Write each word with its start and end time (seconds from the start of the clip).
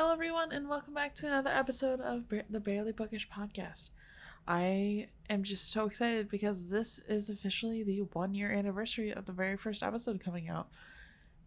Hello, 0.00 0.12
everyone, 0.12 0.50
and 0.50 0.66
welcome 0.66 0.94
back 0.94 1.14
to 1.16 1.26
another 1.26 1.50
episode 1.50 2.00
of 2.00 2.26
Ba- 2.26 2.44
the 2.48 2.58
Barely 2.58 2.90
Bookish 2.90 3.28
podcast. 3.28 3.90
I 4.48 5.08
am 5.28 5.42
just 5.42 5.70
so 5.70 5.84
excited 5.84 6.30
because 6.30 6.70
this 6.70 7.00
is 7.00 7.28
officially 7.28 7.82
the 7.82 7.98
one 8.14 8.32
year 8.32 8.50
anniversary 8.50 9.12
of 9.12 9.26
the 9.26 9.32
very 9.32 9.58
first 9.58 9.82
episode 9.82 10.24
coming 10.24 10.48
out. 10.48 10.68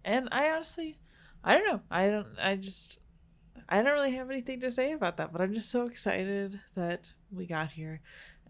And 0.05 0.29
I 0.31 0.51
honestly, 0.51 0.99
I 1.43 1.55
don't 1.55 1.65
know. 1.65 1.81
I 1.89 2.05
don't, 2.09 2.27
I 2.39 2.55
just, 2.55 2.99
I 3.69 3.81
don't 3.81 3.91
really 3.91 4.11
have 4.11 4.29
anything 4.29 4.59
to 4.59 4.69
say 4.69 4.91
about 4.91 5.17
that, 5.17 5.31
but 5.31 5.41
I'm 5.41 5.55
just 5.55 5.71
so 5.71 5.87
excited 5.87 6.59
that 6.75 7.11
we 7.31 7.47
got 7.47 7.71
here 7.71 8.01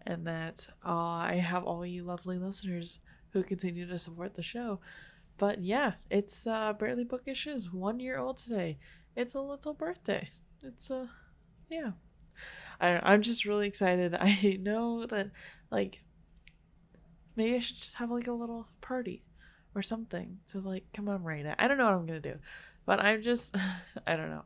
and 0.06 0.26
that 0.26 0.68
uh, 0.84 0.90
I 0.92 1.36
have 1.36 1.64
all 1.64 1.86
you 1.86 2.04
lovely 2.04 2.36
listeners 2.36 3.00
who 3.30 3.42
continue 3.42 3.86
to 3.86 3.98
support 3.98 4.34
the 4.34 4.42
show. 4.42 4.80
But 5.38 5.64
yeah, 5.64 5.94
it's 6.10 6.46
uh, 6.46 6.74
Barely 6.74 7.04
Bookish 7.04 7.46
is 7.46 7.72
one 7.72 8.00
year 8.00 8.18
old 8.18 8.36
today. 8.36 8.76
It's 9.16 9.34
a 9.34 9.40
little 9.40 9.74
birthday. 9.74 10.28
It's 10.62 10.90
a, 10.90 10.96
uh, 10.96 11.06
yeah. 11.70 11.90
I 12.80 13.00
I'm 13.02 13.22
just 13.22 13.44
really 13.44 13.68
excited. 13.68 14.14
I 14.18 14.58
know 14.60 15.06
that 15.06 15.30
like 15.70 16.02
maybe 17.36 17.56
I 17.56 17.60
should 17.60 17.76
just 17.76 17.96
have 17.96 18.10
like 18.10 18.26
a 18.26 18.32
little 18.32 18.68
party 18.80 19.22
or 19.74 19.82
something 19.82 20.38
to 20.48 20.60
like 20.60 20.84
commemorate 20.92 21.46
it. 21.46 21.54
I 21.58 21.68
don't 21.68 21.78
know 21.78 21.84
what 21.84 21.94
I'm 21.94 22.06
gonna 22.06 22.20
do, 22.20 22.38
but 22.86 23.00
I'm 23.00 23.22
just 23.22 23.54
I 24.06 24.16
don't 24.16 24.30
know. 24.30 24.44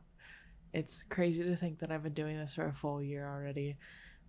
It's 0.73 1.03
crazy 1.03 1.43
to 1.43 1.55
think 1.55 1.79
that 1.79 1.91
I've 1.91 2.03
been 2.03 2.13
doing 2.13 2.37
this 2.37 2.55
for 2.55 2.67
a 2.67 2.73
full 2.73 3.01
year 3.01 3.27
already, 3.27 3.77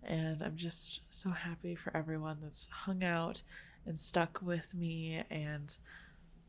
and 0.03 0.41
I'm 0.41 0.55
just 0.55 1.01
so 1.11 1.29
happy 1.29 1.75
for 1.75 1.95
everyone 1.95 2.37
that's 2.41 2.67
hung 2.67 3.03
out 3.03 3.43
and 3.85 3.99
stuck 3.99 4.39
with 4.41 4.73
me 4.73 5.23
and 5.29 5.77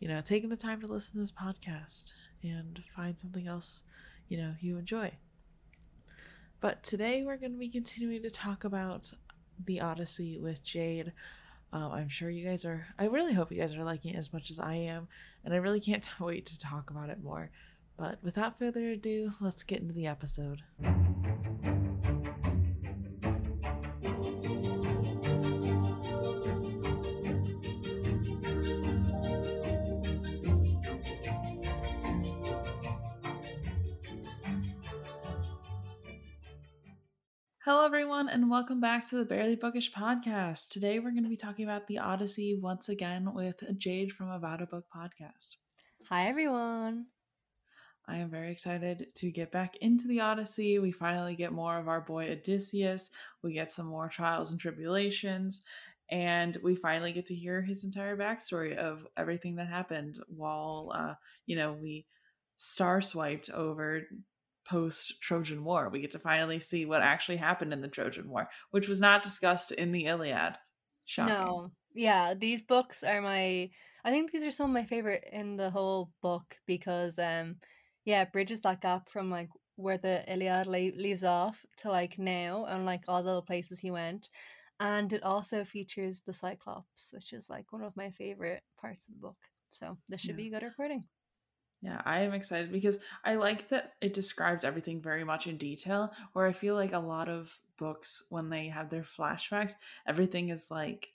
you 0.00 0.08
know 0.08 0.20
taking 0.20 0.48
the 0.48 0.56
time 0.56 0.80
to 0.80 0.86
listen 0.86 1.14
to 1.14 1.20
this 1.20 1.32
podcast 1.32 2.12
and 2.42 2.82
find 2.94 3.18
something 3.18 3.46
else 3.46 3.84
you 4.28 4.38
know 4.38 4.54
you 4.60 4.78
enjoy. 4.78 5.12
But 6.60 6.82
today 6.82 7.22
we're 7.24 7.36
going 7.36 7.52
to 7.52 7.58
be 7.58 7.68
continuing 7.68 8.22
to 8.22 8.30
talk 8.30 8.64
about 8.64 9.12
the 9.64 9.80
Odyssey 9.80 10.38
with 10.38 10.62
Jade. 10.62 11.12
Um, 11.72 11.90
I'm 11.90 12.08
sure 12.08 12.30
you 12.30 12.46
guys 12.46 12.64
are, 12.64 12.86
I 12.98 13.06
really 13.06 13.32
hope 13.32 13.50
you 13.50 13.60
guys 13.60 13.74
are 13.74 13.84
liking 13.84 14.14
it 14.14 14.18
as 14.18 14.32
much 14.32 14.50
as 14.50 14.60
I 14.60 14.74
am, 14.74 15.08
and 15.44 15.52
I 15.54 15.56
really 15.56 15.80
can't 15.80 16.06
wait 16.20 16.46
to 16.46 16.58
talk 16.58 16.90
about 16.90 17.10
it 17.10 17.22
more. 17.22 17.50
But 17.96 18.18
without 18.22 18.58
further 18.58 18.90
ado, 18.90 19.32
let's 19.40 19.62
get 19.62 19.80
into 19.80 19.92
the 19.92 20.06
episode. 20.06 20.62
Hello, 37.72 37.86
everyone, 37.86 38.28
and 38.28 38.50
welcome 38.50 38.80
back 38.80 39.08
to 39.08 39.16
the 39.16 39.24
Barely 39.24 39.56
Bookish 39.56 39.94
podcast. 39.94 40.68
Today, 40.68 40.98
we're 40.98 41.12
going 41.12 41.22
to 41.22 41.30
be 41.30 41.38
talking 41.38 41.64
about 41.64 41.86
the 41.86 42.00
Odyssey 42.00 42.54
once 42.54 42.90
again 42.90 43.32
with 43.32 43.62
Jade 43.78 44.12
from 44.12 44.28
About 44.28 44.60
a 44.60 44.66
Book 44.66 44.84
podcast. 44.94 45.56
Hi, 46.10 46.28
everyone. 46.28 47.06
I 48.06 48.18
am 48.18 48.28
very 48.28 48.52
excited 48.52 49.06
to 49.14 49.30
get 49.30 49.50
back 49.50 49.76
into 49.76 50.06
the 50.06 50.20
Odyssey. 50.20 50.80
We 50.80 50.92
finally 50.92 51.34
get 51.34 51.54
more 51.54 51.78
of 51.78 51.88
our 51.88 52.02
boy 52.02 52.30
Odysseus. 52.30 53.10
We 53.42 53.54
get 53.54 53.72
some 53.72 53.86
more 53.86 54.10
trials 54.10 54.52
and 54.52 54.60
tribulations, 54.60 55.62
and 56.10 56.58
we 56.62 56.76
finally 56.76 57.12
get 57.12 57.24
to 57.26 57.34
hear 57.34 57.62
his 57.62 57.84
entire 57.84 58.18
backstory 58.18 58.76
of 58.76 59.06
everything 59.16 59.56
that 59.56 59.68
happened 59.68 60.18
while, 60.28 60.92
uh, 60.94 61.14
you 61.46 61.56
know, 61.56 61.72
we 61.72 62.04
star 62.58 63.00
swiped 63.00 63.48
over 63.48 64.02
post 64.64 65.20
Trojan 65.20 65.64
War. 65.64 65.88
We 65.88 66.00
get 66.00 66.10
to 66.12 66.18
finally 66.18 66.58
see 66.60 66.86
what 66.86 67.02
actually 67.02 67.36
happened 67.36 67.72
in 67.72 67.80
the 67.80 67.88
Trojan 67.88 68.28
War, 68.28 68.48
which 68.70 68.88
was 68.88 69.00
not 69.00 69.22
discussed 69.22 69.72
in 69.72 69.92
the 69.92 70.06
Iliad. 70.06 70.54
Shocking. 71.04 71.34
No. 71.34 71.72
Yeah, 71.94 72.34
these 72.34 72.62
books 72.62 73.02
are 73.02 73.20
my 73.20 73.70
I 74.04 74.10
think 74.10 74.30
these 74.30 74.44
are 74.44 74.50
some 74.50 74.70
of 74.70 74.74
my 74.74 74.84
favorite 74.84 75.28
in 75.30 75.56
the 75.56 75.70
whole 75.70 76.10
book 76.22 76.56
because 76.66 77.18
um 77.18 77.56
yeah, 78.04 78.22
it 78.22 78.32
bridges 78.32 78.60
that 78.62 78.80
gap 78.80 79.08
from 79.08 79.30
like 79.30 79.48
where 79.76 79.98
the 79.98 80.24
Iliad 80.32 80.66
leaves 80.66 81.24
off 81.24 81.64
to 81.78 81.88
like 81.88 82.18
now 82.18 82.66
and 82.66 82.86
like 82.86 83.04
all 83.08 83.22
the 83.22 83.42
places 83.42 83.78
he 83.78 83.90
went. 83.90 84.30
And 84.80 85.12
it 85.12 85.22
also 85.22 85.64
features 85.64 86.22
the 86.26 86.32
Cyclops, 86.32 87.12
which 87.12 87.32
is 87.32 87.48
like 87.48 87.72
one 87.72 87.82
of 87.82 87.96
my 87.96 88.10
favorite 88.10 88.62
parts 88.80 89.06
of 89.06 89.14
the 89.14 89.20
book. 89.20 89.36
So 89.70 89.96
this 90.08 90.20
should 90.20 90.30
yeah. 90.30 90.36
be 90.36 90.46
a 90.48 90.50
good 90.50 90.64
recording. 90.64 91.04
Yeah, 91.82 92.00
I 92.04 92.20
am 92.20 92.32
excited 92.32 92.70
because 92.70 92.98
I 93.24 93.34
like 93.34 93.68
that 93.68 93.94
it 94.00 94.14
describes 94.14 94.62
everything 94.62 95.00
very 95.00 95.24
much 95.24 95.48
in 95.48 95.56
detail. 95.56 96.12
Where 96.32 96.46
I 96.46 96.52
feel 96.52 96.76
like 96.76 96.92
a 96.92 96.98
lot 96.98 97.28
of 97.28 97.58
books, 97.76 98.24
when 98.30 98.48
they 98.48 98.68
have 98.68 98.88
their 98.88 99.02
flashbacks, 99.02 99.72
everything 100.06 100.50
is 100.50 100.70
like, 100.70 101.08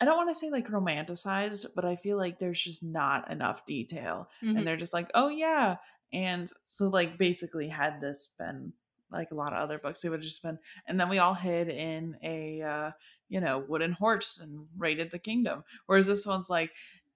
I 0.00 0.04
don't 0.04 0.16
want 0.16 0.30
to 0.30 0.36
say 0.36 0.50
like 0.50 0.68
romanticized, 0.68 1.66
but 1.74 1.84
I 1.84 1.96
feel 1.96 2.16
like 2.16 2.38
there's 2.38 2.62
just 2.62 2.84
not 2.84 3.28
enough 3.30 3.66
detail. 3.66 4.28
Mm-hmm. 4.42 4.58
And 4.58 4.66
they're 4.66 4.76
just 4.76 4.94
like, 4.94 5.10
oh 5.14 5.28
yeah. 5.28 5.76
And 6.12 6.50
so, 6.64 6.88
like, 6.88 7.18
basically, 7.18 7.68
had 7.68 8.00
this 8.00 8.34
been 8.38 8.72
like 9.10 9.30
a 9.30 9.34
lot 9.34 9.52
of 9.52 9.58
other 9.58 9.78
books, 9.78 10.04
it 10.04 10.10
would 10.10 10.20
have 10.20 10.28
just 10.28 10.42
been, 10.42 10.58
and 10.86 10.98
then 10.98 11.08
we 11.08 11.18
all 11.18 11.34
hid 11.34 11.68
in 11.68 12.16
a, 12.22 12.62
uh, 12.62 12.90
you 13.28 13.40
know, 13.40 13.64
wooden 13.66 13.92
horse 13.92 14.38
and 14.38 14.66
raided 14.76 15.10
the 15.10 15.18
kingdom. 15.18 15.64
Whereas 15.86 16.06
this 16.06 16.26
one's 16.26 16.50
like, 16.50 16.70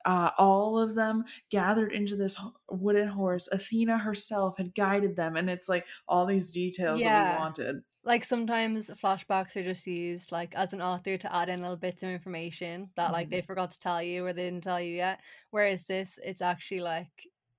uh, 0.06 0.30
all 0.38 0.78
of 0.78 0.94
them 0.94 1.24
gathered 1.50 1.92
into 1.92 2.14
this 2.16 2.40
wooden 2.70 3.08
horse. 3.08 3.48
Athena 3.50 3.98
herself 3.98 4.56
had 4.56 4.74
guided 4.74 5.16
them, 5.16 5.36
and 5.36 5.50
it's 5.50 5.68
like 5.68 5.84
all 6.08 6.24
these 6.24 6.52
details 6.52 7.00
yeah. 7.00 7.24
that 7.24 7.34
we 7.34 7.40
wanted. 7.40 7.82
Like 8.04 8.22
sometimes 8.22 8.88
flashbacks 8.90 9.56
are 9.56 9.64
just 9.64 9.84
used 9.84 10.30
like 10.30 10.54
as 10.54 10.72
an 10.72 10.80
author 10.80 11.18
to 11.18 11.34
add 11.34 11.48
in 11.48 11.60
little 11.60 11.76
bits 11.76 12.04
of 12.04 12.10
information 12.10 12.88
that 12.96 13.10
like 13.10 13.26
mm-hmm. 13.26 13.34
they 13.36 13.42
forgot 13.42 13.72
to 13.72 13.80
tell 13.80 14.00
you 14.00 14.24
or 14.24 14.32
they 14.32 14.44
didn't 14.44 14.62
tell 14.62 14.80
you 14.80 14.94
yet. 14.94 15.18
Whereas 15.50 15.84
this, 15.84 16.20
it's 16.24 16.40
actually 16.40 16.82
like 16.82 17.10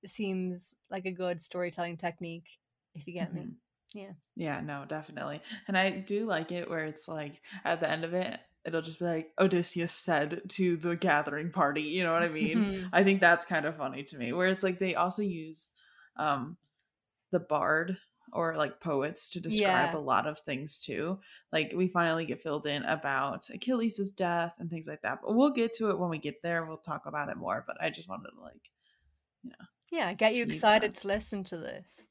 seems 0.06 0.74
like 0.90 1.04
a 1.04 1.12
good 1.12 1.42
storytelling 1.42 1.98
technique, 1.98 2.48
if 2.94 3.06
you 3.06 3.12
get 3.12 3.28
mm-hmm. 3.28 3.48
me. 3.48 3.56
Yeah. 3.94 4.12
Yeah, 4.36 4.60
no, 4.60 4.84
definitely. 4.88 5.42
And 5.66 5.76
I 5.76 5.90
do 5.90 6.24
like 6.24 6.50
it 6.50 6.68
where 6.68 6.84
it's 6.84 7.08
like 7.08 7.42
at 7.64 7.80
the 7.80 7.90
end 7.90 8.04
of 8.04 8.14
it, 8.14 8.38
it'll 8.64 8.82
just 8.82 8.98
be 8.98 9.06
like 9.06 9.30
Odysseus 9.38 9.92
said 9.92 10.42
to 10.48 10.76
the 10.76 10.96
gathering 10.96 11.50
party. 11.50 11.82
You 11.82 12.04
know 12.04 12.12
what 12.12 12.22
I 12.22 12.28
mean? 12.28 12.88
I 12.92 13.02
think 13.02 13.20
that's 13.20 13.46
kind 13.46 13.66
of 13.66 13.76
funny 13.76 14.02
to 14.04 14.18
me. 14.18 14.32
Where 14.32 14.48
it's 14.48 14.62
like 14.62 14.78
they 14.78 14.94
also 14.94 15.22
use 15.22 15.70
um 16.16 16.56
the 17.30 17.40
bard 17.40 17.98
or 18.32 18.56
like 18.56 18.80
poets 18.80 19.30
to 19.30 19.40
describe 19.40 19.92
yeah. 19.92 19.96
a 19.96 19.98
lot 19.98 20.26
of 20.26 20.38
things 20.40 20.78
too. 20.78 21.18
Like 21.52 21.72
we 21.74 21.88
finally 21.88 22.26
get 22.26 22.42
filled 22.42 22.66
in 22.66 22.84
about 22.84 23.48
Achilles' 23.52 24.10
death 24.10 24.54
and 24.58 24.70
things 24.70 24.86
like 24.86 25.02
that. 25.02 25.20
But 25.22 25.34
we'll 25.34 25.50
get 25.50 25.72
to 25.74 25.90
it 25.90 25.98
when 25.98 26.10
we 26.10 26.18
get 26.18 26.42
there. 26.42 26.64
We'll 26.64 26.76
talk 26.78 27.06
about 27.06 27.30
it 27.30 27.36
more. 27.36 27.64
But 27.66 27.76
I 27.80 27.90
just 27.90 28.08
wanted 28.08 28.30
to 28.30 28.40
like, 28.40 28.70
you 29.42 29.50
know. 29.50 29.66
Yeah, 29.90 30.12
get 30.12 30.34
you 30.34 30.42
excited 30.42 30.94
that. 30.94 31.00
to 31.00 31.08
listen 31.08 31.44
to 31.44 31.56
this. 31.56 32.06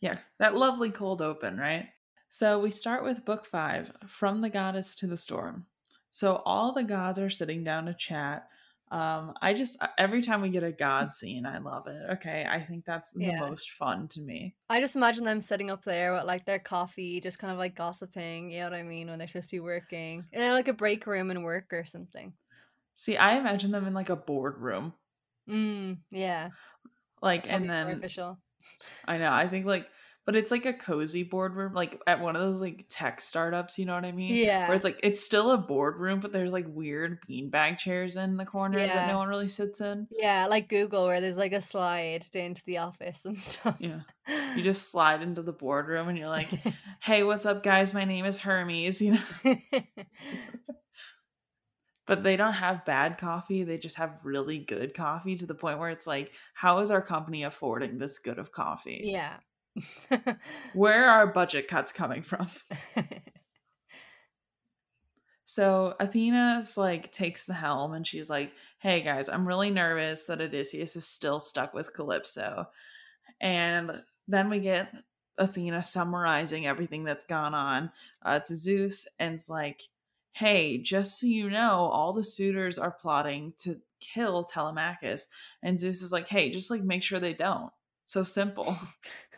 Yeah, 0.00 0.18
that 0.40 0.56
lovely 0.56 0.90
cold 0.90 1.22
open, 1.22 1.56
right? 1.56 1.88
So 2.28 2.58
we 2.58 2.72
start 2.72 3.04
with 3.04 3.24
book 3.24 3.46
five, 3.46 3.92
From 4.08 4.40
the 4.40 4.50
Goddess 4.50 4.96
to 4.96 5.06
the 5.06 5.16
Storm. 5.16 5.66
So 6.14 6.40
all 6.44 6.72
the 6.72 6.84
gods 6.84 7.18
are 7.18 7.28
sitting 7.28 7.64
down 7.64 7.86
to 7.86 7.92
chat. 7.92 8.46
Um, 8.92 9.34
I 9.42 9.52
just 9.52 9.76
every 9.98 10.22
time 10.22 10.42
we 10.42 10.48
get 10.48 10.62
a 10.62 10.70
god 10.70 11.10
scene, 11.10 11.44
I 11.44 11.58
love 11.58 11.88
it. 11.88 12.00
Okay, 12.12 12.46
I 12.48 12.60
think 12.60 12.84
that's 12.84 13.10
the 13.10 13.24
yeah. 13.24 13.40
most 13.40 13.72
fun 13.72 14.06
to 14.08 14.20
me. 14.20 14.54
I 14.70 14.78
just 14.78 14.94
imagine 14.94 15.24
them 15.24 15.40
sitting 15.40 15.72
up 15.72 15.82
there 15.82 16.12
with 16.12 16.22
like 16.22 16.44
their 16.44 16.60
coffee, 16.60 17.20
just 17.20 17.40
kind 17.40 17.52
of 17.52 17.58
like 17.58 17.74
gossiping. 17.74 18.48
You 18.48 18.60
know 18.60 18.70
what 18.70 18.78
I 18.78 18.84
mean? 18.84 19.08
When 19.08 19.18
they're 19.18 19.26
supposed 19.26 19.50
to 19.50 19.56
be 19.56 19.60
working, 19.60 20.24
in 20.32 20.52
like 20.52 20.68
a 20.68 20.72
break 20.72 21.04
room 21.08 21.32
and 21.32 21.42
work 21.42 21.72
or 21.72 21.84
something. 21.84 22.32
See, 22.94 23.16
I 23.16 23.36
imagine 23.36 23.72
them 23.72 23.88
in 23.88 23.92
like 23.92 24.10
a 24.10 24.14
boardroom. 24.14 24.94
Mm, 25.50 25.98
yeah. 26.12 26.50
Like, 27.20 27.50
and 27.52 27.68
then 27.68 27.90
official. 27.90 28.38
I 29.04 29.18
know. 29.18 29.32
I 29.32 29.48
think 29.48 29.66
like 29.66 29.88
but 30.26 30.34
it's 30.34 30.50
like 30.50 30.64
a 30.64 30.72
cozy 30.72 31.22
boardroom, 31.22 31.74
like 31.74 32.00
at 32.06 32.20
one 32.20 32.34
of 32.34 32.40
those 32.40 32.60
like 32.60 32.86
tech 32.88 33.20
startups, 33.20 33.78
you 33.78 33.84
know 33.84 33.94
what 33.94 34.06
I 34.06 34.12
mean? 34.12 34.34
Yeah. 34.34 34.66
Where 34.68 34.74
it's 34.74 34.84
like 34.84 34.98
it's 35.02 35.22
still 35.22 35.50
a 35.50 35.58
boardroom, 35.58 36.20
but 36.20 36.32
there's 36.32 36.52
like 36.52 36.66
weird 36.68 37.18
beanbag 37.28 37.76
chairs 37.76 38.16
in 38.16 38.36
the 38.36 38.46
corner 38.46 38.78
yeah. 38.78 38.94
that 38.94 39.12
no 39.12 39.18
one 39.18 39.28
really 39.28 39.48
sits 39.48 39.82
in. 39.82 40.08
Yeah, 40.10 40.46
like 40.46 40.68
Google 40.68 41.06
where 41.06 41.20
there's 41.20 41.36
like 41.36 41.52
a 41.52 41.60
slide 41.60 42.24
into 42.32 42.62
the 42.64 42.78
office 42.78 43.26
and 43.26 43.38
stuff. 43.38 43.76
Yeah. 43.78 44.00
You 44.56 44.62
just 44.62 44.90
slide 44.90 45.20
into 45.20 45.42
the 45.42 45.52
boardroom 45.52 46.08
and 46.08 46.16
you're 46.16 46.28
like, 46.28 46.48
Hey, 47.02 47.22
what's 47.22 47.44
up 47.44 47.62
guys? 47.62 47.92
My 47.92 48.04
name 48.04 48.24
is 48.24 48.38
Hermes, 48.38 49.02
you 49.02 49.18
know. 49.44 49.56
but 52.06 52.22
they 52.22 52.36
don't 52.36 52.52
have 52.52 52.84
bad 52.84 53.16
coffee 53.16 53.62
they 53.62 53.78
just 53.78 53.96
have 53.96 54.18
really 54.22 54.58
good 54.58 54.92
coffee 54.92 55.36
to 55.36 55.46
the 55.46 55.54
point 55.54 55.78
where 55.78 55.88
it's 55.88 56.06
like 56.06 56.32
how 56.52 56.80
is 56.80 56.90
our 56.90 57.00
company 57.00 57.44
affording 57.44 57.96
this 57.96 58.18
good 58.18 58.38
of 58.38 58.52
coffee 58.52 59.00
yeah 59.04 59.36
Where 60.74 61.08
are 61.08 61.26
budget 61.26 61.68
cuts 61.68 61.92
coming 61.92 62.22
from? 62.22 62.48
so 65.44 65.94
Athena's 66.00 66.76
like 66.76 67.12
takes 67.12 67.46
the 67.46 67.54
helm 67.54 67.92
and 67.92 68.06
she's 68.06 68.30
like, 68.30 68.52
"Hey 68.78 69.00
guys, 69.00 69.28
I'm 69.28 69.46
really 69.46 69.70
nervous 69.70 70.26
that 70.26 70.40
Odysseus 70.40 70.96
is 70.96 71.06
still 71.06 71.40
stuck 71.40 71.74
with 71.74 71.92
Calypso." 71.94 72.66
And 73.40 74.02
then 74.28 74.48
we 74.48 74.60
get 74.60 74.92
Athena 75.38 75.82
summarizing 75.82 76.66
everything 76.66 77.04
that's 77.04 77.24
gone 77.24 77.54
on 77.54 77.90
uh, 78.22 78.40
to 78.40 78.54
Zeus 78.54 79.06
and 79.18 79.34
it's 79.34 79.48
like, 79.48 79.82
hey, 80.32 80.78
just 80.78 81.20
so 81.20 81.26
you 81.26 81.48
know, 81.48 81.88
all 81.92 82.12
the 82.12 82.24
suitors 82.24 82.78
are 82.78 82.90
plotting 82.90 83.54
to 83.58 83.80
kill 84.00 84.44
Telemachus. 84.44 85.28
And 85.62 85.78
Zeus 85.78 86.02
is 86.02 86.12
like, 86.12 86.28
hey, 86.28 86.50
just 86.50 86.70
like 86.70 86.82
make 86.82 87.02
sure 87.02 87.20
they 87.20 87.32
don't. 87.32 87.72
So 88.04 88.24
simple. 88.24 88.76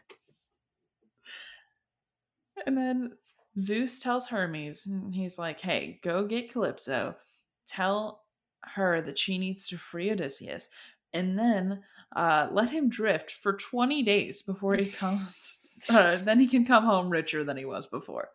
and 2.66 2.76
then 2.76 3.12
Zeus 3.58 4.00
tells 4.00 4.26
Hermes, 4.26 4.86
and 4.86 5.14
he's 5.14 5.38
like, 5.38 5.60
hey, 5.60 6.00
go 6.02 6.26
get 6.26 6.52
Calypso. 6.52 7.16
Tell 7.66 8.22
her 8.62 9.00
that 9.00 9.16
she 9.16 9.38
needs 9.38 9.68
to 9.68 9.78
free 9.78 10.10
Odysseus. 10.10 10.68
And 11.12 11.38
then 11.38 11.82
uh, 12.14 12.48
let 12.50 12.70
him 12.70 12.88
drift 12.88 13.30
for 13.30 13.54
20 13.54 14.02
days 14.02 14.42
before 14.42 14.74
he 14.74 14.86
comes. 14.90 15.58
Uh, 15.88 16.16
then 16.16 16.40
he 16.40 16.46
can 16.46 16.64
come 16.64 16.84
home 16.84 17.08
richer 17.08 17.44
than 17.44 17.56
he 17.56 17.64
was 17.64 17.86
before. 17.86 18.28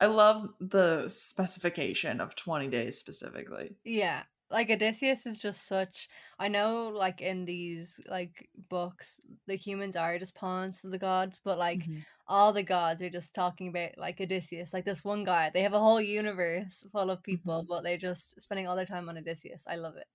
I 0.00 0.06
love 0.06 0.48
the 0.60 1.08
specification 1.08 2.20
of 2.20 2.36
20 2.36 2.68
days 2.68 2.98
specifically. 2.98 3.76
Yeah. 3.84 4.24
Like 4.54 4.70
Odysseus 4.70 5.26
is 5.26 5.38
just 5.38 5.66
such 5.66 6.08
I 6.38 6.48
know 6.48 6.88
like 6.88 7.20
in 7.20 7.44
these 7.44 8.00
like 8.08 8.48
books 8.70 9.20
the 9.46 9.56
humans 9.56 9.96
are 9.96 10.18
just 10.18 10.34
pawns 10.34 10.80
to 10.80 10.88
the 10.88 10.98
gods, 10.98 11.40
but 11.44 11.58
like 11.58 11.80
Mhm. 11.84 12.04
all 12.26 12.52
the 12.54 12.62
gods 12.62 13.02
are 13.02 13.10
just 13.10 13.34
talking 13.34 13.68
about 13.68 13.98
like 13.98 14.20
Odysseus. 14.20 14.72
Like 14.72 14.84
this 14.86 15.04
one 15.04 15.24
guy, 15.24 15.50
they 15.52 15.62
have 15.62 15.74
a 15.74 15.78
whole 15.86 16.00
universe 16.00 16.84
full 16.92 17.10
of 17.10 17.22
people, 17.22 17.64
Mhm. 17.64 17.66
but 17.68 17.82
they're 17.82 17.98
just 18.10 18.40
spending 18.40 18.66
all 18.66 18.76
their 18.76 18.86
time 18.94 19.08
on 19.08 19.18
Odysseus. 19.18 19.64
I 19.66 19.76
love 19.76 19.96
it. 19.96 20.06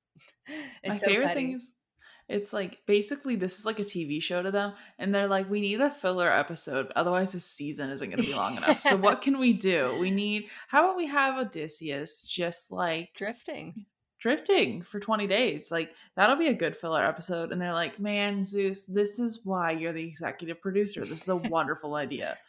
My 0.88 0.96
so 0.96 1.06
favorite 1.08 1.28
petty. 1.28 1.40
thing 1.48 1.54
is 1.56 1.76
it's 2.28 2.54
like 2.54 2.86
basically 2.86 3.36
this 3.36 3.58
is 3.60 3.66
like 3.66 3.80
a 3.80 3.84
TV 3.84 4.22
show 4.22 4.44
to 4.44 4.52
them, 4.52 4.74
and 5.00 5.14
they're 5.14 5.28
like, 5.28 5.50
we 5.50 5.62
need 5.62 5.82
a 5.82 5.90
filler 5.90 6.30
episode, 6.32 6.92
otherwise 6.96 7.32
this 7.34 7.46
season 7.46 7.90
isn't 7.90 8.10
going 8.10 8.22
to 8.22 8.28
be 8.30 8.36
long 8.36 8.56
enough. 8.58 8.80
So 8.82 8.96
what 8.98 9.22
can 9.24 9.40
we 9.40 9.52
do? 9.54 9.98
We 10.00 10.12
need. 10.12 10.48
How 10.68 10.84
about 10.86 10.96
we 10.98 11.08
have 11.08 11.38
Odysseus 11.40 12.22
just 12.24 12.72
like 12.72 13.14
Drifting. 13.16 13.86
Drifting 14.19 14.81
for 14.81 15.00
20 15.00 15.27
days? 15.27 15.71
Like 15.71 15.94
that'll 16.16 16.36
be 16.36 16.48
a 16.48 16.54
good 16.54 16.75
filler 16.75 17.06
episode. 17.06 17.51
And 17.51 17.62
they're 17.62 17.74
like, 17.74 18.00
man, 18.00 18.44
Zeus, 18.44 18.86
this 18.86 19.19
is 19.19 19.42
why 19.45 19.71
you're 19.71 19.94
the 19.94 20.07
executive 20.07 20.62
producer. 20.62 21.06
This 21.06 21.21
is 21.24 21.30
a 21.30 21.36
wonderful 21.50 21.95
idea. 21.95 22.38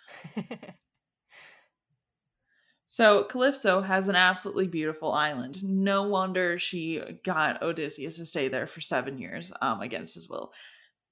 So 2.86 3.22
Calypso 3.22 3.80
has 3.82 4.08
an 4.08 4.16
absolutely 4.16 4.66
beautiful 4.66 5.12
island. 5.12 5.62
No 5.62 6.02
wonder 6.02 6.58
she 6.58 7.00
got 7.24 7.62
Odysseus 7.62 8.16
to 8.16 8.26
stay 8.26 8.48
there 8.48 8.66
for 8.66 8.80
seven 8.80 9.16
years, 9.16 9.52
um, 9.62 9.80
against 9.80 10.14
his 10.14 10.28
will. 10.28 10.52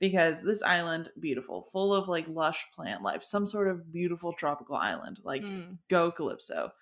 Because 0.01 0.43
this 0.43 0.61
island, 0.63 1.11
beautiful, 1.21 1.69
full 1.73 1.95
of 1.95 2.09
like 2.09 2.27
lush 2.29 2.67
plant 2.75 3.03
life, 3.03 3.23
some 3.23 3.47
sort 3.47 3.69
of 3.69 3.93
beautiful 3.93 4.33
tropical 4.33 4.75
island. 4.75 5.21
Like, 5.23 5.43
Mm. 5.43 5.79
go 5.89 6.11
Calypso. 6.11 6.73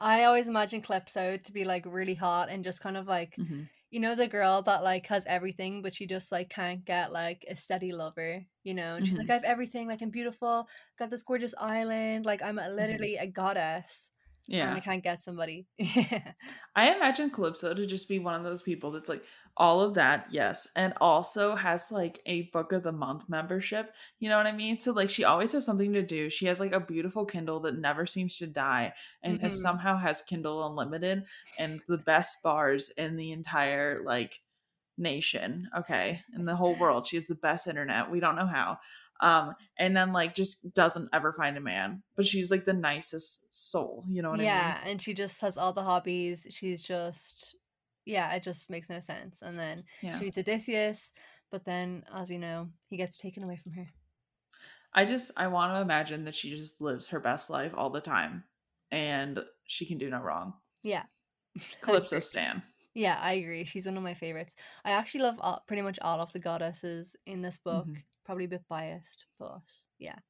I 0.00 0.24
always 0.24 0.48
imagine 0.48 0.80
Calypso 0.82 1.36
to 1.36 1.52
be 1.52 1.64
like 1.64 1.84
really 1.86 2.14
hot 2.14 2.48
and 2.48 2.64
just 2.64 2.80
kind 2.80 2.96
of 2.96 3.06
like 3.06 3.38
Mhm. 3.38 3.70
you 3.90 4.00
know 4.00 4.14
the 4.14 4.28
girl 4.28 4.62
that 4.62 4.82
like 4.84 5.06
has 5.08 5.26
everything 5.26 5.82
but 5.82 5.94
she 5.94 6.06
just 6.06 6.32
like 6.32 6.48
can't 6.50 6.84
get 6.84 7.12
like 7.12 7.44
a 7.48 7.56
steady 7.56 7.92
lover 7.92 8.46
you 8.62 8.72
know 8.74 8.96
and 8.96 9.04
she's 9.06 9.18
like 9.18 9.28
Mhm. 9.28 9.30
i 9.30 9.34
have 9.34 9.44
everything 9.44 9.88
like 9.88 10.00
i'm 10.00 10.10
beautiful 10.10 10.68
got 10.98 11.10
this 11.10 11.22
gorgeous 11.24 11.54
island 11.58 12.24
like 12.24 12.40
i'm 12.42 12.58
a, 12.58 12.68
literally 12.70 13.16
a 13.16 13.26
goddess 13.26 14.12
and 14.48 14.70
i 14.70 14.80
can't 14.80 15.02
get 15.04 15.20
somebody 15.20 15.66
I 16.76 16.94
imagine 16.94 17.30
Calypso 17.30 17.74
to 17.74 17.86
just 17.86 18.08
be 18.08 18.18
one 18.18 18.34
of 18.34 18.44
those 18.44 18.62
people 18.62 18.90
that's 18.90 19.08
like 19.08 19.24
all 19.56 19.80
of 19.80 19.94
that, 19.94 20.26
yes, 20.30 20.68
and 20.76 20.94
also 21.00 21.54
has 21.54 21.90
like 21.90 22.20
a 22.26 22.42
book 22.50 22.72
of 22.72 22.82
the 22.82 22.92
month 22.92 23.28
membership. 23.28 23.94
You 24.18 24.28
know 24.28 24.36
what 24.36 24.46
I 24.46 24.52
mean? 24.52 24.78
So 24.78 24.92
like 24.92 25.10
she 25.10 25.24
always 25.24 25.52
has 25.52 25.64
something 25.64 25.92
to 25.94 26.02
do. 26.02 26.30
She 26.30 26.46
has 26.46 26.60
like 26.60 26.72
a 26.72 26.80
beautiful 26.80 27.24
Kindle 27.26 27.60
that 27.60 27.78
never 27.78 28.06
seems 28.06 28.36
to 28.38 28.46
die 28.46 28.94
and 29.22 29.42
is 29.42 29.54
Mhm. 29.54 29.60
somehow 29.60 29.96
has 29.98 30.22
Kindle 30.22 30.66
Unlimited 30.66 31.24
and 31.56 31.80
the 31.88 31.98
best 31.98 32.42
bars 32.42 32.90
in 32.90 33.16
the 33.16 33.32
entire 33.32 34.02
like 34.04 34.40
nation, 34.98 35.68
okay, 35.76 36.22
in 36.34 36.44
the 36.44 36.56
whole 36.56 36.78
world. 36.78 37.06
She 37.06 37.16
has 37.16 37.26
the 37.26 37.34
best 37.34 37.66
internet. 37.66 38.10
We 38.10 38.20
don't 38.20 38.36
know 38.36 38.46
how. 38.46 38.78
Um, 39.20 39.54
and 39.76 39.96
then 39.96 40.12
like 40.12 40.34
just 40.34 40.72
doesn't 40.74 41.08
ever 41.12 41.32
find 41.32 41.56
a 41.56 41.60
man, 41.60 42.02
but 42.16 42.26
she's 42.26 42.50
like 42.50 42.64
the 42.64 42.72
nicest 42.72 43.52
soul. 43.54 44.04
You 44.08 44.22
know 44.22 44.30
what 44.30 44.40
I 44.40 44.44
mean? 44.44 44.48
yeah 44.48 44.80
and 44.84 45.00
she 45.00 45.12
just 45.14 45.40
has 45.40 45.58
all 45.58 45.72
the 45.72 45.82
hobbies 45.82 46.46
she's 46.50 46.82
just 46.82 47.56
yeah 48.06 48.32
it 48.34 48.42
just 48.42 48.70
makes 48.70 48.88
no 48.88 48.98
sense 48.98 49.42
and 49.42 49.58
then 49.58 49.84
Yeah. 50.02 50.18
she 50.18 50.24
meets 50.24 50.38
odysseus 50.38 51.12
but 51.50 51.64
then 51.64 52.02
as 52.14 52.30
we 52.30 52.38
know 52.38 52.68
he 52.88 52.96
gets 52.96 53.14
taken 53.16 53.44
away 53.44 53.56
from 53.56 53.72
her 53.72 53.86
I 54.94 55.04
just 55.04 55.30
I 55.36 55.46
want 55.48 55.74
to 55.74 55.80
imagine 55.80 56.24
that 56.24 56.34
she 56.34 56.50
just 56.50 56.80
lives 56.80 57.08
her 57.08 57.20
best 57.20 57.50
life 57.50 57.72
all 57.76 57.90
the 57.90 58.00
time 58.00 58.44
and 58.90 59.38
she 59.66 59.86
can 59.86 59.98
do 59.98 60.10
no 60.10 60.20
wrong. 60.20 60.54
yeah 60.82 61.04
Calypso. 61.80 62.18
Stan. 62.20 62.62
Yeah, 62.94 63.18
I 63.20 63.34
agree. 63.34 63.64
She's 63.64 63.86
one 63.86 63.96
of 63.96 64.02
my 64.02 64.14
favorites. 64.14 64.56
I 64.84 64.90
actually 64.92 65.20
love 65.22 65.36
all, 65.40 65.62
pretty 65.68 65.82
much 65.82 65.98
all 66.02 66.20
of 66.20 66.32
the 66.32 66.38
goddesses 66.40 67.14
in 67.26 67.40
this 67.42 67.58
book. 67.58 67.86
Mhm. 67.86 68.02
Probably 68.30 68.44
a 68.44 68.48
bit 68.48 68.68
biased, 68.68 69.26
but 69.40 69.60
yeah. 69.98 70.20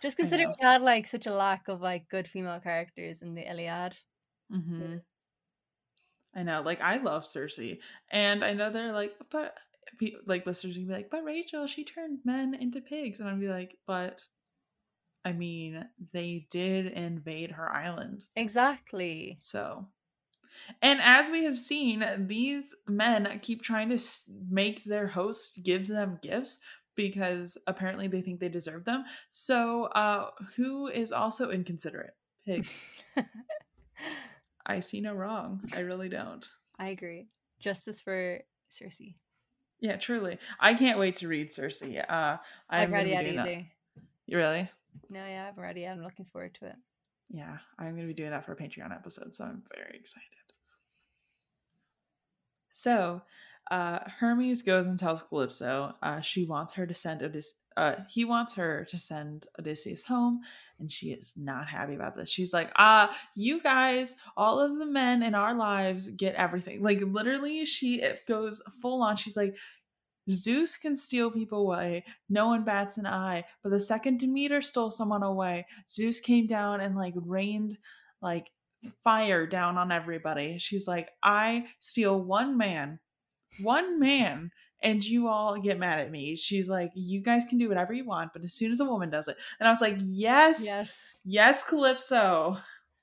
Just 0.00 0.16
considering 0.16 0.48
we 0.48 0.66
had 0.66 0.80
like 0.80 1.06
such 1.06 1.26
a 1.26 1.34
lack 1.34 1.68
of 1.68 1.82
like 1.82 2.08
good 2.08 2.26
female 2.26 2.60
characters 2.60 3.20
in 3.20 3.34
the 3.34 3.42
Iliad. 3.42 3.94
hmm 4.50 5.02
I 6.34 6.42
know, 6.42 6.62
like 6.62 6.80
I 6.80 6.96
love 6.96 7.26
Circe, 7.26 7.58
and 8.10 8.44
I 8.44 8.54
know 8.54 8.70
they're 8.70 8.92
like, 8.92 9.14
but 9.30 9.54
like 10.26 10.46
listeners 10.46 10.76
can 10.76 10.86
be 10.86 10.92
like, 10.92 11.10
but 11.10 11.24
Rachel, 11.24 11.66
she 11.66 11.84
turned 11.84 12.20
men 12.24 12.54
into 12.54 12.80
pigs, 12.80 13.20
and 13.20 13.28
I'd 13.28 13.40
be 13.40 13.48
like, 13.48 13.76
but 13.86 14.26
I 15.24 15.32
mean, 15.32 15.88
they 16.12 16.46
did 16.50 16.86
invade 16.86 17.52
her 17.52 17.70
island, 17.70 18.26
Exactly. 18.36 19.36
so. 19.36 19.88
And 20.82 21.00
as 21.02 21.30
we 21.30 21.44
have 21.44 21.58
seen, 21.58 22.04
these 22.26 22.74
men 22.86 23.38
keep 23.40 23.62
trying 23.62 23.88
to 23.96 23.98
make 24.48 24.84
their 24.84 25.08
host 25.08 25.62
give 25.62 25.86
them 25.88 26.18
gifts 26.22 26.62
because 26.94 27.56
apparently 27.66 28.08
they 28.08 28.20
think 28.20 28.40
they 28.40 28.48
deserve 28.48 28.84
them. 28.84 29.04
So, 29.30 29.84
uh, 29.84 30.30
who 30.56 30.88
is 30.88 31.12
also 31.12 31.50
inconsiderate? 31.50 32.14
Pigs. 32.44 32.82
I 34.66 34.80
see 34.80 35.00
no 35.00 35.14
wrong. 35.14 35.60
I 35.74 35.80
really 35.80 36.08
don't. 36.08 36.46
I 36.78 36.88
agree. 36.88 37.28
Justice 37.60 38.00
for 38.00 38.40
Circe. 38.68 39.00
Yeah, 39.80 39.96
truly. 39.96 40.38
I 40.60 40.74
can't 40.74 40.98
wait 40.98 41.16
to 41.16 41.28
read 41.28 41.52
Circe. 41.52 41.82
Uh, 41.82 41.86
I'm 41.88 42.38
I've 42.70 42.90
gonna 42.90 43.04
read 43.04 43.06
it 43.06 43.24
doing 43.24 43.36
that. 43.36 43.48
either. 43.48 43.66
You 44.26 44.36
really? 44.38 44.70
No, 45.10 45.24
yeah, 45.26 45.48
I've 45.48 45.58
read 45.58 45.76
it. 45.76 45.86
I'm 45.86 46.02
looking 46.02 46.26
forward 46.32 46.54
to 46.60 46.66
it. 46.66 46.76
Yeah, 47.30 47.58
I'm 47.78 47.90
going 47.92 48.02
to 48.02 48.06
be 48.06 48.14
doing 48.14 48.30
that 48.30 48.44
for 48.44 48.52
a 48.52 48.56
Patreon 48.56 48.94
episode, 48.94 49.34
so 49.34 49.44
I'm 49.44 49.62
very 49.74 49.96
excited. 49.98 50.26
So, 52.72 53.22
uh, 53.70 54.00
Hermes 54.18 54.62
goes 54.62 54.86
and 54.86 54.98
tells 54.98 55.22
Calypso 55.22 55.94
uh, 56.02 56.20
she 56.20 56.44
wants 56.44 56.74
her 56.74 56.86
to 56.86 56.94
send 56.94 57.20
Odys- 57.20 57.54
uh, 57.76 57.94
he 58.08 58.24
wants 58.24 58.54
her 58.54 58.84
to 58.90 58.98
send 58.98 59.46
Odysseus 59.58 60.04
home, 60.04 60.40
and 60.78 60.92
she 60.92 61.10
is 61.10 61.32
not 61.36 61.68
happy 61.68 61.94
about 61.94 62.16
this. 62.16 62.28
She's 62.28 62.52
like, 62.52 62.70
"Ah, 62.76 63.16
you 63.34 63.62
guys, 63.62 64.14
all 64.36 64.60
of 64.60 64.78
the 64.78 64.84
men 64.86 65.22
in 65.22 65.34
our 65.34 65.54
lives 65.54 66.08
get 66.08 66.34
everything." 66.34 66.82
Like 66.82 67.00
literally, 67.00 67.64
she 67.64 68.02
goes 68.28 68.62
full 68.82 69.02
on. 69.02 69.16
She's 69.16 69.36
like, 69.36 69.56
Zeus 70.30 70.76
can 70.78 70.94
steal 70.94 71.30
people 71.30 71.60
away. 71.60 72.04
No 72.28 72.48
one 72.48 72.64
bats 72.64 72.96
an 72.96 73.06
eye. 73.06 73.44
But 73.62 73.70
the 73.70 73.80
second 73.80 74.20
Demeter 74.20 74.62
stole 74.62 74.90
someone 74.90 75.22
away, 75.22 75.66
Zeus 75.90 76.20
came 76.20 76.46
down 76.46 76.80
and 76.80 76.96
like 76.96 77.14
rained 77.16 77.78
like 78.20 78.50
fire 79.04 79.46
down 79.46 79.78
on 79.78 79.92
everybody. 79.92 80.58
She's 80.58 80.86
like, 80.86 81.10
I 81.22 81.66
steal 81.78 82.20
one 82.20 82.56
man, 82.56 83.00
one 83.58 83.98
man, 84.00 84.50
and 84.82 85.04
you 85.04 85.28
all 85.28 85.60
get 85.60 85.78
mad 85.78 86.00
at 86.00 86.10
me. 86.10 86.36
She's 86.36 86.68
like, 86.68 86.90
you 86.94 87.20
guys 87.22 87.44
can 87.44 87.58
do 87.58 87.68
whatever 87.68 87.92
you 87.92 88.04
want, 88.04 88.32
but 88.32 88.44
as 88.44 88.54
soon 88.54 88.72
as 88.72 88.80
a 88.80 88.84
woman 88.84 89.10
does 89.10 89.28
it. 89.28 89.36
And 89.60 89.68
I 89.68 89.70
was 89.70 89.80
like, 89.80 89.96
yes, 90.00 90.78
yes, 91.24 91.24
Yes. 91.24 91.64
Calypso. 91.64 92.58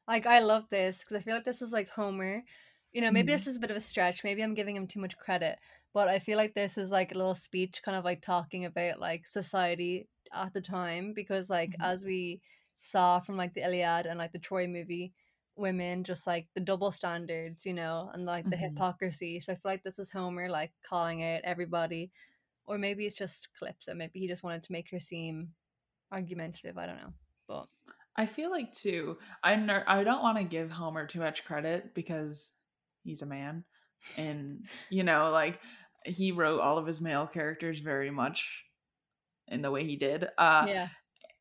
Like 0.08 0.26
I 0.26 0.40
love 0.40 0.70
this 0.70 1.00
because 1.00 1.16
I 1.16 1.22
feel 1.22 1.36
like 1.36 1.46
this 1.46 1.62
is 1.62 1.72
like 1.72 1.88
Homer. 1.90 2.44
You 2.92 3.02
know, 3.02 3.12
maybe 3.12 3.32
Mhm. 3.32 3.34
this 3.34 3.46
is 3.48 3.58
a 3.58 3.60
bit 3.60 3.70
of 3.72 3.78
a 3.78 3.82
stretch. 3.82 4.24
Maybe 4.24 4.42
I'm 4.44 4.56
giving 4.56 4.76
him 4.76 4.88
too 4.88 5.00
much 5.00 5.18
credit, 5.18 5.60
but 5.94 6.08
I 6.08 6.18
feel 6.20 6.38
like 6.38 6.56
this 6.56 6.78
is 6.78 6.90
like 6.90 7.12
a 7.12 7.16
little 7.18 7.36
speech, 7.36 7.82
kind 7.84 7.96
of 7.98 8.04
like 8.04 8.22
talking 8.22 8.66
about 8.66 9.00
like 9.00 9.28
society 9.28 10.08
at 10.34 10.54
the 10.54 10.62
time. 10.62 11.14
Because 11.14 11.50
like 11.50 11.76
Mhm. 11.76 11.80
as 11.80 12.04
we 12.04 12.42
saw 12.82 13.20
from 13.20 13.38
like 13.38 13.54
the 13.54 13.62
Iliad 13.64 14.08
and 14.08 14.18
like 14.18 14.32
the 14.32 14.40
Troy 14.40 14.66
movie, 14.68 15.14
women 15.60 16.04
just 16.04 16.28
like 16.28 16.50
the 16.56 16.62
double 16.62 16.92
standards, 16.92 17.66
you 17.66 17.74
know, 17.74 18.10
and 18.14 18.26
like 18.26 18.50
the 18.50 18.56
Mhm. 18.56 18.58
hypocrisy. 18.58 19.40
So 19.40 19.54
I 19.54 19.56
feel 19.58 19.72
like 19.72 19.84
this 19.84 20.00
is 20.00 20.12
Homer 20.12 20.50
like 20.50 20.74
calling 20.84 21.24
out 21.24 21.42
everybody, 21.44 22.12
or 22.68 22.78
maybe 22.80 23.08
it's 23.08 23.18
just 23.18 23.54
Calypso. 23.56 23.94
Maybe 23.96 24.20
he 24.20 24.28
just 24.28 24.44
wanted 24.44 24.64
to 24.64 24.72
make 24.74 24.92
her 24.92 25.00
seem 25.02 25.56
argumentative. 26.12 26.78
I 26.78 26.88
don't 26.88 26.98
know, 26.98 27.14
but 27.48 27.70
I 28.16 28.26
feel 28.26 28.50
like 28.50 28.74
too. 28.74 29.18
I 29.44 29.56
ner- 29.56 29.84
I 29.88 30.04
don't 30.04 30.22
want 30.22 30.38
to 30.38 30.44
give 30.44 30.72
Homer 30.72 31.06
too 31.08 31.20
much 31.20 31.46
credit 31.46 31.94
because 31.94 32.60
he's 33.04 33.22
a 33.22 33.26
man, 33.26 33.66
and 34.16 34.68
you 34.90 35.04
know, 35.04 35.32
like 35.32 35.62
he 36.06 36.32
wrote 36.32 36.60
all 36.62 36.78
of 36.78 36.88
his 36.88 37.02
male 37.02 37.28
characters 37.28 37.80
very 37.80 38.12
much 38.12 38.66
in 39.48 39.62
the 39.64 39.72
way 39.72 39.86
he 39.86 39.98
did. 39.98 40.28
Uh, 40.38 40.68
yeah, 40.68 40.90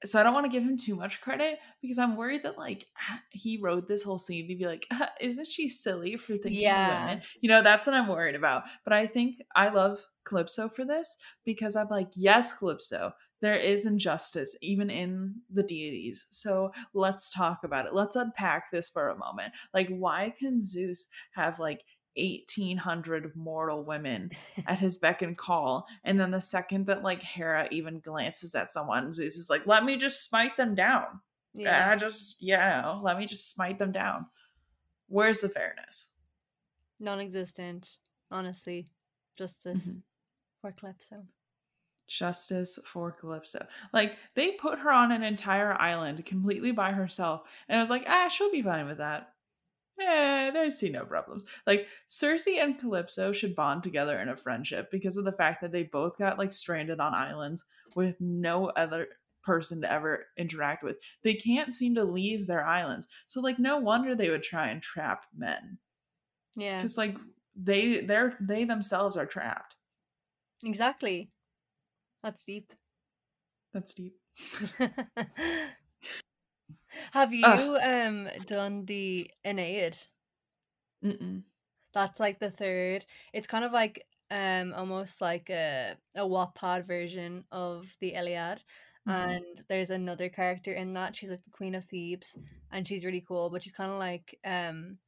so 0.04 0.20
I 0.20 0.22
don't 0.22 0.34
want 0.34 0.46
to 0.46 0.52
give 0.52 0.62
him 0.62 0.76
too 0.76 0.94
much 0.94 1.20
credit 1.20 1.58
because 1.82 1.98
I'm 1.98 2.16
worried 2.16 2.44
that 2.44 2.56
like 2.56 2.86
he 3.30 3.58
wrote 3.60 3.88
this 3.88 4.02
whole 4.02 4.18
scene 4.18 4.48
to 4.48 4.56
be 4.56 4.66
like, 4.66 4.86
isn't 5.20 5.48
she 5.48 5.68
silly 5.68 6.16
for 6.16 6.34
thinking 6.34 6.62
yeah. 6.62 7.06
women? 7.06 7.22
You 7.40 7.48
know, 7.48 7.62
that's 7.62 7.86
what 7.86 7.96
I'm 7.96 8.08
worried 8.08 8.36
about. 8.36 8.64
But 8.84 8.92
I 8.92 9.06
think 9.06 9.42
I 9.56 9.70
love 9.70 9.98
Calypso 10.24 10.68
for 10.68 10.84
this 10.84 11.16
because 11.44 11.74
I'm 11.74 11.88
like, 11.88 12.08
yes, 12.14 12.56
Calypso, 12.56 13.12
there 13.40 13.56
is 13.56 13.86
injustice 13.86 14.56
even 14.62 14.90
in 14.90 15.34
the 15.50 15.62
deities. 15.62 16.26
So 16.30 16.72
let's 16.94 17.30
talk 17.30 17.60
about 17.64 17.86
it. 17.86 17.94
Let's 17.94 18.16
unpack 18.16 18.70
this 18.70 18.90
for 18.90 19.08
a 19.08 19.18
moment. 19.18 19.52
Like, 19.72 19.88
why 19.88 20.32
can 20.38 20.62
Zeus 20.62 21.08
have 21.32 21.58
like 21.58 21.82
1800 22.18 23.34
mortal 23.36 23.82
women 23.84 24.30
at 24.66 24.78
his 24.78 24.96
beck 24.96 25.22
and 25.22 25.36
call 25.36 25.86
and 26.04 26.18
then 26.18 26.30
the 26.30 26.40
second 26.40 26.86
that 26.86 27.02
like 27.02 27.22
hera 27.22 27.68
even 27.70 28.00
glances 28.00 28.54
at 28.54 28.70
someone 28.70 29.12
zeus 29.12 29.36
is 29.36 29.50
like 29.50 29.66
let 29.66 29.84
me 29.84 29.96
just 29.96 30.28
smite 30.28 30.56
them 30.56 30.74
down. 30.74 31.20
Yeah. 31.54 31.90
I 31.90 31.96
just 31.96 32.42
yeah 32.42 32.98
let 33.02 33.18
me 33.18 33.26
just 33.26 33.50
smite 33.54 33.78
them 33.78 33.92
down. 33.92 34.26
Where's 35.08 35.40
the 35.40 35.48
fairness? 35.48 36.10
Non-existent 37.00 37.98
honestly 38.30 38.88
justice 39.36 39.90
mm-hmm. 39.90 39.98
for 40.60 40.72
calypso. 40.72 41.24
Justice 42.08 42.78
for 42.86 43.12
calypso. 43.12 43.66
Like 43.92 44.16
they 44.34 44.52
put 44.52 44.78
her 44.78 44.90
on 44.90 45.12
an 45.12 45.22
entire 45.22 45.74
island 45.74 46.24
completely 46.26 46.72
by 46.72 46.92
herself 46.92 47.42
and 47.68 47.78
i 47.78 47.80
was 47.80 47.90
like 47.90 48.04
ah 48.06 48.28
she'll 48.28 48.50
be 48.50 48.62
fine 48.62 48.86
with 48.86 48.98
that 48.98 49.32
eh, 50.00 50.50
there's 50.50 50.76
see 50.76 50.90
no 50.90 51.04
problems. 51.04 51.44
Like 51.66 51.86
Circe 52.06 52.46
and 52.46 52.78
Calypso 52.78 53.32
should 53.32 53.56
bond 53.56 53.82
together 53.82 54.18
in 54.20 54.28
a 54.28 54.36
friendship 54.36 54.90
because 54.90 55.16
of 55.16 55.24
the 55.24 55.32
fact 55.32 55.60
that 55.62 55.72
they 55.72 55.84
both 55.84 56.18
got 56.18 56.38
like 56.38 56.52
stranded 56.52 57.00
on 57.00 57.14
islands 57.14 57.64
with 57.94 58.16
no 58.20 58.66
other 58.70 59.08
person 59.42 59.80
to 59.80 59.90
ever 59.90 60.26
interact 60.36 60.82
with. 60.82 60.98
They 61.22 61.34
can't 61.34 61.74
seem 61.74 61.94
to 61.94 62.04
leave 62.04 62.46
their 62.46 62.64
islands. 62.64 63.08
So 63.26 63.40
like 63.40 63.58
no 63.58 63.78
wonder 63.78 64.14
they 64.14 64.30
would 64.30 64.42
try 64.42 64.68
and 64.68 64.82
trap 64.82 65.24
men. 65.36 65.78
Yeah. 66.56 66.80
Cuz 66.80 66.98
like 66.98 67.16
they 67.56 68.00
they're 68.00 68.36
they 68.40 68.64
themselves 68.64 69.16
are 69.16 69.26
trapped. 69.26 69.76
Exactly. 70.64 71.30
That's 72.22 72.44
deep. 72.44 72.72
That's 73.72 73.94
deep. 73.94 74.16
Have 77.12 77.32
you 77.32 77.78
um 77.82 78.28
done 78.46 78.84
the 78.84 79.30
Aeneid? 79.44 79.96
Mm-mm. 81.04 81.42
That's 81.94 82.20
like 82.20 82.38
the 82.38 82.50
third. 82.50 83.04
It's 83.32 83.46
kind 83.46 83.64
of 83.64 83.72
like 83.72 84.06
um 84.30 84.72
almost 84.74 85.20
like 85.20 85.50
a 85.50 85.96
a 86.14 86.22
Wattpad 86.22 86.86
version 86.86 87.44
of 87.50 87.94
the 88.00 88.14
Iliad. 88.14 88.62
Mm-hmm. 89.08 89.10
And 89.10 89.64
there's 89.68 89.90
another 89.90 90.28
character 90.28 90.72
in 90.72 90.92
that. 90.94 91.16
She's 91.16 91.30
like 91.30 91.44
the 91.44 91.50
Queen 91.50 91.74
of 91.74 91.84
Thebes, 91.84 92.36
and 92.70 92.86
she's 92.86 93.04
really 93.04 93.24
cool. 93.26 93.48
But 93.48 93.62
she's 93.62 93.72
kind 93.72 93.90
of 93.90 93.98
like 93.98 94.38
um, 94.44 94.98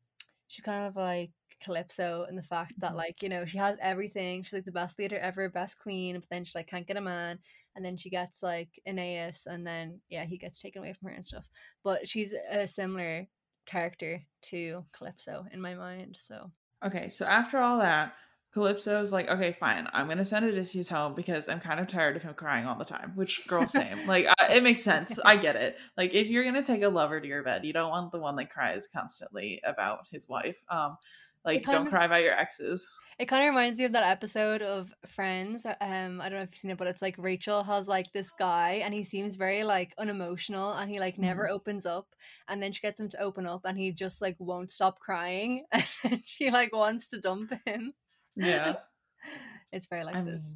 she's 0.48 0.64
kind 0.64 0.86
of 0.86 0.96
like 0.96 1.30
Calypso 1.62 2.26
and 2.28 2.36
the 2.36 2.42
fact 2.42 2.74
that 2.78 2.88
mm-hmm. 2.88 2.96
like 2.96 3.22
you 3.22 3.28
know 3.28 3.44
she 3.44 3.58
has 3.58 3.76
everything. 3.80 4.42
She's 4.42 4.52
like 4.52 4.64
the 4.64 4.72
best 4.72 4.98
leader 4.98 5.18
ever, 5.18 5.48
best 5.48 5.78
queen, 5.78 6.18
but 6.18 6.28
then 6.30 6.44
she 6.44 6.58
like 6.58 6.68
can't 6.68 6.86
get 6.86 6.96
a 6.96 7.00
man, 7.00 7.38
and 7.76 7.84
then 7.84 7.96
she 7.96 8.10
gets 8.10 8.42
like 8.42 8.68
Aeneas, 8.86 9.46
and 9.46 9.66
then 9.66 10.00
yeah 10.08 10.24
he 10.24 10.38
gets 10.38 10.58
taken 10.58 10.82
away 10.82 10.92
from 10.92 11.08
her 11.08 11.14
and 11.14 11.24
stuff. 11.24 11.48
But 11.84 12.08
she's 12.08 12.34
a 12.50 12.66
similar 12.66 13.26
character 13.66 14.22
to 14.42 14.84
Calypso 14.92 15.46
in 15.52 15.60
my 15.60 15.74
mind. 15.74 16.16
So 16.18 16.50
okay, 16.84 17.08
so 17.08 17.26
after 17.26 17.58
all 17.58 17.78
that, 17.78 18.14
Calypso's 18.52 19.12
like, 19.12 19.30
okay, 19.30 19.56
fine, 19.60 19.86
I'm 19.92 20.08
gonna 20.08 20.24
send 20.24 20.44
Odysseus 20.44 20.88
home 20.88 21.14
because 21.14 21.48
I'm 21.48 21.60
kind 21.60 21.78
of 21.78 21.86
tired 21.86 22.16
of 22.16 22.22
him 22.22 22.34
crying 22.34 22.66
all 22.66 22.76
the 22.76 22.84
time. 22.84 23.12
Which, 23.14 23.46
girl, 23.46 23.68
same. 23.68 24.06
like, 24.06 24.26
I, 24.40 24.54
it 24.54 24.64
makes 24.64 24.82
sense. 24.82 25.20
I 25.24 25.36
get 25.36 25.54
it. 25.54 25.76
Like, 25.96 26.14
if 26.14 26.26
you're 26.26 26.44
gonna 26.44 26.64
take 26.64 26.82
a 26.82 26.88
lover 26.88 27.20
to 27.20 27.28
your 27.28 27.44
bed, 27.44 27.64
you 27.64 27.72
don't 27.72 27.90
want 27.90 28.10
the 28.10 28.18
one 28.18 28.34
that 28.36 28.50
cries 28.50 28.88
constantly 28.88 29.60
about 29.64 30.00
his 30.10 30.28
wife. 30.28 30.56
Um, 30.68 30.96
like, 31.44 31.64
don't 31.64 31.86
of, 31.86 31.90
cry 31.90 32.04
about 32.04 32.22
your 32.22 32.34
exes. 32.34 32.88
It 33.18 33.28
kind 33.28 33.44
of 33.44 33.50
reminds 33.50 33.78
me 33.78 33.84
of 33.84 33.92
that 33.92 34.10
episode 34.10 34.62
of 34.62 34.94
Friends. 35.06 35.66
Um, 35.66 36.20
I 36.22 36.28
don't 36.30 36.38
know 36.38 36.42
if 36.42 36.52
you've 36.52 36.58
seen 36.58 36.70
it, 36.70 36.78
but 36.78 36.86
it's 36.86 37.02
like 37.02 37.16
Rachel 37.18 37.62
has 37.62 37.86
like 37.86 38.10
this 38.12 38.32
guy, 38.32 38.80
and 38.82 38.94
he 38.94 39.04
seems 39.04 39.36
very 39.36 39.62
like 39.62 39.92
unemotional, 39.98 40.72
and 40.72 40.90
he 40.90 40.98
like 40.98 41.18
never 41.18 41.44
mm-hmm. 41.44 41.54
opens 41.54 41.84
up. 41.84 42.06
And 42.48 42.62
then 42.62 42.72
she 42.72 42.80
gets 42.80 42.98
him 42.98 43.10
to 43.10 43.20
open 43.20 43.46
up, 43.46 43.62
and 43.64 43.76
he 43.76 43.92
just 43.92 44.22
like 44.22 44.36
won't 44.38 44.70
stop 44.70 44.98
crying, 45.00 45.64
and 46.04 46.22
she 46.24 46.50
like 46.50 46.74
wants 46.74 47.08
to 47.08 47.20
dump 47.20 47.52
him. 47.66 47.92
Yeah, 48.36 48.76
it's 49.72 49.86
very 49.86 50.04
like 50.04 50.16
I 50.16 50.22
this. 50.22 50.54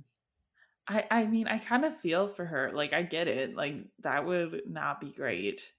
Mean, 0.88 1.02
I 1.10 1.20
I 1.22 1.26
mean, 1.26 1.48
I 1.48 1.58
kind 1.58 1.84
of 1.84 1.98
feel 1.98 2.28
for 2.28 2.46
her. 2.46 2.70
Like, 2.72 2.94
I 2.94 3.02
get 3.02 3.28
it. 3.28 3.54
Like, 3.54 3.76
that 4.00 4.24
would 4.24 4.62
not 4.66 5.00
be 5.02 5.10
great. 5.10 5.70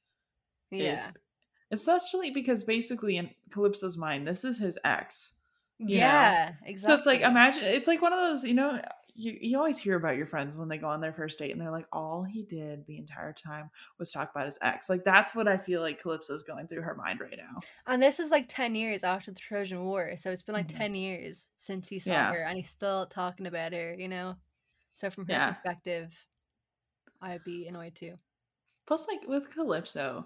Yeah. 0.69 1.09
If, 1.09 1.15
especially 1.71 2.31
because 2.31 2.63
basically 2.63 3.17
in 3.17 3.29
Calypso's 3.51 3.97
mind, 3.97 4.27
this 4.27 4.43
is 4.43 4.59
his 4.59 4.77
ex. 4.83 5.39
Yeah, 5.77 6.51
know? 6.51 6.69
exactly. 6.69 6.93
So 6.93 6.97
it's 6.97 7.05
like 7.05 7.21
imagine 7.21 7.63
it's 7.63 7.87
like 7.87 8.01
one 8.01 8.13
of 8.13 8.19
those, 8.19 8.43
you 8.43 8.53
know, 8.53 8.79
you, 9.17 9.37
you 9.39 9.57
always 9.57 9.77
hear 9.77 9.95
about 9.95 10.17
your 10.17 10.25
friends 10.25 10.57
when 10.57 10.67
they 10.67 10.77
go 10.77 10.87
on 10.87 10.99
their 10.99 11.13
first 11.13 11.39
date 11.39 11.51
and 11.51 11.59
they're 11.59 11.71
like, 11.71 11.87
all 11.91 12.23
he 12.23 12.43
did 12.43 12.85
the 12.85 12.97
entire 12.97 13.31
time 13.31 13.69
was 13.97 14.11
talk 14.11 14.29
about 14.31 14.45
his 14.45 14.59
ex. 14.61 14.89
Like 14.89 15.05
that's 15.05 15.33
what 15.33 15.47
I 15.47 15.57
feel 15.57 15.81
like 15.81 16.01
Calypso's 16.01 16.43
going 16.43 16.67
through 16.67 16.81
her 16.81 16.95
mind 16.95 17.21
right 17.21 17.37
now. 17.37 17.61
And 17.87 18.03
this 18.03 18.19
is 18.19 18.29
like 18.29 18.45
10 18.49 18.75
years 18.75 19.05
after 19.05 19.31
the 19.31 19.39
Trojan 19.39 19.83
War. 19.85 20.17
So 20.17 20.31
it's 20.31 20.43
been 20.43 20.55
like 20.55 20.67
mm-hmm. 20.67 20.77
10 20.77 20.95
years 20.95 21.47
since 21.55 21.87
he 21.87 21.99
saw 21.99 22.11
yeah. 22.11 22.31
her 22.33 22.43
and 22.43 22.57
he's 22.57 22.69
still 22.69 23.05
talking 23.05 23.47
about 23.47 23.71
her, 23.71 23.95
you 23.97 24.09
know? 24.09 24.35
So 24.95 25.09
from 25.09 25.25
her 25.27 25.33
yeah. 25.33 25.47
perspective, 25.47 26.27
I'd 27.21 27.43
be 27.45 27.67
annoyed 27.67 27.95
too. 27.95 28.15
Plus, 28.85 29.07
like 29.07 29.27
with 29.27 29.53
Calypso, 29.53 30.25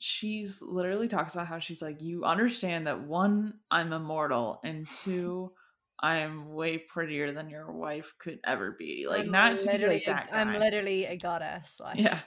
she's 0.00 0.62
literally 0.62 1.08
talks 1.08 1.34
about 1.34 1.46
how 1.46 1.58
she's 1.58 1.82
like, 1.82 2.00
you 2.00 2.24
understand 2.24 2.86
that 2.86 3.02
one, 3.02 3.54
I'm 3.70 3.92
immortal, 3.92 4.58
and 4.64 4.90
two, 4.90 5.52
I'm 6.00 6.54
way 6.54 6.78
prettier 6.78 7.30
than 7.32 7.50
your 7.50 7.70
wife 7.70 8.14
could 8.18 8.40
ever 8.44 8.74
be. 8.78 9.06
Like, 9.06 9.26
I'm 9.26 9.30
not 9.30 9.60
to 9.60 9.78
be 9.78 9.86
like 9.86 10.06
that. 10.06 10.30
I'm 10.32 10.58
literally 10.58 11.04
a 11.04 11.16
goddess. 11.16 11.78
Like, 11.78 11.98
yeah. 11.98 12.18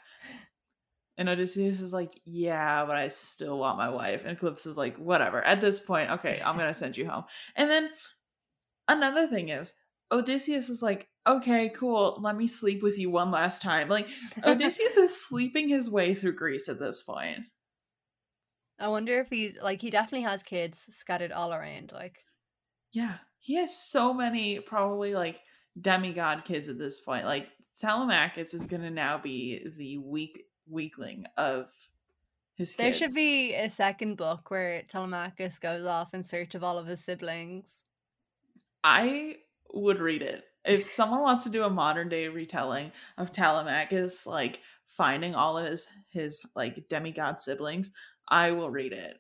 And 1.18 1.28
Odysseus 1.28 1.82
is 1.82 1.92
like, 1.92 2.12
yeah, 2.26 2.86
but 2.86 2.96
I 2.96 3.08
still 3.08 3.58
want 3.58 3.80
my 3.80 3.90
wife. 3.90 4.24
And 4.26 4.38
Calypso 4.38 4.70
is 4.70 4.78
like, 4.78 4.98
whatever. 4.98 5.44
At 5.44 5.60
this 5.60 5.80
point, 5.80 6.12
okay, 6.12 6.40
I'm 6.46 6.58
gonna 6.58 6.74
send 6.76 6.96
you 6.96 7.08
home. 7.10 7.24
And 7.56 7.70
then 7.72 7.90
another 8.88 9.26
thing 9.28 9.50
is, 9.50 9.74
Odysseus 10.12 10.70
is 10.70 10.84
like, 10.84 11.08
okay, 11.26 11.70
cool, 11.70 12.20
let 12.22 12.36
me 12.36 12.46
sleep 12.46 12.84
with 12.84 13.00
you 13.00 13.10
one 13.10 13.32
last 13.32 13.64
time. 13.64 13.90
Like, 13.90 14.08
Odysseus 14.44 14.96
is 14.96 15.28
sleeping 15.28 15.70
his 15.70 15.90
way 15.90 16.14
through 16.14 16.36
Greece 16.36 16.70
at 16.70 16.80
this 16.80 17.02
point. 17.02 17.40
I 18.84 18.90
wonder 18.90 19.22
if 19.22 19.30
he's 19.30 19.58
like 19.62 19.82
he 19.82 19.90
definitely 19.90 20.24
has 20.28 20.44
kids 20.44 20.90
scattered 20.92 21.32
all 21.32 21.54
around. 21.54 21.94
Like, 21.94 22.20
yeah, 22.92 23.20
he 23.40 23.56
has 23.56 23.74
so 23.82 24.14
many 24.14 24.60
probably 24.60 25.14
like 25.14 25.40
demigod 25.80 26.44
kids 26.44 26.68
at 26.68 26.78
this 26.78 27.00
point. 27.00 27.26
Like 27.26 27.48
Telemachus 27.80 28.54
is 28.54 28.66
gonna 28.66 28.92
now 28.92 29.18
be 29.18 29.70
the 29.78 30.00
weak 30.00 30.44
weakling 30.70 31.26
of 31.38 31.72
his. 32.56 32.76
There 32.76 32.94
should 32.94 33.14
be 33.16 33.54
a 33.54 33.70
second 33.70 34.18
book 34.18 34.52
where 34.52 34.82
Telemachus 34.82 35.60
goes 35.60 35.86
off 35.86 36.14
in 36.14 36.22
search 36.22 36.54
of 36.54 36.62
all 36.62 36.78
of 36.78 36.86
his 36.86 37.02
siblings. 37.02 37.86
I 38.84 39.38
would 39.74 40.02
read 40.02 40.24
it 40.24 40.44
if 40.66 40.92
someone 40.92 41.22
wants 41.22 41.46
to 41.46 41.50
do 41.50 41.64
a 41.64 41.70
modern 41.70 42.10
day 42.10 42.28
retelling 42.28 42.92
of 43.18 43.32
Telemachus, 43.32 44.28
like 44.28 44.60
finding 44.88 45.36
all 45.36 45.58
of 45.58 45.68
his 45.68 45.88
his 46.12 46.42
like 46.54 46.90
demigod 46.90 47.40
siblings. 47.40 47.92
I 48.28 48.52
will 48.52 48.70
read 48.70 48.94
it. 48.94 49.20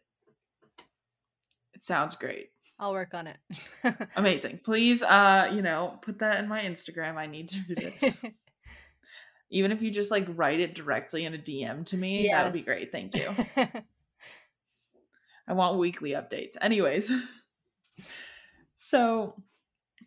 It 1.73 1.83
sounds 1.83 2.15
great. 2.15 2.49
I'll 2.79 2.93
work 2.93 3.13
on 3.13 3.27
it. 3.27 3.37
Amazing. 4.15 4.59
Please 4.63 5.03
uh, 5.03 5.49
you 5.53 5.61
know, 5.61 5.99
put 6.01 6.19
that 6.19 6.39
in 6.39 6.47
my 6.47 6.61
Instagram. 6.61 7.15
I 7.15 7.27
need 7.27 7.49
to 7.49 7.59
read 7.69 7.93
it. 8.01 8.15
Even 9.51 9.71
if 9.71 9.81
you 9.81 9.91
just 9.91 10.11
like 10.11 10.25
write 10.29 10.59
it 10.59 10.73
directly 10.73 11.25
in 11.25 11.33
a 11.33 11.37
DM 11.37 11.85
to 11.87 11.97
me, 11.97 12.23
yes. 12.23 12.33
that 12.33 12.43
would 12.45 12.53
be 12.53 12.63
great. 12.63 12.91
Thank 12.91 13.15
you. 13.15 13.29
I 15.47 15.53
want 15.53 15.77
weekly 15.77 16.11
updates. 16.11 16.57
Anyways. 16.59 17.11
so 18.75 19.35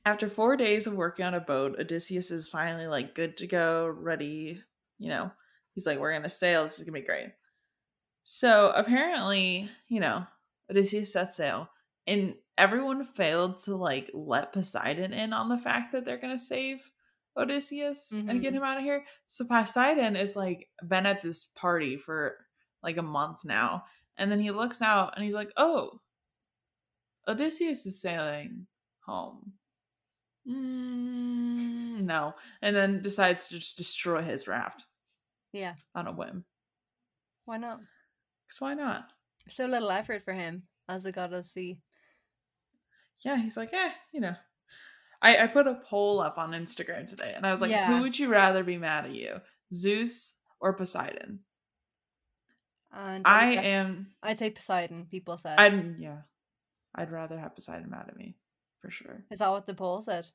after 0.05 0.29
four 0.29 0.57
days 0.57 0.87
of 0.87 0.95
working 0.95 1.25
on 1.25 1.35
a 1.35 1.41
boat, 1.41 1.79
Odysseus 1.79 2.31
is 2.31 2.49
finally 2.49 2.87
like 2.87 3.15
good 3.15 3.37
to 3.39 3.47
go, 3.47 3.87
ready. 3.87 4.61
You 4.99 5.09
know, 5.09 5.31
he's 5.75 5.87
like, 5.87 5.99
we're 5.99 6.13
gonna 6.13 6.29
sail. 6.29 6.65
This 6.65 6.79
is 6.79 6.85
gonna 6.85 6.99
be 6.99 7.07
great. 7.07 7.33
So 8.29 8.73
apparently, 8.75 9.71
you 9.87 10.01
know, 10.01 10.27
Odysseus 10.69 11.13
set 11.13 11.33
sail, 11.33 11.71
and 12.09 12.35
everyone 12.59 13.05
failed 13.05 13.61
to 13.61 13.77
like 13.77 14.11
let 14.13 14.53
Poseidon 14.53 15.13
in 15.13 15.33
on 15.33 15.49
the 15.49 15.57
fact 15.57 15.93
that 15.93 16.05
they're 16.05 16.19
gonna 16.19 16.37
save 16.37 16.81
Odysseus 17.37 18.13
mm-hmm. 18.13 18.29
and 18.29 18.43
get 18.43 18.49
mm-hmm. 18.49 18.57
him 18.57 18.63
out 18.65 18.79
of 18.79 18.83
here. 18.83 19.05
So 19.29 19.45
Poseidon 19.45 20.17
is 20.17 20.35
like 20.35 20.69
been 20.89 21.07
at 21.07 21.23
this 21.23 21.45
party 21.45 21.97
for 21.97 22.39
like 22.83 22.97
a 22.97 23.03
month 23.03 23.45
now, 23.45 23.85
and 24.17 24.29
then 24.29 24.41
he 24.41 24.51
looks 24.51 24.83
out 24.83 25.13
and 25.15 25.25
he's 25.25 25.37
like, 25.37 25.53
"Oh, 25.57 26.01
Odysseus 27.29 27.87
is 27.87 28.03
sailing 28.03 28.67
home." 29.07 29.53
Mm, 30.49 32.01
no, 32.07 32.35
and 32.61 32.75
then 32.75 33.03
decides 33.03 33.47
to 33.49 33.61
just 33.61 33.77
destroy 33.77 34.21
his 34.23 34.49
raft. 34.49 34.85
Yeah. 35.53 35.75
on 35.95 36.09
a 36.09 36.13
whim. 36.13 36.45
Why 37.45 37.59
not? 37.59 37.79
Because 38.57 38.61
why 38.63 38.75
not? 38.75 39.13
So 39.49 39.67
little 39.67 39.91
effort 39.91 40.25
for 40.25 40.33
him 40.33 40.63
as 40.89 41.05
a 41.05 41.13
god 41.13 41.33
of 41.35 41.45
sea. 41.45 41.79
Yeah, 43.25 43.37
he's 43.37 43.57
like, 43.57 43.73
eh, 43.73 43.91
you 44.13 44.21
know. 44.21 44.35
I, 45.23 45.39
I 45.39 45.47
put 45.47 45.67
a 45.67 45.81
poll 45.89 46.21
up 46.21 46.39
on 46.39 46.53
Instagram 46.53 47.07
today 47.07 47.33
and 47.37 47.47
I 47.47 47.51
was 47.51 47.61
like, 47.61 47.71
Yeah. 47.71 47.87
who 47.89 48.03
would 48.03 48.19
you 48.19 48.29
rather 48.29 48.63
be 48.65 48.77
mad 48.79 49.07
at 49.07 49.15
you? 49.15 49.41
Zeus 49.73 50.39
or 50.61 50.73
Poseidon? 50.73 51.41
And 52.93 53.27
I 53.27 53.55
guess- 53.55 53.65
am 53.65 54.13
I'd 54.23 54.39
say 54.39 54.51
Poseidon. 54.51 55.07
People 55.11 55.37
said. 55.37 55.59
I'm 55.59 55.97
yeah. 56.01 56.19
I'd 56.95 57.11
rather 57.13 57.39
have 57.39 57.55
Poseidon 57.55 57.91
mad 57.91 58.07
at 58.09 58.17
me, 58.17 58.37
for 58.81 58.91
sure. 58.91 59.25
Is 59.31 59.41
that 59.41 59.51
what 59.51 59.67
the 59.67 59.75
poll 59.75 60.01
said? 60.01 60.27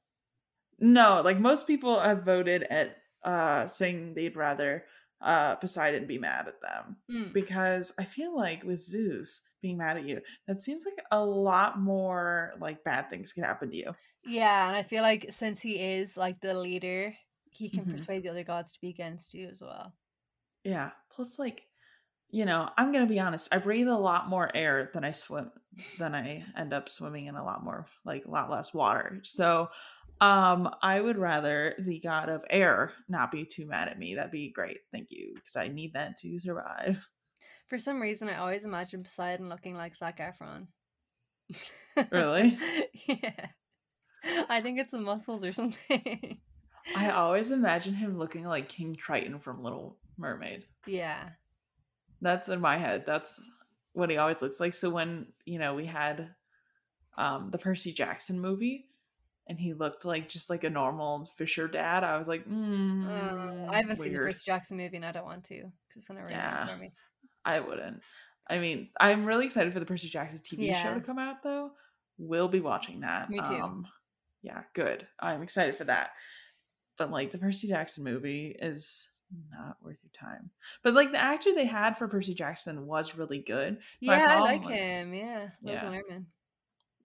No, 0.80 1.22
like 1.24 1.40
most 1.40 1.66
people 1.66 2.00
have 2.00 2.24
voted 2.24 2.64
at 2.64 2.98
uh 3.24 3.68
saying 3.68 4.14
they'd 4.14 4.36
rather 4.36 4.86
uh 5.22 5.56
Poseidon 5.58 6.08
be 6.08 6.18
mad 6.18 6.48
at 6.48 6.62
them. 6.62 6.98
Hmm. 7.10 7.32
Because 7.34 7.94
I 8.00 8.04
feel 8.06 8.36
like 8.36 8.64
with 8.64 8.80
Zeus 8.82 9.48
being 9.62 9.78
mad 9.78 9.98
at 9.98 10.06
you, 10.08 10.22
that 10.48 10.62
seems 10.64 10.86
like 10.86 11.04
a 11.12 11.24
lot 11.26 11.80
more 11.80 12.54
like 12.60 12.84
bad 12.84 13.10
things 13.10 13.34
can 13.34 13.44
happen 13.44 13.72
to 13.72 13.78
you. 13.78 13.96
Yeah, 14.24 14.68
and 14.68 14.76
I 14.76 14.84
feel 14.84 15.02
like 15.04 15.32
since 15.32 15.62
he 15.62 15.80
is 15.80 16.18
like 16.18 16.40
the 16.42 16.54
leader, 16.56 17.16
he 17.46 17.70
can 17.70 17.86
Mhm. 17.86 17.88
persuade 17.88 18.24
the 18.24 18.30
other 18.30 18.44
gods 18.44 18.72
to 18.74 18.82
be 18.82 18.90
against 18.90 19.34
you 19.34 19.48
as 19.48 19.62
well. 19.62 19.96
Yeah. 20.64 20.92
Plus, 21.10 21.40
like, 21.40 21.68
you 22.30 22.46
know, 22.46 22.70
I'm 22.78 22.92
gonna 22.92 23.08
be 23.08 23.20
honest. 23.20 23.50
I 23.54 23.60
breathe 23.60 23.88
a 23.90 23.98
lot 23.98 24.30
more 24.30 24.56
air 24.56 24.92
than 24.94 25.04
I 25.04 25.12
swim 25.12 25.52
than 25.98 26.16
I 26.16 26.46
end 26.58 26.74
up 26.74 26.90
swimming 26.90 27.28
in 27.28 27.36
a 27.36 27.44
lot 27.44 27.64
more, 27.64 27.88
like 28.06 28.26
a 28.26 28.32
lot 28.32 28.50
less 28.50 28.74
water. 28.74 29.22
So, 29.24 29.70
um, 30.20 30.70
I 30.82 31.00
would 31.00 31.18
rather 31.18 31.76
the 31.80 32.00
god 32.00 32.30
of 32.30 32.44
air 32.50 32.94
not 33.08 33.32
be 33.32 33.46
too 33.46 33.66
mad 33.66 33.88
at 33.88 33.98
me. 33.98 34.16
That'd 34.16 34.32
be 34.32 34.52
great. 34.52 34.80
Thank 34.92 35.08
you, 35.12 35.34
because 35.36 35.56
I 35.56 35.68
need 35.68 35.94
that 35.94 36.18
to 36.18 36.38
survive. 36.38 37.08
For 37.68 37.78
some 37.78 38.02
reason, 38.02 38.28
I 38.28 38.38
always 38.38 38.66
imagine 38.66 39.04
Poseidon 39.04 39.50
looking 39.50 39.76
like 39.76 39.96
Zac 39.96 40.20
Efron. 40.20 40.68
Really? 42.12 42.58
yeah. 43.08 43.48
I 44.50 44.62
think 44.62 44.80
it's 44.80 44.92
the 44.92 45.00
muscles 45.00 45.44
or 45.44 45.54
something. 45.54 46.38
I 46.96 47.10
always 47.12 47.52
imagine 47.52 47.94
him 47.94 48.18
looking 48.18 48.46
like 48.46 48.70
King 48.70 48.96
Triton 48.96 49.40
from 49.40 49.64
Little 49.64 49.98
Mermaid. 50.18 50.66
yeah. 50.86 51.30
That's 52.24 52.50
in 52.50 52.62
my 52.62 52.78
head. 52.78 53.06
That's 53.08 53.50
what 53.94 54.12
he 54.12 54.18
always 54.18 54.44
looks 54.44 54.60
like. 54.60 54.76
So 54.76 54.92
when, 54.92 55.26
you 55.46 55.58
know, 55.58 55.74
we 55.74 55.86
had 55.86 56.30
um 57.18 57.50
the 57.52 57.58
Percy 57.58 57.92
Jackson 57.92 58.40
movie 58.40 58.86
and 59.48 59.60
he 59.60 59.74
looked 59.74 60.06
like 60.06 60.30
just 60.30 60.50
like 60.50 60.64
a 60.64 60.70
normal 60.70 61.26
Fisher 61.38 61.68
dad, 61.68 62.04
I 62.04 62.18
was 62.18 62.28
like, 62.28 62.46
mm, 62.48 63.06
Uh, 63.08 63.72
I 63.72 63.78
haven't 63.78 64.00
seen 64.00 64.14
the 64.14 64.18
weird. 64.20 64.34
Percy 64.34 64.44
Jackson 64.46 64.78
movie 64.78 64.96
and 64.98 65.06
I 65.06 65.12
don't 65.12 65.26
want 65.26 65.44
to 65.46 65.72
because 65.88 66.06
then 66.06 66.18
it 66.18 66.30
Yeah. 66.30 66.68
for 66.68 66.78
me. 66.78 66.92
I 67.44 67.60
wouldn't. 67.60 68.02
I 68.50 68.60
mean, 68.60 68.90
I'm 69.00 69.26
really 69.26 69.46
excited 69.46 69.72
for 69.74 69.80
the 69.80 69.86
Percy 69.86 70.10
Jackson 70.10 70.40
TV 70.40 70.74
show 70.82 70.94
to 70.94 71.02
come 71.02 71.20
out 71.20 71.44
though. 71.44 71.72
We'll 72.18 72.48
be 72.50 72.60
watching 72.60 73.02
that. 73.02 73.30
Me 73.30 73.40
too. 73.40 73.54
Um 73.56 73.88
yeah, 74.44 74.64
good. 74.74 75.08
I'm 75.20 75.42
excited 75.44 75.76
for 75.76 75.84
that. 75.86 76.12
But 76.98 77.12
like 77.12 77.32
the 77.32 77.38
Percy 77.38 77.68
Jackson 77.68 78.04
movie 78.04 78.56
is 78.60 79.10
not 79.50 79.78
worth 79.82 79.98
your 80.04 80.12
time. 80.14 80.50
But 80.84 80.94
like 80.94 81.12
the 81.12 81.18
actor 81.22 81.54
they 81.56 81.66
had 81.66 81.98
for 81.98 82.08
Percy 82.08 82.34
Jackson 82.34 82.86
was 82.86 83.16
really 83.16 83.40
good. 83.40 83.78
My 84.02 84.18
Yeah, 84.18 84.36
I 84.36 84.40
like 84.40 84.66
was- 84.66 84.80
him. 84.82 85.14
Yeah. 85.14 85.50
Yeah. 85.62 85.84
Logan 85.86 86.02
Lerman. 86.10 86.26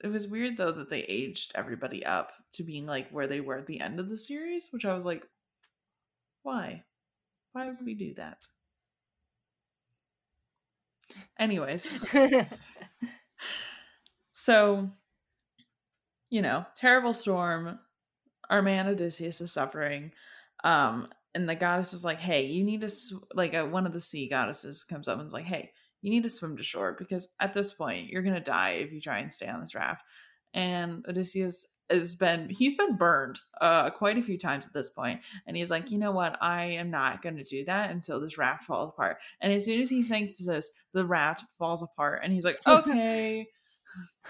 It 0.03 0.09
was 0.09 0.29
weird 0.29 0.57
though 0.57 0.73
that 0.73 0.91
they 0.91 1.03
aged 1.03 1.53
everybody 1.55 2.05
up 2.05 2.33
to 2.55 2.63
being 2.63 2.87
like 2.87 3.11
where 3.11 3.27
they 3.27 3.41
were 3.41 3.57
at 3.59 3.67
the 3.67 3.81
end 3.81 4.01
of 4.01 4.09
the 4.09 4.19
series, 4.19 4.71
which 4.73 4.85
I 4.85 4.95
was 4.95 5.05
like, 5.05 5.27
why? 6.43 6.85
Why 7.53 7.69
would 7.69 7.85
we 7.85 7.95
do 7.95 8.15
that? 8.15 8.39
Anyways, 11.39 11.93
so 14.31 14.91
you 16.31 16.43
know, 16.43 16.67
terrible 16.75 17.13
storm. 17.13 17.79
Our 18.51 18.63
man 18.63 18.87
Odysseus 18.89 19.41
is 19.41 19.53
suffering, 19.53 20.13
um, 20.65 21.09
and 21.35 21.49
the 21.49 21.55
goddess 21.55 21.93
is 21.93 22.05
like, 22.05 22.21
"Hey, 22.21 22.45
you 22.47 22.65
need 22.65 22.81
to 22.83 22.89
sw-, 22.91 23.15
like 23.35 23.55
uh, 23.55 23.65
one 23.67 23.87
of 23.87 23.93
the 23.93 24.01
sea 24.01 24.29
goddesses 24.29 24.85
comes 24.85 25.09
up 25.09 25.19
and 25.19 25.27
is 25.27 25.33
like, 25.33 25.45
"Hey, 25.45 25.73
you 26.07 26.13
need 26.13 26.23
to 26.23 26.31
swim 26.31 26.57
to 26.57 26.63
shore 26.63 26.95
because 26.99 27.29
at 27.41 27.53
this 27.53 27.73
point 27.73 28.09
you're 28.09 28.23
gonna 28.23 28.41
die 28.41 28.71
if 28.71 28.93
you 28.93 29.01
try 29.01 29.19
and 29.19 29.33
stay 29.33 29.49
on 29.49 29.61
this 29.61 29.75
raft." 29.75 30.05
And 30.55 31.05
Odysseus 31.09 31.75
has 31.91 32.15
been 32.15 32.49
he's 32.49 32.75
been 32.75 32.97
burned 32.97 33.41
uh 33.61 33.91
quite 33.91 34.19
a 34.19 34.23
few 34.23 34.39
times 34.39 34.67
at 34.67 34.73
this 34.73 34.91
point. 34.91 35.21
And 35.47 35.57
he's 35.57 35.71
like 35.71 35.91
you 35.91 35.99
know 35.99 36.13
what? 36.13 36.39
I 36.41 36.65
am 36.65 36.91
not 36.91 37.23
going 37.23 37.37
to 37.37 37.45
do 37.45 37.65
that 37.65 37.91
until 37.91 38.21
this 38.21 38.39
raft 38.39 38.65
falls 38.65 38.91
apart. 38.91 39.19
And 39.41 39.53
as 39.53 39.65
soon 39.65 39.81
as 39.81 39.91
he 39.91 40.03
thinks 40.03 40.45
this 40.45 40.73
the 40.93 41.05
raft 41.05 41.45
falls 41.59 41.83
apart 41.83 42.21
and 42.23 42.33
he's 42.33 42.45
like 42.45 42.61
okay 42.67 43.49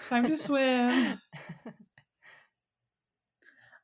time 0.09 0.27
to 0.27 0.37
swim. 0.37 1.19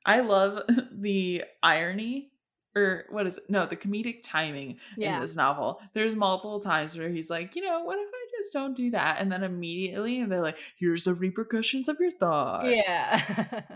I 0.05 0.19
love 0.19 0.63
the 0.91 1.43
irony 1.61 2.31
or 2.75 3.05
what 3.09 3.27
is 3.27 3.37
it? 3.37 3.43
No, 3.49 3.65
the 3.65 3.75
comedic 3.75 4.23
timing 4.23 4.77
in 5.15 5.21
this 5.21 5.35
novel. 5.35 5.81
There's 5.93 6.15
multiple 6.15 6.59
times 6.59 6.97
where 6.97 7.09
he's 7.09 7.29
like, 7.29 7.55
you 7.55 7.61
know, 7.61 7.81
what 7.83 7.99
if 7.99 8.07
I 8.07 8.25
just 8.37 8.53
don't 8.53 8.75
do 8.75 8.91
that? 8.91 9.17
And 9.19 9.31
then 9.31 9.43
immediately 9.43 10.19
and 10.19 10.31
they're 10.31 10.41
like, 10.41 10.57
here's 10.75 11.03
the 11.03 11.13
repercussions 11.13 11.87
of 11.87 11.99
your 11.99 12.11
thoughts. 12.11 12.69
Yeah. 12.69 13.61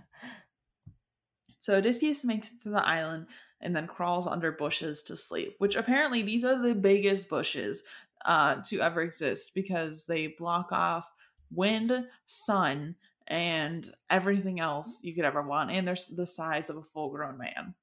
So 1.68 1.76
Odysseus 1.76 2.24
makes 2.24 2.54
it 2.54 2.64
to 2.64 2.70
the 2.70 2.82
island 2.82 3.28
and 3.60 3.76
then 3.76 3.88
crawls 3.88 4.26
under 4.26 4.54
bushes 4.54 5.04
to 5.04 5.18
sleep, 5.18 5.56
which 5.58 5.76
apparently 5.76 6.22
these 6.22 6.46
are 6.46 6.58
the 6.58 6.74
biggest 6.74 7.28
bushes 7.28 7.84
uh, 8.26 8.62
to 8.68 8.80
ever 8.80 9.02
exist 9.02 9.52
because 9.54 10.06
they 10.06 10.28
block 10.28 10.72
off 10.72 11.12
wind, 11.52 12.08
sun, 12.26 12.96
and 13.28 13.94
everything 14.10 14.62
else 14.62 15.02
you 15.04 15.14
could 15.14 15.26
ever 15.26 15.42
want. 15.42 15.72
And 15.72 15.86
they're 15.86 15.98
the 16.16 16.26
size 16.26 16.70
of 16.70 16.78
a 16.78 16.84
full 16.84 17.10
grown 17.10 17.38
man. 17.38 17.76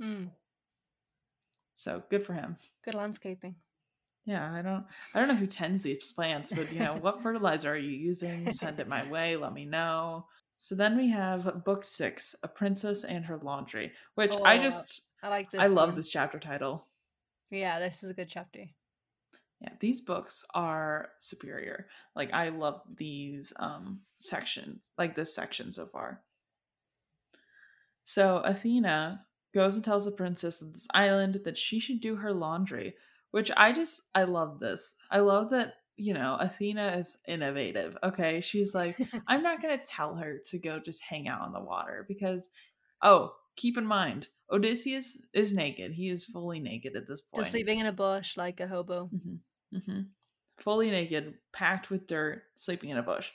Hmm. 0.00 0.24
So 1.76 2.02
good 2.10 2.26
for 2.26 2.32
him. 2.32 2.56
Good 2.82 2.94
landscaping. 2.94 3.56
Yeah, 4.24 4.52
I 4.52 4.60
don't 4.62 4.84
I 5.14 5.18
don't 5.20 5.28
know 5.28 5.36
who 5.36 5.46
tends 5.46 5.82
these 5.84 6.12
plants, 6.12 6.52
but 6.52 6.72
you 6.72 6.80
know, 6.80 6.96
what 6.96 7.22
fertilizer 7.22 7.72
are 7.72 7.76
you 7.78 7.90
using? 7.96 8.48
Send 8.48 8.80
it 8.80 8.88
my 8.88 9.04
way, 9.10 9.36
let 9.36 9.52
me 9.52 9.64
know. 9.64 10.28
So 10.58 10.74
then 10.74 10.96
we 10.96 11.08
have 11.10 11.64
book 11.64 11.84
six, 11.84 12.34
A 12.42 12.48
Princess 12.48 13.04
and 13.04 13.24
Her 13.24 13.38
Laundry, 13.38 13.92
which 14.16 14.36
I 14.44 14.56
Oh, 14.56 14.60
just 14.62 15.02
I 15.22 15.28
like 15.28 15.50
this. 15.50 15.62
I 15.62 15.68
love 15.68 15.94
this 15.94 16.10
chapter 16.10 16.38
title. 16.40 16.88
Yeah, 17.50 17.78
this 17.80 18.02
is 18.04 18.10
a 18.10 18.14
good 18.14 18.28
chapter. 18.28 18.66
Yeah, 19.60 19.74
these 19.80 20.00
books 20.02 20.44
are 20.54 21.12
superior. 21.18 21.88
Like 22.14 22.32
I 22.32 22.50
love 22.50 22.82
these 22.96 23.52
um 23.58 24.02
sections, 24.18 24.92
like 24.98 25.14
this 25.14 25.34
section 25.34 25.72
so 25.72 25.86
far. 25.86 26.24
So 28.04 28.38
Athena 28.38 29.25
goes 29.56 29.74
and 29.74 29.82
tells 29.82 30.04
the 30.04 30.12
princess 30.12 30.60
of 30.60 30.74
this 30.74 30.86
island 30.92 31.40
that 31.44 31.56
she 31.56 31.80
should 31.80 32.00
do 32.02 32.14
her 32.16 32.30
laundry, 32.32 32.94
which 33.30 33.50
I 33.56 33.72
just 33.72 34.02
I 34.14 34.24
love 34.24 34.60
this. 34.60 34.96
I 35.10 35.20
love 35.20 35.50
that, 35.50 35.76
you 35.96 36.12
know, 36.12 36.36
Athena 36.38 36.96
is 36.98 37.16
innovative. 37.26 37.96
Okay, 38.04 38.42
she's 38.42 38.74
like 38.74 38.98
I'm 39.26 39.42
not 39.42 39.62
going 39.62 39.76
to 39.78 39.82
tell 39.82 40.14
her 40.16 40.38
to 40.44 40.58
go 40.58 40.78
just 40.78 41.02
hang 41.02 41.26
out 41.26 41.40
on 41.40 41.54
the 41.54 41.60
water 41.60 42.04
because 42.06 42.50
oh, 43.00 43.32
keep 43.56 43.78
in 43.78 43.86
mind, 43.86 44.28
Odysseus 44.52 45.26
is 45.32 45.54
naked. 45.54 45.92
He 45.92 46.10
is 46.10 46.26
fully 46.26 46.60
naked 46.60 46.94
at 46.94 47.08
this 47.08 47.22
point. 47.22 47.44
Just 47.44 47.52
sleeping 47.52 47.78
in 47.78 47.86
a 47.86 47.92
bush 47.92 48.36
like 48.36 48.60
a 48.60 48.68
hobo. 48.68 49.06
hmm 49.06 49.78
hmm 49.78 50.00
Fully 50.58 50.90
naked, 50.90 51.34
packed 51.52 51.90
with 51.90 52.06
dirt, 52.06 52.42
sleeping 52.54 52.90
in 52.90 52.98
a 52.98 53.02
bush. 53.02 53.30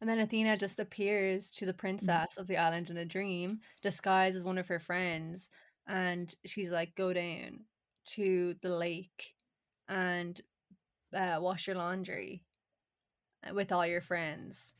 And 0.00 0.08
then 0.08 0.18
Athena 0.18 0.56
just 0.56 0.80
appears 0.80 1.50
to 1.52 1.66
the 1.66 1.74
Mm-hmm. 2.02 2.24
princess 2.24 2.36
of 2.36 2.46
the 2.46 2.56
island 2.58 2.90
in 2.90 2.96
a 2.96 3.04
dream, 3.04 3.60
disguised 3.82 4.36
as 4.36 4.44
one 4.44 4.58
of 4.58 4.68
her 4.68 4.78
friends. 4.80 5.50
And 5.86 6.34
she's 6.44 6.70
like, 6.70 6.94
go 6.94 7.12
down 7.12 7.66
to 8.06 8.54
the 8.60 8.74
lake 8.76 9.34
and 9.88 10.40
uh, 11.14 11.38
wash 11.42 11.66
your 11.66 11.76
laundry 11.76 12.44
uh, 13.48 13.54
with 13.54 13.72
all 13.72 13.86
your 13.86 14.00
friends. 14.00 14.74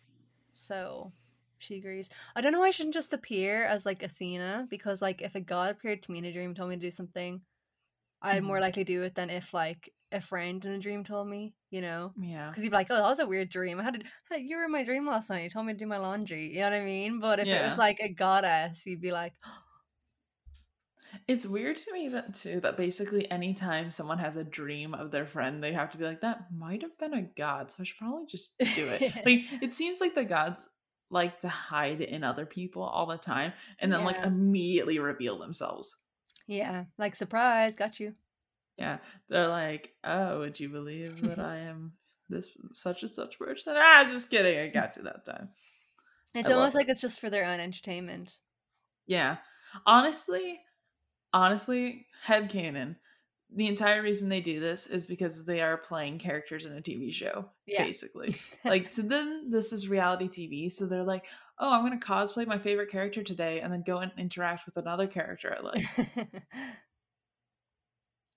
So 0.52 1.12
she 1.58 1.76
agrees. 1.78 2.10
I 2.36 2.40
don't 2.40 2.52
know 2.52 2.60
why 2.60 2.68
I 2.68 2.70
shouldn't 2.70 2.94
just 2.94 3.12
appear 3.12 3.64
as 3.64 3.86
like 3.86 4.02
Athena, 4.02 4.66
because 4.70 5.02
like 5.02 5.22
if 5.22 5.34
a 5.34 5.40
god 5.40 5.72
appeared 5.72 6.02
to 6.04 6.12
me 6.12 6.18
in 6.18 6.24
a 6.26 6.32
dream 6.32 6.50
and 6.50 6.56
told 6.56 6.70
me 6.70 6.76
to 6.76 6.82
do 6.82 6.90
something, 6.90 7.42
I'd 8.22 8.44
more 8.44 8.60
Mhm. 8.60 8.60
likely 8.60 8.84
do 8.84 9.02
it 9.04 9.14
than 9.14 9.30
if 9.30 9.54
like 9.54 9.90
a 10.12 10.20
friend 10.20 10.64
in 10.64 10.72
a 10.72 10.78
dream 10.80 11.04
told 11.04 11.28
me, 11.28 11.54
you 11.74 11.80
know? 11.80 12.12
Yeah. 12.16 12.48
Because 12.50 12.62
you'd 12.62 12.70
be 12.70 12.76
like, 12.76 12.86
oh, 12.90 12.94
that 12.94 13.08
was 13.08 13.18
a 13.18 13.26
weird 13.26 13.48
dream. 13.48 13.80
I 13.80 13.82
had 13.82 14.04
had- 14.30 14.40
you 14.42 14.56
were 14.56 14.64
in 14.64 14.70
my 14.70 14.84
dream 14.84 15.06
last 15.06 15.28
night. 15.28 15.42
You 15.42 15.50
told 15.50 15.66
me 15.66 15.72
to 15.72 15.78
do 15.78 15.86
my 15.86 15.98
laundry. 15.98 16.48
You 16.52 16.60
know 16.60 16.70
what 16.70 16.72
I 16.74 16.84
mean? 16.84 17.18
But 17.20 17.40
if 17.40 17.46
it 17.64 17.68
was 17.68 17.78
like 17.78 17.98
a 18.00 18.08
goddess, 18.08 18.86
you'd 18.86 19.00
be 19.02 19.10
like, 19.10 19.32
It's 21.28 21.46
weird 21.46 21.76
to 21.76 21.92
me 21.92 22.08
that 22.08 22.34
too 22.34 22.60
that 22.60 22.76
basically 22.76 23.30
anytime 23.30 23.90
someone 23.90 24.18
has 24.18 24.36
a 24.36 24.44
dream 24.44 24.94
of 24.94 25.10
their 25.10 25.26
friend, 25.26 25.62
they 25.62 25.72
have 25.72 25.90
to 25.92 25.98
be 25.98 26.04
like, 26.04 26.20
that 26.22 26.46
might 26.56 26.82
have 26.82 26.96
been 26.98 27.14
a 27.14 27.22
god, 27.22 27.70
so 27.70 27.78
I 27.80 27.84
should 27.84 27.98
probably 27.98 28.26
just 28.26 28.58
do 28.58 28.88
it. 28.88 29.00
like 29.24 29.62
it 29.62 29.74
seems 29.74 30.00
like 30.00 30.14
the 30.14 30.24
gods 30.24 30.68
like 31.10 31.40
to 31.40 31.48
hide 31.48 32.00
in 32.00 32.24
other 32.24 32.46
people 32.46 32.82
all 32.82 33.06
the 33.06 33.16
time 33.16 33.52
and 33.78 33.92
then 33.92 34.04
like 34.04 34.18
immediately 34.24 34.98
reveal 34.98 35.38
themselves. 35.38 35.96
yeah, 36.48 36.84
like 36.98 37.14
surprise, 37.14 37.76
got 37.76 38.00
you. 38.00 38.14
Yeah, 38.76 38.98
they're 39.28 39.48
like, 39.48 39.94
"Oh, 40.02 40.40
would 40.40 40.58
you 40.58 40.68
believe 40.68 41.20
that 41.22 41.38
I 41.38 41.58
am 41.58 41.92
this 42.28 42.50
such 42.72 43.02
and 43.02 43.10
such 43.10 43.38
person?" 43.38 43.74
Ah, 43.76 44.06
just 44.10 44.30
kidding. 44.30 44.58
I 44.58 44.68
got 44.68 44.96
you 44.96 45.02
that 45.04 45.24
time. 45.24 45.50
It's 46.34 46.48
I 46.48 46.52
almost 46.52 46.74
it. 46.74 46.78
like 46.78 46.88
it's 46.88 47.00
just 47.00 47.20
for 47.20 47.30
their 47.30 47.44
own 47.44 47.60
entertainment. 47.60 48.38
Yeah. 49.06 49.36
Honestly, 49.86 50.60
honestly, 51.32 52.06
head 52.22 52.50
headcanon. 52.50 52.96
The 53.56 53.66
entire 53.68 54.02
reason 54.02 54.28
they 54.28 54.40
do 54.40 54.58
this 54.58 54.86
is 54.88 55.06
because 55.06 55.44
they 55.44 55.60
are 55.60 55.76
playing 55.76 56.18
characters 56.18 56.64
in 56.66 56.76
a 56.76 56.80
TV 56.80 57.12
show, 57.12 57.50
Yeah. 57.66 57.84
basically. 57.84 58.36
like 58.64 58.90
to 58.92 59.02
them, 59.02 59.50
this 59.50 59.72
is 59.72 59.88
reality 59.88 60.28
TV. 60.28 60.72
So 60.72 60.86
they're 60.86 61.04
like, 61.04 61.26
oh, 61.60 61.70
I'm 61.70 61.84
gonna 61.84 61.98
cosplay 61.98 62.46
my 62.46 62.58
favorite 62.58 62.90
character 62.90 63.22
today 63.22 63.60
and 63.60 63.72
then 63.72 63.84
go 63.86 63.98
and 63.98 64.10
interact 64.18 64.66
with 64.66 64.76
another 64.76 65.06
character 65.06 65.56
I 65.56 65.62
like. 65.62 65.86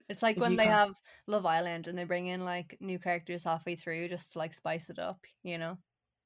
it's 0.10 0.24
like 0.24 0.38
If 0.38 0.46
when 0.46 0.56
they 0.56 0.68
con- 0.68 0.80
have 0.80 0.96
Love 1.28 1.46
Island 1.46 1.88
and 1.88 1.98
they 1.98 2.04
bring 2.06 2.28
in 2.28 2.46
like 2.46 2.78
new 2.80 3.00
characters 3.00 3.44
halfway 3.44 3.76
through 3.76 4.10
just 4.10 4.34
to 4.34 4.40
like 4.40 4.54
spice 4.54 4.90
it 4.90 5.00
up, 5.00 5.26
you 5.44 5.58
know? 5.58 5.78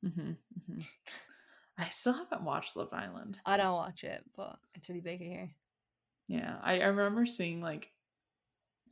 hmm 0.04 0.34
hmm 0.68 0.82
I 1.78 1.90
still 1.90 2.14
haven't 2.14 2.44
watched 2.44 2.76
Love 2.78 2.94
Island. 2.94 3.42
I 3.46 3.58
don't 3.58 3.74
watch 3.76 4.04
it, 4.04 4.24
but 4.36 4.60
it's 4.74 4.90
really 4.90 5.02
big 5.02 5.20
here. 5.22 5.56
Yeah, 6.28 6.60
I, 6.64 6.80
I 6.82 6.86
remember 6.86 7.26
seeing 7.26 7.62
like 7.62 7.94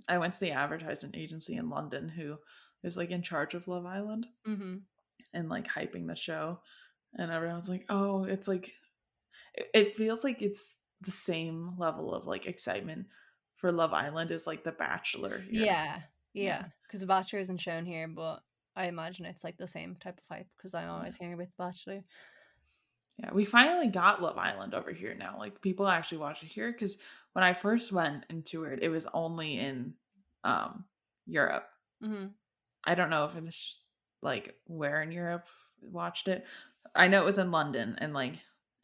I 0.10 0.17
went 0.17 0.34
to 0.34 0.41
the 0.41 0.52
advertising 0.52 1.12
agency 1.15 1.56
in 1.56 1.69
London 1.69 2.10
who 2.10 2.39
is 2.84 2.97
like 2.97 3.12
in 3.12 3.21
charge 3.21 3.54
of 3.54 3.67
Love 3.69 3.86
Island 3.86 4.28
Mm-hmm. 4.47 4.78
and 5.34 5.49
like 5.49 5.67
hyping 5.67 6.08
the 6.08 6.15
show, 6.15 6.62
and 7.13 7.32
everyone's 7.32 7.69
like, 7.69 7.86
"Oh, 7.89 8.23
it's 8.25 8.47
like 8.47 8.73
it, 9.56 9.69
it 9.73 9.97
feels 9.97 10.23
like 10.23 10.41
it's 10.41 10.80
the 11.02 11.12
same 11.12 11.78
level 11.78 12.13
of 12.13 12.25
like 12.28 12.47
excitement 12.47 13.08
for 13.60 13.72
Love 13.72 13.93
Island 13.93 14.32
is 14.32 14.48
like 14.48 14.63
The 14.63 14.72
Bachelor." 14.72 15.39
Here. 15.39 15.65
Yeah, 15.65 16.02
Yeah. 16.34 16.43
yeah. 16.43 16.65
Because 16.84 17.02
The 17.02 17.08
Bachelor 17.08 17.39
isn't 17.39 17.60
shown 17.60 17.86
here, 17.86 18.08
but 18.08 18.43
I 18.76 18.88
imagine 18.88 19.26
it's 19.26 19.43
like 19.43 19.58
the 19.58 19.67
same 19.67 19.95
type 19.95 20.17
of 20.19 20.26
hype 20.28 20.48
because 20.58 20.74
I'm 20.74 20.89
always 20.89 21.17
hearing 21.17 21.34
about 21.34 21.48
The 21.48 21.63
Bachelor. 21.63 22.04
Yeah, 23.17 23.32
we 23.34 23.43
finally 23.43 23.88
got 23.88 24.22
Love 24.22 24.38
Island 24.38 24.74
over 24.74 24.91
here 24.91 25.13
now. 25.13 25.38
Like 25.38 25.62
people 25.62 25.88
actually 25.88 26.19
watch 26.19 26.41
it 26.41 26.48
here 26.48 26.72
because 26.72 26.98
when 27.34 27.43
I 27.43 27.54
first 27.54 27.91
went 27.91 28.26
and 28.30 28.45
toured, 28.45 28.80
it 28.82 28.89
was 28.89 29.08
only 29.13 29.60
in 29.60 29.95
um 30.43 30.86
Europe. 31.26 31.67
Mm-hmm. 32.04 32.28
I 32.86 32.95
don't 32.95 33.10
know 33.10 33.26
if 33.26 33.36
it's 33.36 33.82
like 34.22 34.56
where 34.65 35.02
in 35.02 35.12
Europe 35.12 35.48
watched 35.82 36.28
it. 36.28 36.48
I 36.95 37.08
know 37.08 37.22
it 37.22 37.26
was 37.26 37.38
in 37.38 37.52
London 37.52 37.95
and 38.00 38.13
like 38.13 38.36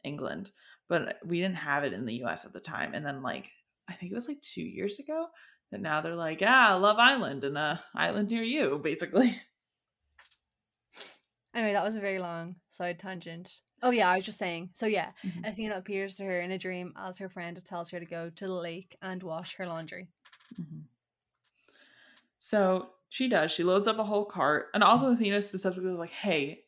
England, 0.04 0.52
but 0.88 1.18
we 1.24 1.40
didn't 1.40 1.56
have 1.56 1.84
it 1.84 1.94
in 1.94 2.04
the 2.04 2.22
US 2.24 2.44
at 2.44 2.52
the 2.52 2.60
time. 2.60 2.94
And 2.94 3.06
then 3.06 3.22
like 3.22 3.50
I 3.88 3.94
think 3.94 4.12
it 4.12 4.14
was 4.14 4.28
like 4.28 4.40
two 4.42 4.62
years 4.62 4.98
ago 4.98 5.28
that 5.70 5.80
now 5.80 6.00
they're 6.00 6.14
like, 6.16 6.42
ah, 6.44 6.78
Love 6.80 6.98
Island 6.98 7.44
and 7.44 7.56
a 7.58 7.82
island 7.94 8.30
near 8.30 8.42
you, 8.42 8.78
basically. 8.78 9.34
Anyway, 11.54 11.72
that 11.72 11.84
was 11.84 11.96
a 11.96 12.00
very 12.00 12.18
long 12.18 12.56
side 12.68 12.98
tangent. 12.98 13.60
Oh 13.82 13.90
yeah, 13.90 14.10
I 14.10 14.16
was 14.16 14.26
just 14.26 14.38
saying. 14.38 14.70
So 14.74 14.86
yeah, 14.86 15.12
Mhm. 15.24 15.48
Athena 15.48 15.76
appears 15.76 16.16
to 16.16 16.24
her 16.24 16.40
in 16.40 16.50
a 16.50 16.58
dream 16.58 16.92
as 16.96 17.16
her 17.16 17.30
friend 17.30 17.58
tells 17.64 17.88
her 17.90 17.98
to 17.98 18.04
go 18.04 18.28
to 18.28 18.46
the 18.46 18.52
lake 18.52 18.96
and 19.00 19.22
wash 19.22 19.54
her 19.56 19.66
laundry. 19.66 20.08
Mhm. 20.60 20.84
So 22.38 22.90
she 23.08 23.28
does. 23.28 23.50
She 23.52 23.64
loads 23.64 23.88
up 23.88 23.98
a 23.98 24.04
whole 24.04 24.24
cart. 24.24 24.68
And 24.74 24.82
also 24.84 25.10
Athena 25.10 25.40
specifically 25.42 25.88
was 25.90 25.98
like, 25.98 26.10
hey, 26.10 26.65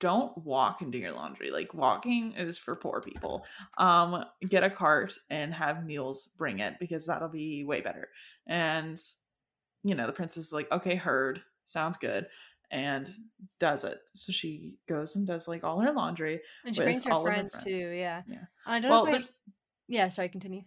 don't 0.00 0.36
walk 0.38 0.80
and 0.80 0.92
do 0.92 0.98
your 0.98 1.12
laundry. 1.12 1.50
Like 1.50 1.74
walking 1.74 2.32
is 2.32 2.58
for 2.58 2.76
poor 2.76 3.00
people. 3.00 3.44
Um, 3.78 4.24
get 4.48 4.62
a 4.62 4.70
cart 4.70 5.16
and 5.30 5.52
have 5.52 5.84
meals 5.84 6.26
bring 6.38 6.60
it 6.60 6.74
because 6.78 7.06
that'll 7.06 7.28
be 7.28 7.64
way 7.64 7.80
better. 7.80 8.08
And 8.46 9.00
you 9.84 9.94
know, 9.94 10.06
the 10.06 10.12
princess 10.12 10.46
is 10.46 10.52
like, 10.52 10.70
okay, 10.70 10.94
heard. 10.94 11.42
Sounds 11.64 11.96
good. 11.96 12.26
And 12.70 13.08
does 13.58 13.84
it. 13.84 14.00
So 14.14 14.32
she 14.32 14.76
goes 14.88 15.16
and 15.16 15.26
does 15.26 15.48
like 15.48 15.64
all 15.64 15.80
her 15.80 15.92
laundry. 15.92 16.40
And 16.64 16.74
she 16.74 16.82
brings 16.82 17.04
her 17.04 17.12
of 17.12 17.22
her 17.22 17.32
friends, 17.32 17.54
friends. 17.54 17.80
too, 17.80 17.88
yeah. 17.90 18.22
Yeah. 18.28 18.44
I 18.64 18.78
don't 18.80 18.90
Well, 18.90 19.06
know 19.06 19.14
if 19.14 19.24
I... 19.24 19.52
Yeah, 19.88 20.08
sorry, 20.08 20.28
continue. 20.28 20.62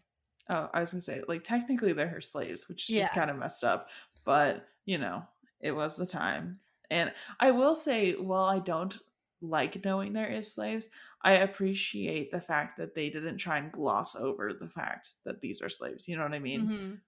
Oh, 0.49 0.69
I 0.73 0.81
was 0.81 0.91
gonna 0.91 1.01
say, 1.01 1.23
like 1.27 1.43
technically 1.43 1.93
they're 1.93 2.07
her 2.07 2.21
slaves, 2.21 2.69
which 2.69 2.89
is 2.89 2.95
Yeah. 2.97 3.07
kind 3.07 3.31
of 3.31 3.37
messed 3.37 3.63
up. 3.63 3.89
But 4.25 4.67
you 4.85 4.97
know, 4.97 5.23
it 5.61 5.71
was 5.71 5.95
the 5.95 6.05
time. 6.05 6.59
And 6.91 7.11
I 7.39 7.49
will 7.49 7.73
say, 7.73 8.13
while 8.13 8.45
I 8.45 8.59
don't 8.59 8.95
like 9.41 9.83
knowing 9.83 10.13
there 10.13 10.31
is 10.31 10.53
slaves, 10.53 10.89
I 11.23 11.33
appreciate 11.33 12.31
the 12.31 12.41
fact 12.41 12.77
that 12.77 12.95
they 12.95 13.09
didn't 13.09 13.37
try 13.37 13.57
and 13.57 13.71
gloss 13.71 14.15
over 14.15 14.53
the 14.53 14.69
fact 14.69 15.15
that 15.25 15.41
these 15.41 15.61
are 15.61 15.69
slaves. 15.69 16.07
You 16.07 16.17
know 16.17 16.23
what 16.23 16.33
I 16.33 16.39
mean? 16.39 16.67
Mhm. 16.67 17.01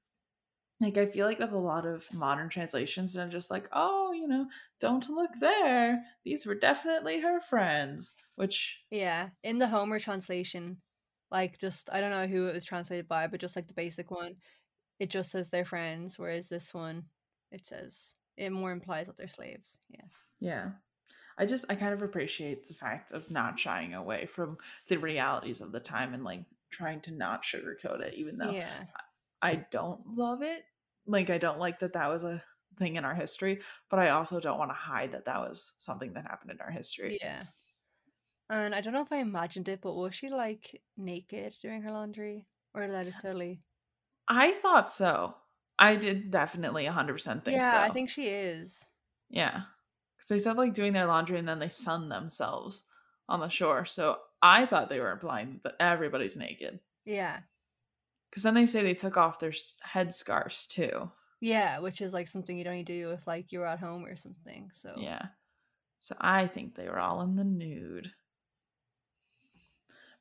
Like 0.80 0.98
I 0.98 1.08
feel 1.08 1.26
like 1.26 1.40
with 1.40 1.52
a 1.52 1.58
lot 1.58 1.86
of 1.88 2.12
modern 2.14 2.50
translations, 2.50 3.14
they're 3.14 3.28
just 3.28 3.50
like, 3.50 3.68
oh, 3.72 4.12
you 4.12 4.28
know, 4.28 4.48
don't 4.80 5.10
look 5.10 5.32
there. 5.40 6.06
These 6.24 6.46
were 6.46 6.56
definitely 6.56 7.20
her 7.22 7.42
friends. 7.42 8.14
Which 8.36 8.80
Yeah, 8.92 9.32
in 9.44 9.58
the 9.58 9.68
Homer 9.68 10.00
translation, 10.00 10.82
like 11.32 11.58
just 11.58 11.90
I 11.92 12.00
don't 12.00 12.12
know 12.12 12.28
who 12.28 12.46
it 12.48 12.54
was 12.54 12.66
translated 12.66 13.08
by, 13.08 13.28
but 13.28 13.40
just 13.42 13.56
like 13.56 13.68
the 13.68 13.74
basic 13.74 14.12
one, 14.12 14.36
it 15.00 15.10
just 15.10 15.32
says 15.32 15.50
they're 15.50 15.66
friends, 15.66 16.20
whereas 16.20 16.50
this 16.50 16.74
one, 16.74 17.10
it 17.52 17.66
says 17.66 18.16
it 18.38 18.52
more 18.52 18.72
implies 18.72 19.08
that 19.08 19.18
they're 19.18 19.28
slaves. 19.28 19.80
Yeah. 19.90 20.06
Yeah. 20.40 20.72
I 21.38 21.46
just 21.46 21.66
I 21.70 21.76
kind 21.76 21.94
of 21.94 22.02
appreciate 22.02 22.68
the 22.68 22.74
fact 22.74 23.12
of 23.12 23.30
not 23.32 23.60
shying 23.60 23.94
away 23.94 24.26
from 24.26 24.58
the 24.88 24.98
realities 24.98 25.62
of 25.62 25.72
the 25.72 25.80
time 25.80 26.14
and 26.14 26.24
like 26.24 26.46
trying 26.70 27.02
to 27.02 27.12
not 27.12 27.44
sugarcoat 27.44 28.02
it 28.02 28.16
even 28.16 28.38
though 28.38 28.54
Yeah. 28.54 28.88
I 29.42 29.56
don't 29.56 30.06
love 30.08 30.42
it. 30.42 30.66
Like 31.06 31.30
I 31.30 31.38
don't 31.38 31.60
like 31.60 31.80
that 31.80 31.94
that 31.94 32.08
was 32.10 32.24
a 32.24 32.44
thing 32.78 32.96
in 32.98 33.06
our 33.06 33.16
history, 33.16 33.62
but 33.90 34.00
I 34.00 34.10
also 34.10 34.40
don't 34.40 34.60
want 34.60 34.72
to 34.72 34.76
hide 34.76 35.14
that 35.14 35.26
that 35.26 35.40
was 35.40 35.74
something 35.80 36.14
that 36.14 36.26
happened 36.26 36.52
in 36.52 36.62
our 36.62 36.72
history. 36.72 37.18
Yeah. 37.22 37.48
And 38.50 38.76
I 38.76 38.82
don't 38.82 38.92
know 38.92 39.02
if 39.04 39.12
I 39.14 39.18
imagined 39.20 39.70
it, 39.70 39.80
but 39.80 39.94
was 39.96 40.14
she 40.14 40.30
like 40.30 40.84
naked 40.98 41.56
doing 41.62 41.82
her 41.84 41.92
laundry? 41.94 42.50
Or 42.74 42.86
did 42.86 42.94
I 42.96 43.04
just 43.06 43.22
totally 43.22 43.64
I 44.30 44.52
thought 44.54 44.90
so. 44.92 45.36
I 45.80 45.96
did 45.98 46.32
definitely 46.32 46.86
100% 46.86 47.44
think 47.44 47.62
Yeah, 47.62 47.64
so. 47.64 47.88
I 47.88 47.90
think 47.90 48.10
she 48.10 48.28
is. 48.28 48.88
Yeah. 49.30 49.66
Cuz 50.20 50.28
they 50.28 50.38
said 50.38 50.58
like 50.58 50.74
doing 50.74 50.94
their 50.94 51.06
laundry 51.06 51.40
and 51.40 51.48
then 51.48 51.60
they 51.60 51.70
sun 51.70 52.10
themselves 52.10 52.84
on 53.30 53.40
the 53.40 53.50
shore. 53.50 53.86
So 53.86 54.20
I 54.42 54.66
thought 54.66 54.90
they 54.90 55.00
were 55.00 55.12
implying 55.12 55.60
that 55.64 55.76
everybody's 55.80 56.38
naked. 56.38 56.80
Yeah. 57.06 57.42
Because 58.30 58.44
then 58.44 58.54
they 58.54 58.66
say 58.66 58.84
they 58.84 58.94
took 58.94 59.18
off 59.18 59.40
their 59.40 59.52
headscarves 59.52 60.68
too. 60.68 61.12
Yeah, 61.40 61.80
which 61.80 62.02
is 62.02 62.14
like 62.14 62.28
something 62.28 62.58
you'd 62.58 62.68
only 62.68 62.84
do 62.84 63.12
if 63.12 63.28
like 63.28 63.52
you 63.52 63.60
were 63.60 63.68
at 63.68 63.80
home 63.80 64.06
or 64.06 64.16
something. 64.16 64.70
So 64.74 64.96
Yeah. 64.98 65.28
So 66.02 66.16
I 66.20 66.48
think 66.48 66.76
they 66.76 66.88
were 66.88 67.00
all 67.00 67.22
in 67.22 67.36
the 67.36 67.44
nude. 67.44 68.12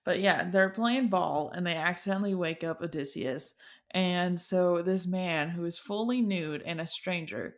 But 0.05 0.21
yeah, 0.21 0.49
they're 0.49 0.71
playing 0.71 1.09
ball 1.09 1.51
and 1.55 1.67
they 1.67 1.75
accidentally 1.75 2.35
wake 2.35 2.63
up 2.63 2.81
Odysseus. 2.81 3.55
And 3.91 4.41
so 4.41 4.83
this 4.83 5.07
man 5.07 5.51
who 5.51 5.65
is 5.65 5.79
fully 5.79 6.23
nude 6.23 6.63
and 6.63 6.81
a 6.81 6.87
stranger 6.87 7.57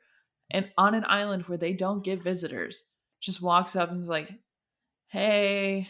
and 0.50 0.70
on 0.78 0.94
an 0.94 1.04
island 1.06 1.44
where 1.44 1.58
they 1.58 1.72
don't 1.72 2.04
get 2.04 2.22
visitors 2.22 2.84
just 3.20 3.42
walks 3.42 3.76
up 3.76 3.90
and 3.90 4.00
is 4.00 4.08
like, 4.08 4.30
Hey, 5.08 5.88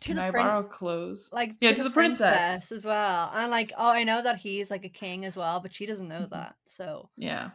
to 0.00 0.06
can 0.08 0.16
the 0.16 0.22
I 0.22 0.30
prin- 0.30 0.44
borrow 0.46 0.62
clothes? 0.62 1.30
like 1.32 1.56
Yeah, 1.60 1.72
to 1.72 1.82
the 1.82 1.90
princess. 1.90 2.72
as 2.72 2.84
well. 2.86 3.30
And 3.34 3.50
like, 3.50 3.72
oh, 3.76 3.88
I 3.88 4.04
know 4.04 4.22
that 4.22 4.38
he's 4.38 4.70
like 4.70 4.84
a 4.84 4.88
king 4.88 5.24
as 5.24 5.36
well, 5.36 5.60
but 5.60 5.74
she 5.74 5.86
doesn't 5.86 6.08
know 6.08 6.22
Mhm. 6.22 6.30
that. 6.30 6.56
So 6.66 7.10
Yeah. 7.16 7.50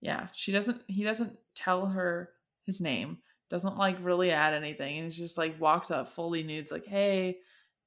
Yeah. 0.00 0.28
She 0.34 0.52
doesn't 0.52 0.82
he 0.88 1.04
doesn't 1.04 1.38
tell 1.54 1.86
her 1.86 2.32
his 2.64 2.80
name. 2.80 3.22
Doesn't 3.50 3.76
like 3.76 3.96
really 4.00 4.30
add 4.32 4.54
anything. 4.54 4.96
And 4.98 5.04
he's 5.04 5.16
just 5.18 5.38
like 5.38 5.60
walks 5.60 5.90
up 5.90 6.08
fully 6.08 6.42
nude. 6.42 6.70
Like, 6.70 6.86
hey, 6.86 7.38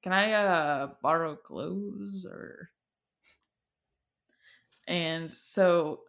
can 0.03 0.13
I 0.13 0.33
uh 0.33 0.87
borrow 1.01 1.35
clothes 1.35 2.25
or 2.25 2.69
and 4.87 5.31
so 5.31 6.01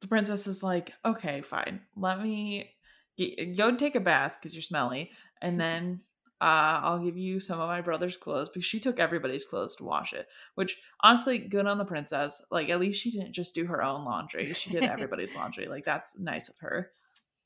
the 0.00 0.08
princess 0.08 0.46
is 0.46 0.62
like, 0.62 0.92
okay, 1.04 1.40
fine. 1.40 1.80
Let 1.96 2.22
me 2.22 2.74
get, 3.16 3.56
go 3.56 3.74
take 3.76 3.94
a 3.94 4.00
bath 4.00 4.38
because 4.38 4.54
you're 4.54 4.62
smelly, 4.62 5.10
and 5.40 5.60
then 5.60 6.00
uh, 6.40 6.80
I'll 6.82 6.98
give 6.98 7.16
you 7.16 7.40
some 7.40 7.60
of 7.60 7.68
my 7.68 7.80
brother's 7.80 8.16
clothes 8.16 8.48
because 8.48 8.64
she 8.64 8.78
took 8.78 9.00
everybody's 9.00 9.46
clothes 9.46 9.74
to 9.76 9.84
wash 9.84 10.12
it. 10.12 10.28
Which 10.54 10.76
honestly, 11.00 11.38
good 11.38 11.66
on 11.66 11.78
the 11.78 11.84
princess. 11.84 12.44
Like 12.50 12.68
at 12.68 12.80
least 12.80 13.00
she 13.00 13.10
didn't 13.10 13.32
just 13.32 13.54
do 13.54 13.66
her 13.66 13.82
own 13.82 14.04
laundry; 14.04 14.52
she 14.52 14.70
did 14.70 14.82
everybody's 14.84 15.34
laundry. 15.34 15.66
Like 15.66 15.84
that's 15.84 16.18
nice 16.18 16.48
of 16.48 16.56
her. 16.60 16.90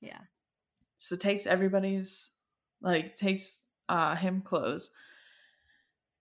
yeah. 0.00 0.20
So 0.98 1.16
takes 1.16 1.46
everybody's 1.46 2.30
like 2.82 3.16
takes 3.16 3.62
uh 3.88 4.14
him 4.16 4.42
clothes 4.42 4.90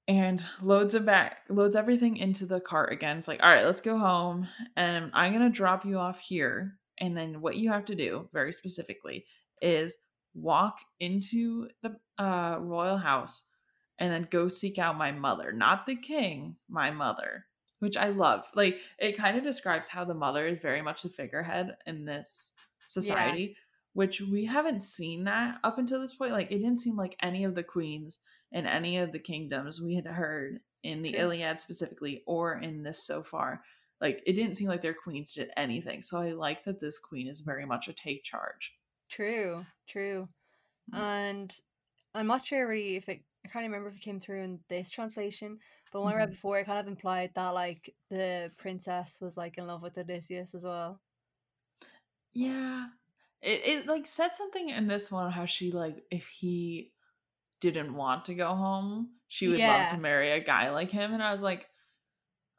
and 0.09 0.43
loads 0.61 0.95
it 0.95 1.05
back 1.05 1.37
loads 1.49 1.75
everything 1.75 2.17
into 2.17 2.47
the 2.47 2.59
cart 2.59 2.91
again. 2.91 3.19
It's 3.19 3.27
like, 3.27 3.43
all 3.43 3.49
right, 3.49 3.63
let's 3.63 3.79
go 3.79 3.97
home 3.99 4.47
and 4.75 5.11
I'm 5.13 5.31
gonna 5.31 5.51
drop 5.51 5.85
you 5.85 5.99
off 5.99 6.19
here. 6.19 6.79
And 6.97 7.15
then 7.15 7.39
what 7.41 7.55
you 7.55 7.71
have 7.71 7.85
to 7.85 7.95
do, 7.95 8.27
very 8.33 8.51
specifically, 8.51 9.25
is 9.61 9.95
walk 10.33 10.79
into 10.99 11.69
the 11.83 11.95
uh 12.17 12.57
royal 12.59 12.97
house 12.97 13.43
and 13.99 14.11
then 14.11 14.27
go 14.31 14.47
seek 14.47 14.79
out 14.79 14.97
my 14.97 15.11
mother, 15.11 15.51
not 15.53 15.85
the 15.85 15.95
king, 15.95 16.55
my 16.67 16.89
mother. 16.89 17.45
which 17.79 17.97
I 17.97 18.09
love. 18.09 18.45
Like 18.55 18.79
it 18.97 19.17
kind 19.17 19.37
of 19.37 19.43
describes 19.43 19.89
how 19.89 20.05
the 20.05 20.13
mother 20.13 20.47
is 20.47 20.59
very 20.61 20.81
much 20.81 21.03
the 21.03 21.09
figurehead 21.09 21.75
in 21.85 22.05
this 22.05 22.53
society, 22.87 23.41
yeah. 23.43 23.53
which 23.93 24.21
we 24.21 24.45
haven't 24.45 24.81
seen 24.81 25.23
that 25.25 25.59
up 25.63 25.77
until 25.77 26.01
this 26.01 26.13
point. 26.13 26.33
Like 26.33 26.51
it 26.51 26.59
didn't 26.59 26.81
seem 26.81 26.95
like 26.95 27.15
any 27.21 27.43
of 27.43 27.55
the 27.55 27.63
queens 27.63 28.19
in 28.51 28.65
any 28.65 28.97
of 28.97 29.11
the 29.11 29.19
kingdoms 29.19 29.81
we 29.81 29.95
had 29.95 30.07
heard 30.07 30.59
in 30.83 31.01
the 31.01 31.15
Iliad 31.15 31.61
specifically 31.61 32.23
or 32.25 32.59
in 32.59 32.83
this 32.83 33.05
so 33.05 33.21
far. 33.23 33.61
Like 34.01 34.23
it 34.25 34.33
didn't 34.33 34.55
seem 34.55 34.67
like 34.67 34.81
their 34.81 34.93
queens 34.93 35.33
did 35.33 35.49
anything. 35.57 36.01
So 36.01 36.19
I 36.19 36.31
like 36.31 36.63
that 36.65 36.79
this 36.79 36.99
queen 36.99 37.27
is 37.27 37.41
very 37.41 37.65
much 37.65 37.87
a 37.87 37.93
take 37.93 38.23
charge. 38.23 38.73
True, 39.09 39.65
true. 39.87 40.29
Mm-hmm. 40.93 41.01
And 41.01 41.55
I'm 42.15 42.27
not 42.27 42.45
sure 42.45 42.67
really 42.67 42.95
if 42.95 43.09
it 43.09 43.21
I 43.45 43.47
can't 43.47 43.63
remember 43.63 43.89
if 43.89 43.95
it 43.95 44.01
came 44.01 44.19
through 44.19 44.41
in 44.41 44.59
this 44.67 44.89
translation, 44.89 45.59
but 45.91 46.01
when 46.01 46.09
mm-hmm. 46.09 46.17
I 46.17 46.19
read 46.19 46.25
mm-hmm. 46.25 46.33
before, 46.33 46.59
it 46.59 46.65
kind 46.65 46.79
of 46.79 46.87
implied 46.87 47.31
that 47.35 47.49
like 47.49 47.93
the 48.09 48.51
princess 48.57 49.19
was 49.21 49.37
like 49.37 49.57
in 49.57 49.67
love 49.67 49.81
with 49.81 49.97
Odysseus 49.97 50.53
as 50.53 50.65
well. 50.65 50.99
Yeah, 52.33 52.87
it 53.41 53.61
it 53.65 53.87
like 53.87 54.05
said 54.05 54.35
something 54.35 54.69
in 54.69 54.87
this 54.87 55.11
one 55.11 55.31
how 55.31 55.45
she 55.45 55.71
like 55.71 56.03
if 56.11 56.27
he 56.27 56.91
didn't 57.61 57.93
want 57.93 58.25
to 58.25 58.33
go 58.33 58.55
home, 58.55 59.09
she 59.27 59.47
would 59.47 59.57
yeah. 59.57 59.83
love 59.83 59.91
to 59.91 59.97
marry 59.97 60.31
a 60.31 60.39
guy 60.39 60.69
like 60.71 60.91
him, 60.91 61.13
and 61.13 61.23
I 61.23 61.31
was 61.31 61.41
like, 61.41 61.67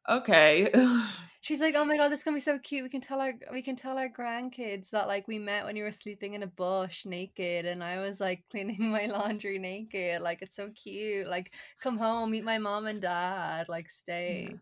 okay. 0.08 0.70
She's 1.42 1.60
like, 1.60 1.74
"Oh 1.74 1.86
my 1.86 1.96
god, 1.96 2.08
this 2.08 2.20
is 2.20 2.24
gonna 2.24 2.36
be 2.36 2.40
so 2.40 2.58
cute. 2.58 2.82
We 2.82 2.90
can 2.90 3.00
tell 3.00 3.20
our 3.20 3.32
we 3.50 3.62
can 3.62 3.74
tell 3.74 3.96
our 3.96 4.10
grandkids 4.10 4.90
that 4.90 5.08
like 5.08 5.26
we 5.26 5.38
met 5.38 5.64
when 5.64 5.74
you 5.74 5.84
were 5.84 5.92
sleeping 5.92 6.34
in 6.34 6.42
a 6.42 6.46
bush 6.46 7.06
naked, 7.06 7.64
and 7.64 7.82
I 7.82 7.98
was 7.98 8.20
like 8.20 8.44
cleaning 8.50 8.90
my 8.90 9.06
laundry 9.06 9.58
naked. 9.58 10.20
Like 10.20 10.42
it's 10.42 10.54
so 10.54 10.68
cute. 10.70 11.26
Like 11.26 11.54
come 11.82 11.96
home, 11.96 12.30
meet 12.30 12.44
my 12.44 12.58
mom 12.58 12.86
and 12.86 13.00
dad. 13.00 13.70
Like 13.70 13.88
stay." 13.88 14.48
Yeah. 14.50 14.56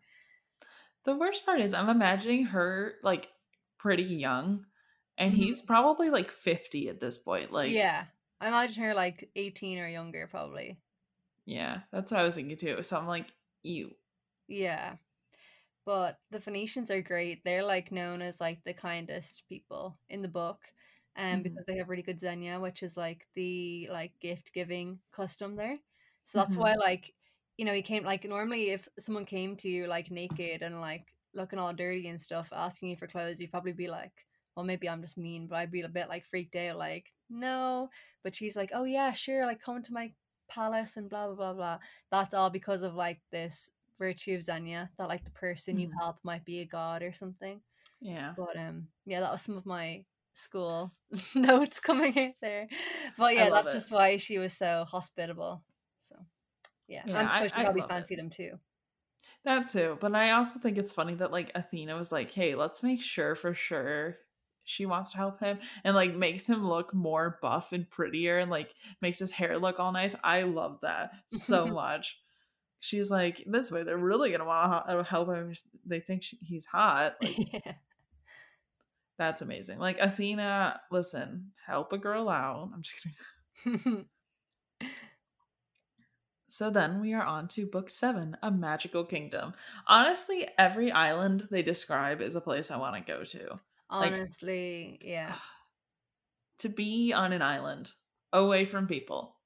The 1.05 1.16
worst 1.16 1.44
part 1.44 1.61
is 1.61 1.74
I'm 1.74 1.88
imagining 1.88 2.46
her 2.46 2.94
like 3.03 3.29
pretty 3.79 4.05
young, 4.05 4.64
and 5.16 5.33
mm-hmm. 5.33 5.42
he's 5.42 5.61
probably 5.61 6.11
like 6.11 6.31
50 6.31 6.90
at 6.90 7.01
this 7.01 7.18
point. 7.18 7.53
Like 7.53 7.72
yeah, 7.72 8.05
I 8.40 8.48
imagine 8.48 8.85
her 8.85 8.94
like 8.94 9.29
18 9.37 9.79
or 9.79 9.88
younger, 9.88 10.29
probably. 10.31 10.79
Yeah, 11.46 11.81
that's 11.92 12.12
what 12.12 12.20
I 12.20 12.24
was 12.24 12.35
thinking 12.35 12.57
too. 12.57 12.83
So 12.83 12.96
I'm 12.96 13.07
like, 13.07 13.27
you. 13.62 13.92
Yeah. 14.48 14.94
But 15.85 16.18
the 16.31 16.40
Phoenicians 16.40 16.90
are 16.90 17.01
great. 17.01 17.42
They're 17.44 17.64
like 17.64 17.90
known 17.90 18.20
as 18.20 18.40
like 18.40 18.59
the 18.64 18.74
kindest 18.74 19.44
people 19.48 19.98
in 20.09 20.22
the 20.22 20.29
book. 20.29 20.59
Um, 21.16 21.24
mm-hmm. 21.24 21.42
because 21.42 21.66
they 21.66 21.77
have 21.79 21.88
really 21.88 22.03
good 22.03 22.20
Xenia, 22.20 22.61
which 22.61 22.83
is 22.83 22.96
like 22.96 23.27
the 23.35 23.88
like 23.90 24.12
gift 24.20 24.53
giving 24.55 25.01
custom 25.11 25.57
there. 25.57 25.79
So 26.24 26.38
that's 26.38 26.53
mm-hmm. 26.53 26.61
why 26.61 26.74
like 26.74 27.12
you 27.57 27.64
know, 27.64 27.72
he 27.72 27.83
came 27.83 28.05
like 28.05 28.24
normally 28.24 28.70
if 28.70 28.87
someone 28.98 29.24
came 29.24 29.57
to 29.57 29.68
you 29.68 29.87
like 29.88 30.11
naked 30.12 30.62
and 30.62 30.81
like 30.81 31.07
looking 31.35 31.59
all 31.59 31.72
dirty 31.74 32.09
and 32.09 32.20
stuff, 32.20 32.51
asking 32.53 32.90
you 32.90 32.96
for 32.96 33.07
clothes, 33.07 33.40
you'd 33.40 33.51
probably 33.51 33.72
be 33.72 33.88
like, 33.88 34.12
Well, 34.57 34.64
maybe 34.64 34.88
I'm 34.88 35.01
just 35.01 35.18
mean, 35.18 35.48
but 35.48 35.57
I'd 35.57 35.72
be 35.72 35.81
a 35.81 35.88
bit 35.88 36.09
like 36.09 36.24
freaked 36.24 36.57
out, 36.57 36.77
like, 36.79 37.07
no. 37.30 37.90
But 38.22 38.34
she's 38.34 38.56
like, 38.56 38.70
Oh 38.74 38.84
yeah, 38.84 39.12
sure, 39.12 39.46
like 39.46 39.60
come 39.60 39.82
to 39.82 39.92
my 39.92 40.12
palace 40.48 40.96
and 40.96 41.08
blah 41.08 41.26
blah 41.26 41.34
blah 41.34 41.54
blah. 41.54 41.78
That's 42.10 42.34
all 42.34 42.50
because 42.50 42.82
of 42.82 42.94
like 42.94 43.20
this 43.30 43.70
virtue 43.98 44.34
of 44.34 44.42
Xenia 44.42 44.90
that 44.98 45.08
like 45.08 45.24
the 45.24 45.30
person 45.30 45.76
mm. 45.76 45.82
you 45.82 45.90
help 45.98 46.18
might 46.22 46.44
be 46.44 46.60
a 46.60 46.64
god 46.64 47.02
or 47.02 47.12
something. 47.12 47.60
Yeah. 48.00 48.32
But 48.36 48.56
um 48.56 48.88
yeah, 49.06 49.20
that 49.20 49.32
was 49.32 49.42
some 49.42 49.56
of 49.56 49.66
my 49.66 50.04
school 50.34 50.92
notes 51.34 51.80
coming 51.80 52.14
in 52.14 52.34
there. 52.40 52.68
But 53.16 53.34
yeah, 53.34 53.50
that's 53.50 53.68
it. 53.68 53.72
just 53.72 53.92
why 53.92 54.16
she 54.16 54.38
was 54.38 54.52
so 54.52 54.84
hospitable. 54.88 55.62
So 56.00 56.16
yeah, 56.86 57.02
yeah 57.06 57.18
I'm 57.18 57.28
I, 57.28 57.46
she 57.46 57.52
probably 57.52 57.82
fancied 57.82 58.18
him 58.18 58.30
too. 58.30 58.52
That 59.44 59.68
too. 59.68 59.98
But 60.00 60.14
I 60.14 60.32
also 60.32 60.58
think 60.58 60.78
it's 60.78 60.92
funny 60.92 61.14
that 61.14 61.32
like 61.32 61.50
Athena 61.54 61.96
was 61.96 62.12
like, 62.12 62.30
hey, 62.30 62.54
let's 62.54 62.82
make 62.82 63.02
sure 63.02 63.34
for 63.34 63.54
sure 63.54 64.18
she 64.68 64.87
wants 64.87 65.12
to 65.12 65.16
help 65.18 65.40
him 65.40 65.59
and 65.85 65.94
like 65.94 66.14
makes 66.14 66.46
him 66.46 66.66
look 66.66 66.92
more 66.94 67.38
buff 67.42 67.72
and 67.72 67.88
prettier 67.88 68.38
and 68.38 68.50
like 68.50 68.74
makes 69.00 69.18
his 69.18 69.31
hair 69.31 69.59
look 69.59 69.81
all 69.81 69.92
nice. 69.92 70.14
I 70.22 70.42
love 70.42 70.78
that 70.83 71.12
so 71.26 71.66
much 71.83 72.16
she's 72.81 73.11
like, 73.11 73.42
this 73.46 73.70
way 73.70 73.83
they're 73.83 73.96
really 73.96 74.31
gonna 74.31 74.44
want 74.44 74.87
to 74.87 74.98
uh, 74.98 75.02
help 75.02 75.28
him. 75.28 75.52
They 75.87 76.00
think 76.00 76.22
she, 76.22 76.38
he's 76.40 76.66
hot. 76.66 77.16
Like, 77.22 77.52
yeah. 77.52 77.72
That's 79.18 79.42
amazing. 79.42 79.81
Like 79.81 79.98
Athena, 79.98 80.81
listen, 80.92 81.50
help 81.66 81.92
a 81.92 81.98
girl 81.98 82.28
out. 82.28 82.70
I'm 82.72 82.83
just 82.83 83.04
kidding. 83.64 84.04
so 86.46 86.70
then 86.70 87.00
we 87.00 87.14
are 87.14 87.24
on 87.24 87.48
to 87.48 87.66
book 87.66 87.90
seven, 87.90 88.37
A 88.44 88.50
Magical 88.52 89.04
Kingdom. 89.04 89.54
Honestly, 89.88 90.46
every 90.57 90.92
island 90.92 91.48
they 91.50 91.62
describe 91.62 92.20
is 92.20 92.37
a 92.37 92.40
place 92.40 92.70
I 92.70 92.78
want 92.78 92.94
to 92.94 93.12
go 93.12 93.24
to. 93.24 93.59
Honestly, 93.90 94.98
like, 95.01 95.09
yeah. 95.09 95.35
To 96.59 96.68
be 96.68 97.12
on 97.12 97.33
an 97.33 97.40
island 97.40 97.92
away 98.33 98.64
from 98.64 98.88
people. 98.88 99.37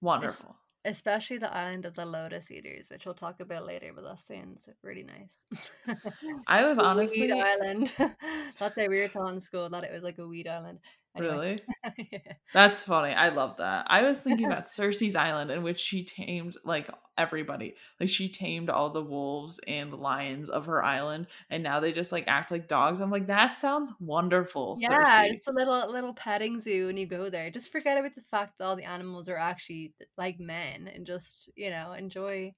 Wonderful. 0.00 0.56
Especially 0.84 1.36
the 1.36 1.52
island 1.52 1.84
of 1.84 1.94
the 1.94 2.06
lotus 2.06 2.52
eaters, 2.52 2.88
which 2.90 3.04
we'll 3.04 3.14
talk 3.14 3.40
about 3.40 3.66
later. 3.66 3.90
But 3.92 4.04
that 4.04 4.20
sounds 4.20 4.68
really 4.84 5.02
nice. 5.02 5.44
I 6.46 6.64
was 6.64 6.78
honestly 6.78 7.22
weed 7.22 7.32
island. 7.32 7.92
That's 7.98 8.76
why 8.76 8.86
we 8.88 9.00
were 9.00 9.08
taught 9.08 9.32
in 9.32 9.40
school 9.40 9.68
that 9.70 9.82
it 9.82 9.92
was 9.92 10.04
like 10.04 10.18
a 10.18 10.28
weed 10.28 10.46
island. 10.46 10.78
Anyway. 11.18 11.60
Really? 11.84 12.08
yeah. 12.12 12.32
That's 12.52 12.82
funny. 12.82 13.14
I 13.14 13.28
love 13.28 13.56
that. 13.58 13.86
I 13.88 14.02
was 14.02 14.20
thinking 14.20 14.46
about 14.52 14.68
Circe's 14.68 15.16
island 15.16 15.50
in 15.50 15.62
which 15.62 15.78
she 15.78 16.04
tamed 16.04 16.56
like 16.64 16.88
everybody. 17.16 17.74
Like 18.00 18.08
she 18.08 18.28
tamed 18.28 18.70
all 18.70 18.90
the 18.90 19.02
wolves 19.02 19.60
and 19.66 19.92
lions 19.92 20.50
of 20.50 20.66
her 20.66 20.82
island 20.84 21.26
and 21.50 21.62
now 21.62 21.80
they 21.80 21.92
just 21.92 22.12
like 22.12 22.24
act 22.26 22.50
like 22.50 22.68
dogs. 22.68 23.00
I'm 23.00 23.10
like 23.10 23.26
that 23.26 23.56
sounds 23.56 23.92
wonderful. 24.00 24.76
Yeah, 24.78 25.24
Circe. 25.24 25.36
it's 25.36 25.48
a 25.48 25.52
little 25.52 25.90
little 25.90 26.14
petting 26.14 26.60
zoo 26.60 26.86
when 26.86 26.96
you 26.96 27.06
go 27.06 27.30
there. 27.30 27.50
Just 27.50 27.72
forget 27.72 27.98
about 27.98 28.14
the 28.14 28.22
fact 28.22 28.58
that 28.58 28.64
all 28.64 28.76
the 28.76 28.84
animals 28.84 29.28
are 29.28 29.36
actually 29.36 29.94
like 30.16 30.38
men 30.38 30.88
and 30.88 31.06
just, 31.06 31.50
you 31.54 31.70
know, 31.70 31.92
enjoy 31.92 32.54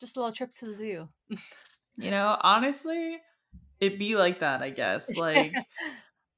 just 0.00 0.16
a 0.16 0.20
little 0.20 0.34
trip 0.34 0.52
to 0.52 0.66
the 0.66 0.74
zoo. 0.74 1.08
you 1.96 2.10
know, 2.10 2.36
honestly, 2.40 3.18
it'd 3.80 3.98
be 3.98 4.16
like 4.16 4.40
that, 4.40 4.62
I 4.62 4.70
guess. 4.70 5.16
Like 5.18 5.54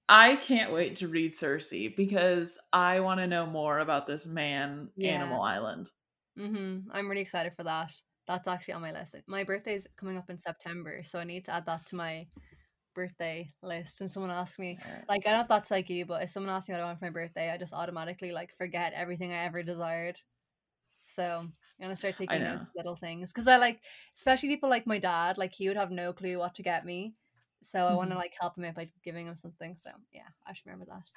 I 0.09 0.37
can't 0.37 0.73
wait 0.73 0.97
to 0.97 1.09
read 1.09 1.37
Circe 1.37 1.73
because 1.97 2.59
I 2.73 3.01
want 3.01 3.21
to 3.21 3.27
know 3.27 3.47
more 3.47 3.81
about 3.81 4.07
this 4.07 4.27
man 4.27 4.89
yeah. 4.97 5.13
animal 5.13 5.43
island. 5.43 5.91
Mm-hmm. 6.39 6.91
I'm 6.91 7.09
really 7.09 7.21
excited 7.21 7.53
for 7.55 7.65
that. 7.65 7.95
That's 8.27 8.49
actually 8.49 8.75
on 8.75 8.83
my 8.83 8.93
list. 8.93 9.17
My 9.27 9.45
birthday's 9.45 9.87
coming 9.97 10.17
up 10.17 10.31
in 10.31 10.39
September, 10.39 11.03
so 11.03 11.19
I 11.19 11.25
need 11.25 11.45
to 11.47 11.55
add 11.55 11.67
that 11.67 11.87
to 11.87 11.97
my 11.97 12.27
birthday 12.95 13.51
list. 13.63 14.01
And 14.01 14.11
someone 14.11 14.31
asked 14.31 14.59
me, 14.59 14.79
yes. 14.79 15.05
like, 15.09 15.27
I 15.27 15.31
don't 15.31 15.39
know 15.39 15.43
if 15.43 15.49
that's 15.49 15.71
like 15.71 15.89
you, 15.91 16.05
but 16.07 16.23
if 16.23 16.31
someone 16.31 16.53
asks 16.53 16.69
me 16.69 16.75
what 16.75 16.83
I 16.83 16.85
want 16.87 16.99
for 16.99 17.07
my 17.07 17.11
birthday, 17.11 17.51
I 17.51 17.59
just 17.59 17.73
automatically 17.73 18.33
like 18.33 18.57
forget 18.57 18.93
everything 18.95 19.33
I 19.33 19.45
ever 19.45 19.63
desired. 19.63 20.19
So 21.07 21.41
I'm 21.41 21.53
gonna 21.81 21.97
start 21.97 22.17
taking 22.17 22.67
little 22.77 22.97
things 22.97 23.33
because 23.33 23.49
I 23.49 23.57
like, 23.57 23.81
especially 24.15 24.51
people 24.51 24.69
like 24.69 24.87
my 24.87 24.99
dad. 24.99 25.39
Like 25.39 25.55
he 25.55 25.69
would 25.69 25.79
have 25.79 25.91
no 25.91 26.13
clue 26.13 26.39
what 26.39 26.55
to 26.57 26.63
get 26.63 26.85
me, 26.85 27.15
so 27.63 27.81
I 27.81 27.95
want 27.95 28.11
to 28.11 28.15
mm-hmm. 28.15 28.21
like 28.21 28.35
help 28.41 28.57
him 28.57 28.65
out 28.65 28.75
by 28.75 28.89
giving 29.05 29.27
him 29.27 29.37
something. 29.37 29.77
So 29.77 29.91
yeah, 30.13 30.29
I 30.47 30.53
should 30.53 30.67
remember 30.67 30.87
that. 30.87 31.11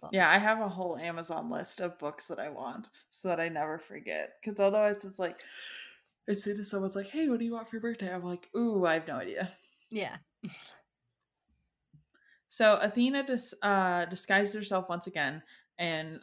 But. 0.00 0.12
Yeah, 0.12 0.30
I 0.30 0.38
have 0.38 0.60
a 0.60 0.68
whole 0.68 0.96
Amazon 0.96 1.50
list 1.50 1.80
of 1.80 1.98
books 1.98 2.28
that 2.28 2.38
I 2.38 2.50
want 2.50 2.90
so 3.10 3.28
that 3.28 3.40
I 3.40 3.48
never 3.48 3.78
forget. 3.78 4.34
Because 4.40 4.60
otherwise, 4.60 5.04
it's 5.04 5.18
like 5.18 5.42
I 6.28 6.34
say 6.34 6.56
to 6.56 6.64
someone's 6.64 6.96
like, 6.96 7.08
"Hey, 7.08 7.28
what 7.28 7.38
do 7.38 7.44
you 7.44 7.52
want 7.52 7.68
for 7.68 7.76
your 7.76 7.82
birthday?" 7.82 8.12
I'm 8.12 8.24
like, 8.24 8.48
"Ooh, 8.56 8.84
I 8.84 8.94
have 8.94 9.08
no 9.08 9.16
idea." 9.16 9.50
Yeah. 9.90 10.16
so 12.48 12.76
Athena 12.76 13.24
dis- 13.24 13.54
uh, 13.62 14.04
disguises 14.06 14.54
herself 14.54 14.88
once 14.88 15.06
again 15.06 15.42
and 15.78 16.20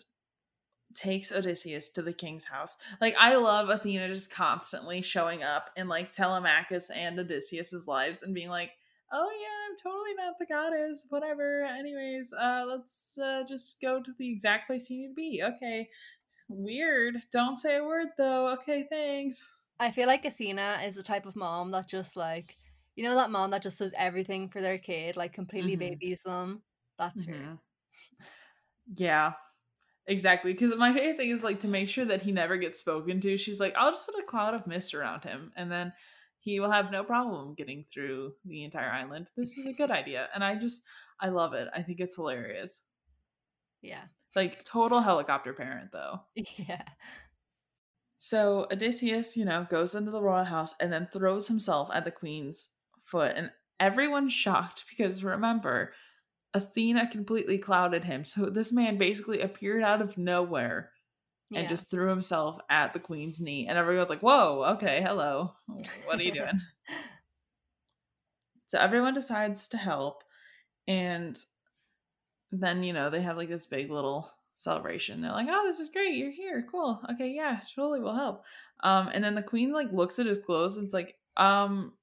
takes 0.93 1.32
Odysseus 1.32 1.89
to 1.91 2.02
the 2.02 2.13
king's 2.13 2.43
house. 2.43 2.76
Like 3.02 3.15
I 3.19 3.36
love 3.36 3.69
Athena 3.69 4.08
just 4.10 4.34
constantly 4.34 5.02
showing 5.02 5.43
up 5.43 5.69
in 5.76 5.88
like 5.88 6.13
Telemachus 6.13 6.89
and 6.89 7.19
Odysseus's 7.19 7.88
lives 7.88 8.23
and 8.23 8.36
being 8.36 8.49
like, 8.49 8.71
oh 9.12 9.30
yeah, 9.41 9.52
I'm 9.73 9.91
totally 9.91 10.13
not 10.15 10.38
the 10.39 10.45
goddess, 10.45 11.07
whatever. 11.09 11.63
Anyways, 11.63 12.33
uh, 12.33 12.63
let's 12.67 13.17
uh, 13.17 13.43
just 13.47 13.81
go 13.81 14.01
to 14.01 14.12
the 14.19 14.31
exact 14.31 14.67
place 14.67 14.89
you 14.89 15.01
need 15.01 15.07
to 15.07 15.13
be. 15.13 15.43
Okay. 15.43 15.89
Weird. 16.47 17.15
Don't 17.31 17.57
say 17.57 17.77
a 17.77 17.83
word 17.83 18.09
though. 18.17 18.49
Okay, 18.53 18.86
thanks. 18.89 19.62
I 19.79 19.91
feel 19.91 20.07
like 20.07 20.25
Athena 20.25 20.81
is 20.86 20.95
the 20.95 21.03
type 21.03 21.25
of 21.25 21.36
mom 21.36 21.71
that 21.71 21.88
just 21.88 22.15
like, 22.15 22.57
you 22.95 23.03
know, 23.03 23.15
that 23.15 23.31
mom 23.31 23.51
that 23.51 23.63
just 23.63 23.79
does 23.79 23.93
everything 23.97 24.49
for 24.49 24.62
their 24.62 24.77
kid, 24.77 25.15
like 25.15 25.33
completely 25.33 25.71
mm-hmm. 25.71 25.79
babies 25.79 26.21
them. 26.23 26.62
That's 26.99 27.25
mm-hmm. 27.25 27.43
her. 27.43 27.57
Yeah, 28.95 29.33
exactly. 30.05 30.53
Because 30.53 30.75
my 30.75 30.93
favorite 30.93 31.17
thing 31.17 31.31
is 31.31 31.43
like 31.43 31.62
to 31.62 31.67
make 31.67 31.89
sure 31.89 32.05
that 32.05 32.21
he 32.21 32.31
never 32.31 32.57
gets 32.57 32.79
spoken 32.79 33.19
to. 33.21 33.38
She's 33.38 33.59
like, 33.59 33.73
I'll 33.75 33.91
just 33.91 34.05
put 34.05 34.21
a 34.21 34.27
cloud 34.27 34.53
of 34.53 34.67
mist 34.67 34.93
around 34.93 35.23
him, 35.23 35.51
and 35.55 35.71
then 35.71 35.93
he 36.43 36.60
will 36.60 36.71
have 36.71 36.91
no 36.91 37.03
problem 37.03 37.53
getting 37.53 37.86
through 37.91 38.34
the 38.43 38.63
entire 38.63 38.91
island. 38.91 39.29
This 39.38 39.58
is 39.58 39.65
a 39.65 39.71
good 39.71 39.91
idea. 39.91 40.27
And 40.36 40.43
I 40.43 40.56
just, 40.56 40.84
I 41.21 41.29
love 41.29 41.53
it. 41.53 41.69
I 41.73 41.82
think 41.82 42.01
it's 42.01 42.15
hilarious. 42.15 42.88
Yeah. 43.82 44.03
Like 44.36 44.65
total 44.65 44.99
helicopter 44.99 45.53
parent, 45.53 45.91
though. 45.93 46.19
Yeah. 46.58 46.84
So 48.17 48.67
Odysseus, 48.71 49.36
you 49.36 49.43
know, 49.43 49.67
goes 49.69 49.95
into 49.95 50.12
the 50.12 50.21
royal 50.21 50.45
house 50.45 50.75
and 50.79 50.91
then 50.91 51.10
throws 51.12 51.47
himself 51.47 51.89
at 51.93 52.06
the 52.06 52.12
queen's 52.12 52.69
foot. 53.03 53.34
And 53.36 53.51
everyone's 53.79 54.32
shocked 54.32 54.86
because 54.89 55.23
remember, 55.23 55.93
Athena 56.53 57.10
completely 57.10 57.58
clouded 57.58 58.03
him. 58.03 58.23
So 58.25 58.45
this 58.45 58.71
man 58.71 58.97
basically 58.97 59.41
appeared 59.41 59.84
out 59.84 60.01
of 60.01 60.17
nowhere 60.17 60.91
and 61.55 61.69
just 61.69 61.89
threw 61.89 62.09
himself 62.09 62.59
at 62.69 62.93
the 62.93 62.99
queen's 62.99 63.41
knee. 63.41 63.67
And 63.67 63.77
everyone's 63.77 64.09
like, 64.09 64.21
whoa, 64.21 64.73
okay, 64.73 65.01
hello. 65.05 65.53
What 66.05 66.19
are 66.19 66.23
you 66.23 66.33
doing? 66.33 66.59
so 68.67 68.79
everyone 68.79 69.13
decides 69.13 69.67
to 69.69 69.77
help. 69.77 70.23
And 70.87 71.37
then, 72.51 72.83
you 72.83 72.93
know, 72.93 73.09
they 73.09 73.21
have 73.21 73.37
like 73.37 73.49
this 73.49 73.65
big 73.65 73.91
little 73.91 74.29
celebration. 74.55 75.21
They're 75.21 75.31
like, 75.31 75.47
oh, 75.49 75.65
this 75.65 75.79
is 75.79 75.89
great. 75.89 76.15
You're 76.15 76.31
here. 76.31 76.65
Cool. 76.69 77.01
Okay, 77.13 77.29
yeah, 77.29 77.59
totally 77.75 77.99
will 78.01 78.15
help. 78.15 78.43
Um, 78.81 79.09
and 79.13 79.23
then 79.23 79.35
the 79.35 79.43
queen 79.43 79.71
like 79.71 79.91
looks 79.91 80.19
at 80.19 80.25
his 80.25 80.39
clothes 80.39 80.77
and 80.77 80.85
it's 80.85 80.93
like, 80.93 81.15
um, 81.37 81.93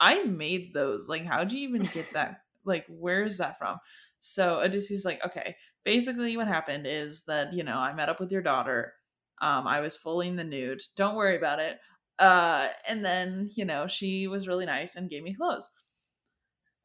I 0.00 0.24
made 0.24 0.74
those. 0.74 1.08
Like, 1.08 1.24
how'd 1.24 1.52
you 1.52 1.60
even 1.68 1.82
get 1.82 2.12
that? 2.14 2.42
like, 2.64 2.86
where's 2.88 3.38
that 3.38 3.58
from? 3.58 3.78
So 4.20 4.60
Odysseus 4.60 5.04
like, 5.04 5.24
okay, 5.24 5.56
basically 5.84 6.36
what 6.36 6.48
happened 6.48 6.86
is 6.86 7.24
that, 7.24 7.52
you 7.52 7.64
know, 7.64 7.76
I 7.76 7.92
met 7.92 8.08
up 8.08 8.20
with 8.20 8.32
your 8.32 8.42
daughter. 8.42 8.94
Um, 9.40 9.66
I 9.66 9.80
was 9.80 9.96
fully 9.96 10.28
in 10.28 10.36
the 10.36 10.44
nude. 10.44 10.82
Don't 10.96 11.16
worry 11.16 11.36
about 11.36 11.58
it. 11.58 11.78
Uh, 12.18 12.68
and 12.88 13.04
then, 13.04 13.48
you 13.56 13.64
know, 13.64 13.86
she 13.86 14.28
was 14.28 14.46
really 14.46 14.66
nice 14.66 14.94
and 14.94 15.10
gave 15.10 15.22
me 15.22 15.34
clothes. 15.34 15.68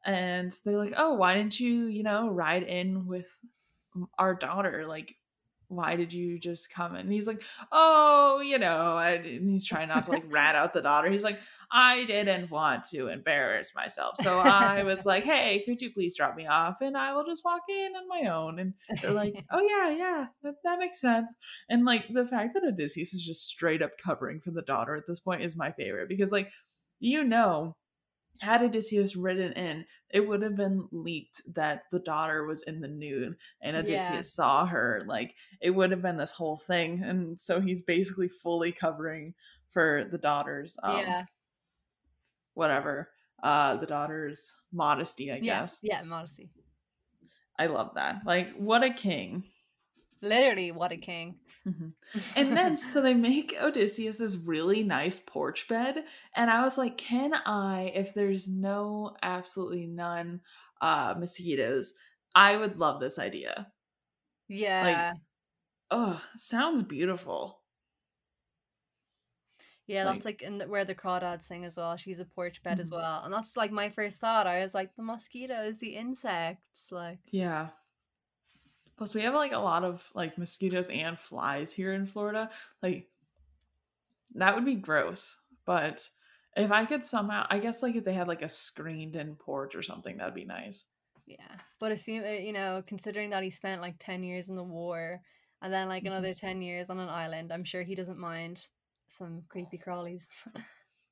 And 0.04 0.52
they're 0.64 0.78
like, 0.78 0.94
oh, 0.96 1.14
why 1.14 1.34
didn't 1.34 1.60
you, 1.60 1.86
you 1.86 2.02
know, 2.02 2.28
ride 2.28 2.62
in 2.62 3.06
with 3.06 3.28
our 4.18 4.34
daughter? 4.34 4.86
Like, 4.86 5.14
why 5.68 5.96
did 5.96 6.12
you 6.12 6.38
just 6.38 6.72
come? 6.72 6.94
And 6.94 7.12
he's 7.12 7.26
like, 7.26 7.42
oh, 7.72 8.40
you 8.40 8.58
know, 8.58 8.98
and 8.98 9.24
he's 9.24 9.64
trying 9.64 9.88
not 9.88 10.04
to 10.04 10.10
like 10.10 10.24
rat 10.32 10.54
out 10.54 10.72
the 10.72 10.82
daughter. 10.82 11.10
He's 11.10 11.24
like, 11.24 11.38
I 11.70 12.04
didn't 12.04 12.50
want 12.50 12.84
to 12.90 13.08
embarrass 13.08 13.74
myself. 13.74 14.16
So 14.16 14.38
I 14.40 14.82
was 14.82 15.04
like, 15.04 15.24
hey, 15.24 15.62
could 15.64 15.82
you 15.82 15.92
please 15.92 16.16
drop 16.16 16.34
me 16.34 16.46
off? 16.46 16.76
And 16.80 16.96
I 16.96 17.12
will 17.12 17.26
just 17.26 17.44
walk 17.44 17.62
in 17.68 17.92
on 17.94 18.08
my 18.08 18.30
own. 18.30 18.58
And 18.58 18.74
they're 19.02 19.10
like, 19.10 19.44
oh, 19.50 19.60
yeah, 19.60 19.90
yeah, 19.90 20.26
that, 20.42 20.54
that 20.64 20.78
makes 20.78 21.00
sense. 21.00 21.34
And 21.68 21.84
like 21.84 22.06
the 22.12 22.26
fact 22.26 22.54
that 22.54 22.64
Odysseus 22.64 23.12
is 23.12 23.22
just 23.22 23.46
straight 23.46 23.82
up 23.82 23.92
covering 24.02 24.40
for 24.40 24.50
the 24.50 24.62
daughter 24.62 24.96
at 24.96 25.06
this 25.06 25.20
point 25.20 25.42
is 25.42 25.56
my 25.56 25.70
favorite 25.72 26.08
because, 26.08 26.32
like, 26.32 26.50
you 27.00 27.22
know, 27.22 27.76
had 28.40 28.62
Odysseus 28.62 29.16
written 29.16 29.52
in, 29.52 29.84
it 30.10 30.26
would 30.26 30.42
have 30.42 30.56
been 30.56 30.88
leaked 30.92 31.42
that 31.54 31.84
the 31.92 31.98
daughter 32.00 32.44
was 32.44 32.62
in 32.64 32.80
the 32.80 32.88
nude 32.88 33.36
and 33.60 33.76
Odysseus 33.76 34.14
Yeah. 34.14 34.20
saw 34.20 34.66
her. 34.66 35.02
Like, 35.06 35.34
it 35.60 35.70
would 35.70 35.90
have 35.90 36.02
been 36.02 36.16
this 36.16 36.32
whole 36.32 36.58
thing. 36.58 37.02
And 37.02 37.40
so 37.40 37.60
he's 37.60 37.82
basically 37.82 38.28
fully 38.28 38.72
covering 38.72 39.34
for 39.70 40.04
the 40.10 40.18
daughter's, 40.18 40.78
um, 40.82 40.98
yeah. 40.98 41.24
whatever, 42.54 43.10
uh, 43.42 43.76
the 43.76 43.86
daughter's 43.86 44.52
modesty, 44.72 45.30
I 45.30 45.36
Yeah. 45.36 45.60
guess. 45.60 45.80
Yeah. 45.82 46.02
Modesty. 46.02 46.50
I 47.58 47.66
love 47.66 47.94
that. 47.94 48.24
Like, 48.24 48.52
what 48.54 48.82
a 48.84 48.90
king. 48.90 49.44
Literally, 50.20 50.72
what 50.72 50.92
a 50.92 50.96
king. 50.96 51.38
Mhm. 51.68 51.94
And 52.36 52.56
then 52.56 52.76
so 52.76 53.02
they 53.02 53.14
make 53.14 53.54
Odysseus 53.60 54.18
this 54.18 54.36
really 54.36 54.82
nice 54.82 55.18
porch 55.20 55.68
bed. 55.68 56.06
And 56.34 56.50
I 56.50 56.62
was 56.62 56.78
like, 56.78 56.96
can 56.98 57.34
I, 57.34 57.92
if 57.94 58.14
there's 58.14 58.48
no, 58.48 59.16
absolutely 59.22 59.86
none 59.86 60.42
uh 60.80 61.14
mosquitoes, 61.18 61.94
I 62.34 62.56
would 62.56 62.78
love 62.78 63.00
this 63.00 63.18
idea. 63.18 63.72
yeah. 64.48 65.12
Oh, 65.90 66.24
sounds 66.38 66.82
beautiful. 66.82 67.62
Yeah, 69.86 70.04
Like- 70.04 70.14
that's 70.14 70.24
like 70.24 70.42
in 70.42 70.58
the, 70.58 70.68
where 70.68 70.84
the 70.84 70.94
crawdads 70.94 71.44
sing 71.44 71.64
as 71.64 71.76
well. 71.76 71.96
She's 71.96 72.20
a 72.20 72.24
porch 72.26 72.62
bed 72.62 72.78
as 72.78 72.90
Mhm. 72.90 72.92
well, 72.92 73.24
and 73.24 73.32
that's 73.32 73.56
like 73.56 73.70
my 73.72 73.88
first 73.90 74.20
thought. 74.20 74.46
I 74.46 74.60
was 74.62 74.74
like, 74.74 74.94
the 74.96 75.02
mosquitoes, 75.02 75.78
the 75.78 75.96
insects, 75.96 76.92
like 76.92 77.20
Yeah. 77.30 77.70
Plus 78.98 79.14
we 79.14 79.22
have 79.22 79.34
like 79.34 79.52
a 79.52 79.58
lot 79.58 79.84
of 79.84 80.10
like 80.14 80.36
mosquitoes 80.38 80.90
and 80.90 81.18
flies 81.18 81.72
here 81.72 81.92
in 81.94 82.04
Florida. 82.06 82.50
Like 82.82 83.08
that 84.34 84.54
would 84.54 84.64
be 84.64 84.74
gross. 84.74 85.40
But 85.64 86.08
if 86.56 86.70
I 86.72 86.84
could 86.84 87.04
somehow 87.04 87.46
I 87.50 87.58
guess 87.58 87.82
like 87.82 87.94
if 87.96 88.04
they 88.04 88.14
had 88.14 88.28
like 88.28 88.42
a 88.42 88.48
screened 88.48 89.16
in 89.16 89.36
porch 89.36 89.74
or 89.74 89.82
something, 89.82 90.16
that'd 90.18 90.34
be 90.34 90.44
nice. 90.44 90.92
yeah. 91.26 91.56
But 91.78 91.92
assume 91.92 92.24
uh, 92.24 92.28
you 92.28 92.52
know, 92.52 92.82
considering 92.86 93.30
that 93.30 93.42
he 93.42 93.50
spent 93.50 93.80
like 93.80 93.96
ten 93.98 94.22
years 94.22 94.48
in 94.48 94.56
the 94.56 94.64
war 94.64 95.20
and 95.62 95.72
then 95.72 95.88
like 95.88 96.04
Mhm. 96.04 96.08
another 96.08 96.34
ten 96.34 96.60
years 96.62 96.90
on 96.90 96.98
an 96.98 97.08
island, 97.08 97.52
I'm 97.52 97.64
sure 97.64 97.82
he 97.82 97.94
doesn't 97.94 98.18
mind 98.18 98.64
some 99.08 99.42
creepy 99.48 99.78
crawlies. 99.78 100.28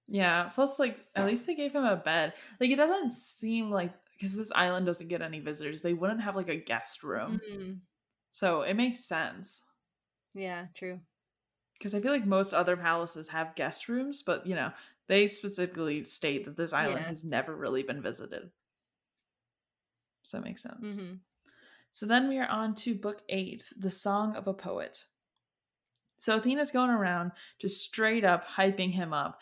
Yeah. 0.08 0.50
Plus 0.54 0.78
like 0.78 1.04
at 1.16 1.26
least 1.26 1.46
they 1.46 1.56
gave 1.56 1.72
him 1.74 1.84
a 1.84 1.96
bed. 1.96 2.34
Like 2.60 2.70
it 2.70 2.76
doesn't 2.76 3.12
seem 3.12 3.70
like 3.70 3.92
because 4.16 4.36
this 4.36 4.52
island 4.54 4.86
doesn't 4.86 5.08
get 5.08 5.22
any 5.22 5.40
visitors, 5.40 5.82
they 5.82 5.94
wouldn't 5.94 6.22
have 6.22 6.36
like 6.36 6.48
a 6.48 6.56
guest 6.56 7.02
room. 7.02 7.42
Mm, 7.50 7.80
So 8.32 8.62
it 8.62 8.74
makes 8.74 9.04
sense. 9.04 9.70
yeah, 10.34 10.68
true. 10.74 11.00
Because 11.74 11.94
I 11.94 12.00
feel 12.02 12.12
like 12.12 12.26
most 12.26 12.52
other 12.52 12.76
palaces 12.76 13.28
have 13.28 13.54
guest 13.54 13.88
rooms, 13.88 14.22
but 14.22 14.46
you 14.46 14.54
know, 14.54 14.72
they 15.06 15.26
specifically 15.28 16.04
state 16.04 16.44
that 16.44 16.56
this 16.56 16.72
island 16.74 16.98
Yeah. 16.98 17.08
has 17.08 17.24
never 17.24 17.56
really 17.56 17.82
been 17.82 18.02
visited. 18.02 18.52
So 20.20 20.36
it 20.38 20.44
makes 20.44 20.62
sense. 20.62 20.98
hmm 20.98 21.20
So 21.90 22.06
then 22.06 22.28
we 22.28 22.38
are 22.38 22.48
on 22.48 22.74
to 22.76 22.94
book 22.94 23.22
eight, 23.28 23.72
The 23.78 23.90
Song 23.90 24.36
of 24.36 24.46
a 24.48 24.54
Poet. 24.54 25.06
So 26.18 26.36
Athena's 26.36 26.70
going 26.70 26.90
around 26.90 27.32
just 27.58 27.80
straight 27.82 28.22
up 28.24 28.46
hyping 28.46 28.92
him 28.92 29.14
up. 29.14 29.40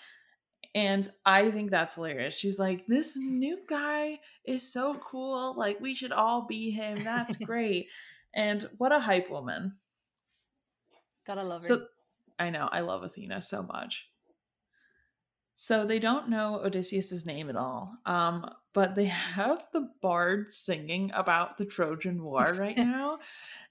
And 0.74 1.08
I 1.24 1.50
think 1.52 1.70
that's 1.70 1.94
hilarious. 1.94 2.36
She's 2.36 2.58
like, 2.58 2.86
This 2.86 3.16
new 3.16 3.58
guy 3.68 4.18
is 4.44 4.72
so 4.72 4.94
cool. 4.94 5.54
Like, 5.56 5.80
we 5.80 5.94
should 5.94 6.12
all 6.12 6.46
be 6.48 6.70
him. 6.70 7.02
That's 7.04 7.36
great. 7.44 7.88
and 8.34 8.68
what 8.78 8.90
a 8.92 8.98
hype 8.98 9.30
woman. 9.30 9.76
Gotta 11.26 11.42
love 11.42 11.62
her. 11.62 11.66
So 11.68 11.86
I 12.38 12.50
know, 12.50 12.68
I 12.70 12.80
love 12.80 13.02
Athena 13.04 13.40
so 13.42 13.62
much. 13.62 14.08
So 15.54 15.86
they 15.86 16.00
don't 16.00 16.28
know 16.28 16.60
Odysseus's 16.64 17.24
name 17.24 17.48
at 17.48 17.54
all. 17.54 17.94
Um, 18.06 18.50
but 18.72 18.96
they 18.96 19.04
have 19.36 19.64
the 19.72 19.88
bard 20.02 20.52
singing 20.52 21.12
about 21.14 21.56
the 21.58 21.64
Trojan 21.64 22.22
War 22.22 22.52
right 22.58 22.76
now. 22.96 23.20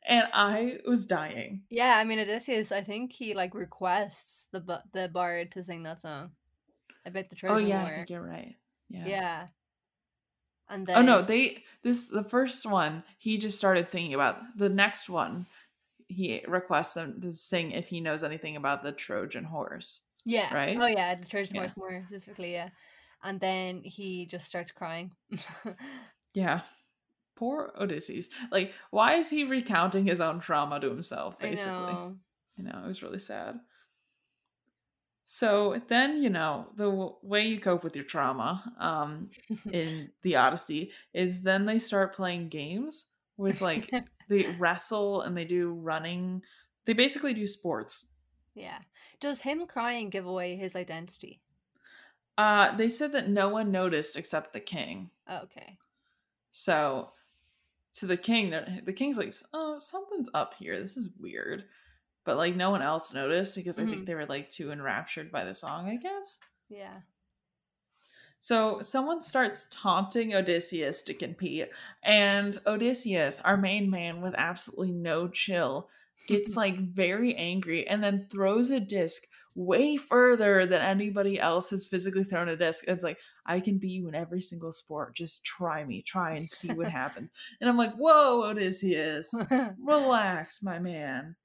And 0.07 0.27
I 0.33 0.77
was 0.87 1.05
dying. 1.05 1.63
yeah, 1.69 1.97
I 1.97 2.05
mean 2.05 2.19
Odysseus. 2.19 2.71
I 2.71 2.81
think 2.81 3.11
he 3.11 3.33
like 3.33 3.53
requests 3.53 4.47
the 4.51 4.81
the 4.93 5.09
bard 5.09 5.51
to 5.51 5.63
sing 5.63 5.83
that 5.83 5.99
song 6.01 6.31
about 7.05 7.29
the 7.29 7.35
oh, 7.35 7.39
Trojan 7.39 7.55
War. 7.55 7.57
oh 7.57 7.67
yeah, 7.67 7.83
War. 7.83 7.91
I 7.91 7.95
think 7.95 8.09
you're 8.09 8.21
right. 8.21 8.55
Yeah. 8.89 9.05
Yeah. 9.07 9.47
And 10.69 10.87
then 10.87 10.97
Oh 10.97 11.01
no, 11.01 11.21
they 11.21 11.63
this 11.83 12.09
the 12.09 12.23
first 12.23 12.65
one 12.65 13.03
he 13.17 13.37
just 13.37 13.57
started 13.57 13.89
singing 13.89 14.13
about. 14.13 14.37
The 14.57 14.69
next 14.69 15.09
one 15.09 15.47
he 16.07 16.43
requests 16.47 16.93
them 16.93 17.19
to 17.21 17.31
sing 17.31 17.71
if 17.71 17.87
he 17.87 17.99
knows 18.01 18.23
anything 18.23 18.55
about 18.55 18.83
the 18.83 18.91
Trojan 18.91 19.43
horse. 19.43 20.01
yeah. 20.25 20.53
right? 20.53 20.77
Oh 20.79 20.85
yeah, 20.87 21.15
the 21.15 21.25
Trojan 21.27 21.55
Yeah. 21.55 21.61
horse 21.61 21.77
more 21.77 22.05
specifically, 22.07 22.53
yeah. 22.53 22.69
And 23.23 23.39
then 23.39 23.81
he 23.83 24.25
just 24.25 24.45
starts 24.45 24.71
crying. 24.71 25.11
Yeah. 26.33 26.61
Poor 27.35 27.71
Odysseus. 27.79 28.29
Like, 28.51 28.73
why 28.91 29.13
is 29.15 29.29
he 29.29 29.43
recounting 29.43 30.05
his 30.05 30.19
own 30.19 30.39
trauma 30.39 30.79
to 30.79 30.89
himself, 30.89 31.35
I 31.39 31.43
basically? 31.49 31.93
know. 31.93 32.17
You 32.57 32.63
know, 32.65 32.81
it 32.83 32.87
was 32.87 33.01
really 33.03 33.19
sad. 33.19 33.59
So 35.25 35.81
then, 35.87 36.21
you 36.21 36.29
know, 36.29 36.67
the 36.75 36.89
w- 36.89 37.15
way 37.21 37.47
you 37.47 37.59
cope 37.59 37.83
with 37.83 37.95
your 37.95 38.05
trauma 38.05 38.61
um, 38.79 39.29
in 39.71 40.09
the 40.21 40.35
Odyssey 40.35 40.91
is 41.13 41.41
then 41.41 41.65
they 41.65 41.79
start 41.79 42.13
playing 42.15 42.49
games 42.49 43.15
with 43.37 43.61
like 43.61 43.89
they 44.29 44.47
wrestle 44.59 45.21
and 45.21 45.35
they 45.35 45.45
do 45.45 45.71
running. 45.73 46.41
They 46.85 46.93
basically 46.93 47.33
do 47.33 47.47
sports. 47.47 48.09
yeah. 48.53 48.79
Does 49.21 49.39
him 49.41 49.65
crying 49.65 50.09
give 50.09 50.25
away 50.25 50.55
his 50.57 50.75
identity? 50.75 51.39
Uh, 52.37 52.75
they 52.75 52.89
said 52.89 53.11
that 53.13 53.29
no 53.29 53.47
one 53.47 53.71
noticed 53.71 54.17
except 54.17 54.51
the 54.53 54.59
king. 54.59 55.09
Oh, 55.27 55.41
okay. 55.43 55.77
So 56.51 57.11
to 57.95 58.05
the 58.07 58.17
king, 58.17 58.53
the 58.83 58.93
king's 58.93 59.17
like, 59.17 59.33
oh, 59.53 59.77
something's 59.77 60.29
up 60.33 60.55
here. 60.59 60.77
This 60.79 60.97
is 60.97 61.09
weird. 61.19 61.63
But 62.25 62.37
like 62.37 62.55
no 62.55 62.69
one 62.69 62.81
else 62.81 63.13
noticed 63.13 63.55
because 63.55 63.77
I 63.77 63.85
think 63.85 64.03
Mhm. 64.03 64.05
they 64.05 64.15
were 64.15 64.25
like 64.25 64.49
too 64.49 64.71
enraptured 64.71 65.31
by 65.31 65.43
the 65.45 65.53
song, 65.53 65.89
I 65.89 65.97
guess. 65.97 66.39
Yeah. 66.69 67.01
So 68.39 68.81
someone 68.81 69.21
starts 69.21 69.67
taunting 69.71 70.33
Odysseus 70.35 71.01
to 71.03 71.13
compete, 71.13 71.69
and 72.03 72.57
Odysseus, 72.67 73.39
our 73.41 73.55
main 73.55 73.89
man 73.89 74.21
with 74.21 74.35
absolutely 74.37 74.91
no 74.91 75.27
chill, 75.29 75.89
gets 76.27 76.55
like 76.57 76.77
very 76.77 77.35
angry 77.35 77.87
and 77.87 78.03
then 78.03 78.27
throws 78.29 78.69
a 78.69 78.79
disc 78.81 79.23
way 79.55 79.95
further 79.95 80.65
than 80.65 80.81
anybody 80.81 81.39
else 81.39 81.69
has 81.69 81.85
physically 81.85 82.23
thrown 82.23 82.49
a 82.49 82.57
disc. 82.57 82.83
It's 82.87 83.03
like, 83.03 83.19
I 83.45 83.59
can 83.59 83.77
beat 83.77 83.91
you 83.91 84.07
in 84.07 84.15
every 84.15 84.41
single 84.41 84.71
sport. 84.71 85.15
Just 85.15 85.45
try 85.45 85.85
me, 85.85 86.01
try 86.01 86.31
and 86.35 86.49
see 86.49 86.73
what 86.73 86.89
happens. 86.91 87.29
And 87.61 87.69
I'm 87.69 87.77
like, 87.77 87.93
whoa, 87.93 88.41
Odysseus, 88.49 89.31
relax, 89.79 90.63
my 90.63 90.79
man. 90.79 91.35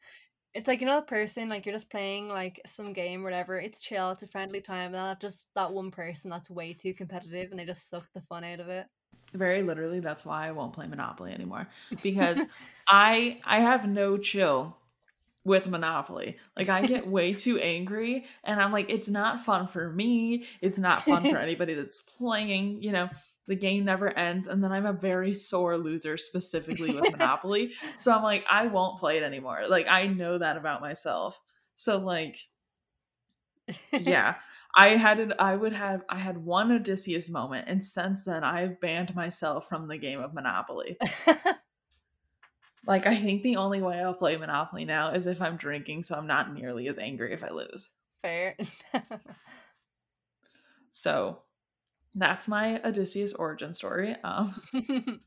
It's 0.58 0.66
like 0.66 0.80
you 0.80 0.88
know 0.88 0.96
the 0.96 1.06
person 1.06 1.48
like 1.48 1.64
you're 1.64 1.74
just 1.74 1.88
playing 1.88 2.28
like 2.28 2.60
some 2.66 2.92
game 2.92 3.22
whatever. 3.22 3.60
It's 3.60 3.80
chill. 3.80 4.10
It's 4.10 4.24
a 4.24 4.26
friendly 4.26 4.60
time. 4.60 4.86
And 4.86 4.96
that 4.96 5.20
just 5.20 5.46
that 5.54 5.72
one 5.72 5.92
person 5.92 6.32
that's 6.32 6.50
way 6.50 6.72
too 6.72 6.92
competitive 6.94 7.52
and 7.52 7.60
they 7.60 7.64
just 7.64 7.88
suck 7.88 8.08
the 8.12 8.22
fun 8.22 8.42
out 8.42 8.58
of 8.58 8.68
it. 8.68 8.86
Very 9.32 9.62
literally, 9.62 10.00
that's 10.00 10.24
why 10.24 10.48
I 10.48 10.50
won't 10.50 10.72
play 10.72 10.88
Monopoly 10.88 11.32
anymore 11.32 11.68
because 12.02 12.44
I 12.88 13.38
I 13.44 13.60
have 13.60 13.88
no 13.88 14.18
chill 14.18 14.76
with 15.44 15.66
Monopoly. 15.66 16.36
Like 16.56 16.68
I 16.68 16.82
get 16.82 17.06
way 17.06 17.32
too 17.32 17.58
angry 17.58 18.26
and 18.44 18.60
I'm 18.60 18.72
like 18.72 18.90
it's 18.90 19.08
not 19.08 19.44
fun 19.44 19.66
for 19.66 19.90
me. 19.90 20.44
It's 20.60 20.78
not 20.78 21.02
fun 21.02 21.22
for 21.22 21.36
anybody 21.38 21.74
that's 21.74 22.02
playing, 22.02 22.82
you 22.82 22.92
know. 22.92 23.08
The 23.46 23.56
game 23.56 23.86
never 23.86 24.14
ends 24.14 24.46
and 24.46 24.62
then 24.62 24.72
I'm 24.72 24.84
a 24.84 24.92
very 24.92 25.32
sore 25.32 25.78
loser 25.78 26.18
specifically 26.18 26.94
with 26.94 27.10
Monopoly. 27.10 27.72
so 27.96 28.14
I'm 28.14 28.22
like 28.22 28.44
I 28.50 28.66
won't 28.66 29.00
play 29.00 29.16
it 29.16 29.22
anymore. 29.22 29.62
Like 29.68 29.86
I 29.88 30.06
know 30.06 30.36
that 30.36 30.58
about 30.58 30.82
myself. 30.82 31.40
So 31.74 31.98
like 31.98 32.38
yeah. 33.92 34.36
I 34.76 34.90
had 34.90 35.18
it 35.18 35.32
I 35.38 35.56
would 35.56 35.72
have 35.72 36.02
I 36.10 36.18
had 36.18 36.36
one 36.36 36.70
Odysseus 36.70 37.30
moment 37.30 37.64
and 37.68 37.82
since 37.82 38.24
then 38.24 38.44
I've 38.44 38.80
banned 38.80 39.14
myself 39.14 39.66
from 39.66 39.88
the 39.88 39.96
game 39.98 40.20
of 40.20 40.34
Monopoly. 40.34 40.98
Like 42.88 43.06
I 43.06 43.14
think 43.14 43.42
the 43.42 43.56
only 43.56 43.82
way 43.82 44.00
I'll 44.00 44.14
play 44.14 44.38
Monopoly 44.38 44.86
now 44.86 45.10
is 45.10 45.26
if 45.26 45.42
I'm 45.42 45.58
drinking, 45.58 46.04
so 46.04 46.16
I'm 46.16 46.26
not 46.26 46.54
nearly 46.54 46.88
as 46.88 46.96
angry 46.96 47.34
if 47.34 47.44
I 47.44 47.50
lose. 47.50 47.90
Fair. 48.22 48.56
so 50.90 51.42
that's 52.14 52.48
my 52.48 52.80
Odysseus 52.82 53.34
origin 53.34 53.74
story. 53.74 54.16
Um, 54.24 54.54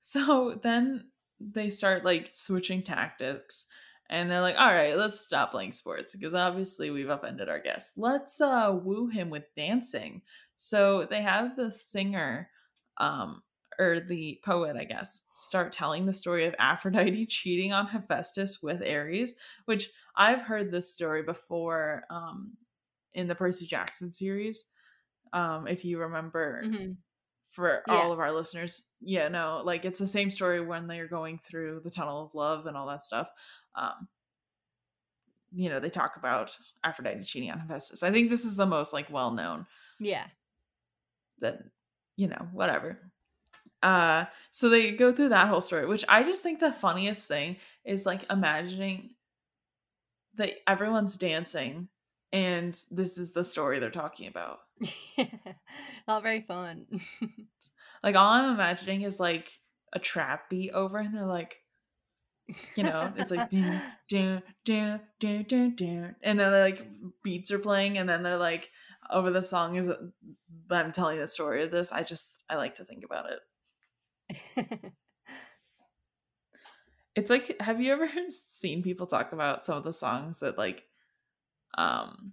so 0.00 0.60
then 0.62 1.06
they 1.40 1.70
start 1.70 2.04
like 2.04 2.28
switching 2.32 2.82
tactics 2.82 3.64
and 4.10 4.30
they're 4.30 4.42
like, 4.42 4.56
all 4.58 4.66
right, 4.66 4.98
let's 4.98 5.20
stop 5.20 5.52
playing 5.52 5.72
sports 5.72 6.14
because 6.14 6.34
obviously 6.34 6.90
we've 6.90 7.08
offended 7.08 7.48
our 7.48 7.60
guest. 7.60 7.96
Let's 7.96 8.38
uh 8.42 8.78
woo 8.82 9.06
him 9.06 9.30
with 9.30 9.44
dancing. 9.56 10.20
So 10.58 11.06
they 11.08 11.22
have 11.22 11.56
the 11.56 11.72
singer 11.72 12.50
um 12.98 13.42
or 13.78 14.00
the 14.00 14.40
poet, 14.44 14.76
I 14.76 14.84
guess, 14.84 15.24
start 15.32 15.72
telling 15.72 16.06
the 16.06 16.12
story 16.12 16.46
of 16.46 16.54
Aphrodite 16.58 17.26
cheating 17.26 17.72
on 17.72 17.86
Hephaestus 17.86 18.62
with 18.62 18.86
Ares, 18.86 19.34
which 19.64 19.90
I've 20.16 20.42
heard 20.42 20.70
this 20.70 20.92
story 20.92 21.22
before 21.22 22.04
um, 22.10 22.52
in 23.14 23.28
the 23.28 23.34
Percy 23.34 23.66
Jackson 23.66 24.10
series. 24.10 24.66
Um, 25.32 25.66
if 25.66 25.84
you 25.84 25.98
remember, 25.98 26.62
mm-hmm. 26.64 26.92
for 27.52 27.82
yeah. 27.86 27.94
all 27.94 28.12
of 28.12 28.18
our 28.18 28.32
listeners, 28.32 28.84
yeah, 29.00 29.28
no, 29.28 29.62
like 29.64 29.84
it's 29.84 29.98
the 29.98 30.06
same 30.06 30.30
story 30.30 30.60
when 30.60 30.86
they're 30.86 31.06
going 31.06 31.38
through 31.38 31.80
the 31.84 31.90
tunnel 31.90 32.24
of 32.24 32.34
love 32.34 32.66
and 32.66 32.76
all 32.76 32.88
that 32.88 33.04
stuff. 33.04 33.28
Um, 33.76 34.08
you 35.52 35.68
know, 35.68 35.80
they 35.80 35.90
talk 35.90 36.16
about 36.16 36.56
Aphrodite 36.84 37.24
cheating 37.24 37.50
on 37.50 37.60
Hephaestus. 37.60 38.02
I 38.02 38.10
think 38.10 38.30
this 38.30 38.44
is 38.44 38.56
the 38.56 38.66
most 38.66 38.92
like 38.92 39.10
well 39.10 39.32
known. 39.32 39.66
Yeah. 39.98 40.26
That 41.40 41.60
you 42.16 42.28
know, 42.28 42.48
whatever. 42.52 42.98
Uh, 43.82 44.26
so 44.50 44.68
they 44.68 44.92
go 44.92 45.12
through 45.12 45.30
that 45.30 45.48
whole 45.48 45.60
story, 45.60 45.86
which 45.86 46.04
I 46.08 46.22
just 46.22 46.42
think 46.42 46.60
the 46.60 46.72
funniest 46.72 47.28
thing 47.28 47.56
is 47.84 48.04
like 48.04 48.30
imagining 48.30 49.10
that 50.36 50.52
everyone's 50.66 51.16
dancing 51.16 51.88
and 52.32 52.78
this 52.90 53.18
is 53.18 53.32
the 53.32 53.44
story 53.44 53.78
they're 53.78 53.90
talking 53.90 54.28
about. 54.28 54.60
Not 56.08 56.22
very 56.22 56.42
fun. 56.42 56.86
like 58.02 58.16
all 58.16 58.32
I'm 58.32 58.54
imagining 58.54 59.02
is 59.02 59.18
like 59.18 59.58
a 59.92 59.98
trap 59.98 60.48
beat 60.48 60.70
over 60.70 60.98
and 60.98 61.14
they're 61.14 61.26
like 61.26 61.56
you 62.74 62.82
know, 62.82 63.12
it's 63.16 63.30
like 63.30 63.48
dun, 63.48 63.80
dun, 64.08 64.42
dun, 64.64 65.00
dun, 65.20 65.44
dun, 65.48 65.74
dun. 65.76 66.16
and 66.22 66.40
then 66.40 66.52
like 66.52 66.84
beats 67.22 67.50
are 67.50 67.58
playing 67.58 67.98
and 67.98 68.08
then 68.08 68.22
they're 68.22 68.36
like 68.36 68.70
over 69.10 69.30
the 69.30 69.42
song 69.42 69.76
is 69.76 69.88
I'm 70.70 70.92
telling 70.92 71.18
the 71.18 71.26
story 71.26 71.62
of 71.62 71.70
this. 71.70 71.92
I 71.92 72.02
just 72.02 72.42
I 72.48 72.56
like 72.56 72.76
to 72.76 72.84
think 72.84 73.04
about 73.04 73.30
it. 73.30 73.40
it's 77.14 77.30
like 77.30 77.60
have 77.60 77.80
you 77.80 77.92
ever 77.92 78.08
seen 78.30 78.82
people 78.82 79.06
talk 79.06 79.32
about 79.32 79.64
some 79.64 79.78
of 79.78 79.84
the 79.84 79.92
songs 79.92 80.40
that 80.40 80.58
like 80.58 80.84
um 81.76 82.32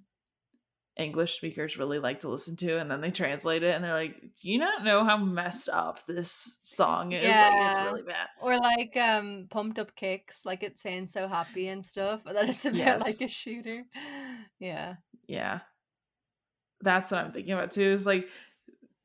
English 0.98 1.38
speakers 1.38 1.78
really 1.78 2.00
like 2.00 2.22
to 2.22 2.28
listen 2.28 2.56
to 2.56 2.78
and 2.80 2.90
then 2.90 3.02
they 3.02 3.12
translate 3.12 3.62
it 3.62 3.76
and 3.76 3.84
they're 3.84 3.94
like, 3.94 4.20
Do 4.42 4.50
you 4.50 4.58
not 4.58 4.84
know 4.84 5.04
how 5.04 5.18
messed 5.18 5.70
up 5.70 6.06
this 6.08 6.58
song 6.62 7.12
is? 7.12 7.24
Yeah. 7.24 7.50
Like 7.50 7.68
it's 7.68 7.84
really 7.84 8.04
bad. 8.04 8.28
Or 8.42 8.58
like 8.58 8.98
um 8.98 9.46
pumped 9.50 9.80
up 9.80 9.96
kicks, 9.96 10.46
like 10.46 10.64
it's 10.64 10.82
saying 10.82 11.08
so 11.08 11.28
happy 11.28 11.68
and 11.68 11.86
stuff, 11.86 12.26
and 12.26 12.36
then 12.36 12.50
it's 12.50 12.66
about 12.66 12.78
yes. 12.78 13.04
like 13.04 13.30
a 13.30 13.32
shooter. 13.32 13.84
Yeah. 14.60 14.96
Yeah. 15.28 15.60
That's 16.82 17.12
what 17.12 17.26
I'm 17.26 17.32
thinking 17.32 17.54
about 17.54 17.72
too, 17.72 17.82
is 17.82 18.06
like 18.06 18.28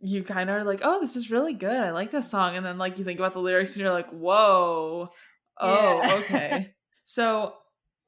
you 0.03 0.25
kind 0.25 0.51
of 0.51 0.57
are 0.57 0.65
like, 0.65 0.81
oh, 0.83 1.01
this 1.01 1.15
is 1.15 1.31
really 1.31 1.53
good. 1.55 1.77
I 1.77 1.93
like 1.93 2.11
this 2.11 2.29
song. 2.29 2.57
And 2.57 2.67
then 2.67 2.77
like 2.77 2.99
you 2.99 3.05
think 3.05 3.21
about 3.21 3.35
the 3.35 3.41
lyrics 3.41 3.75
and 3.75 3.83
you're 3.83 3.93
like, 3.93 4.11
whoa, 4.11 5.11
oh, 5.59 6.01
yeah. 6.03 6.15
okay. 6.17 6.75
so 7.05 7.55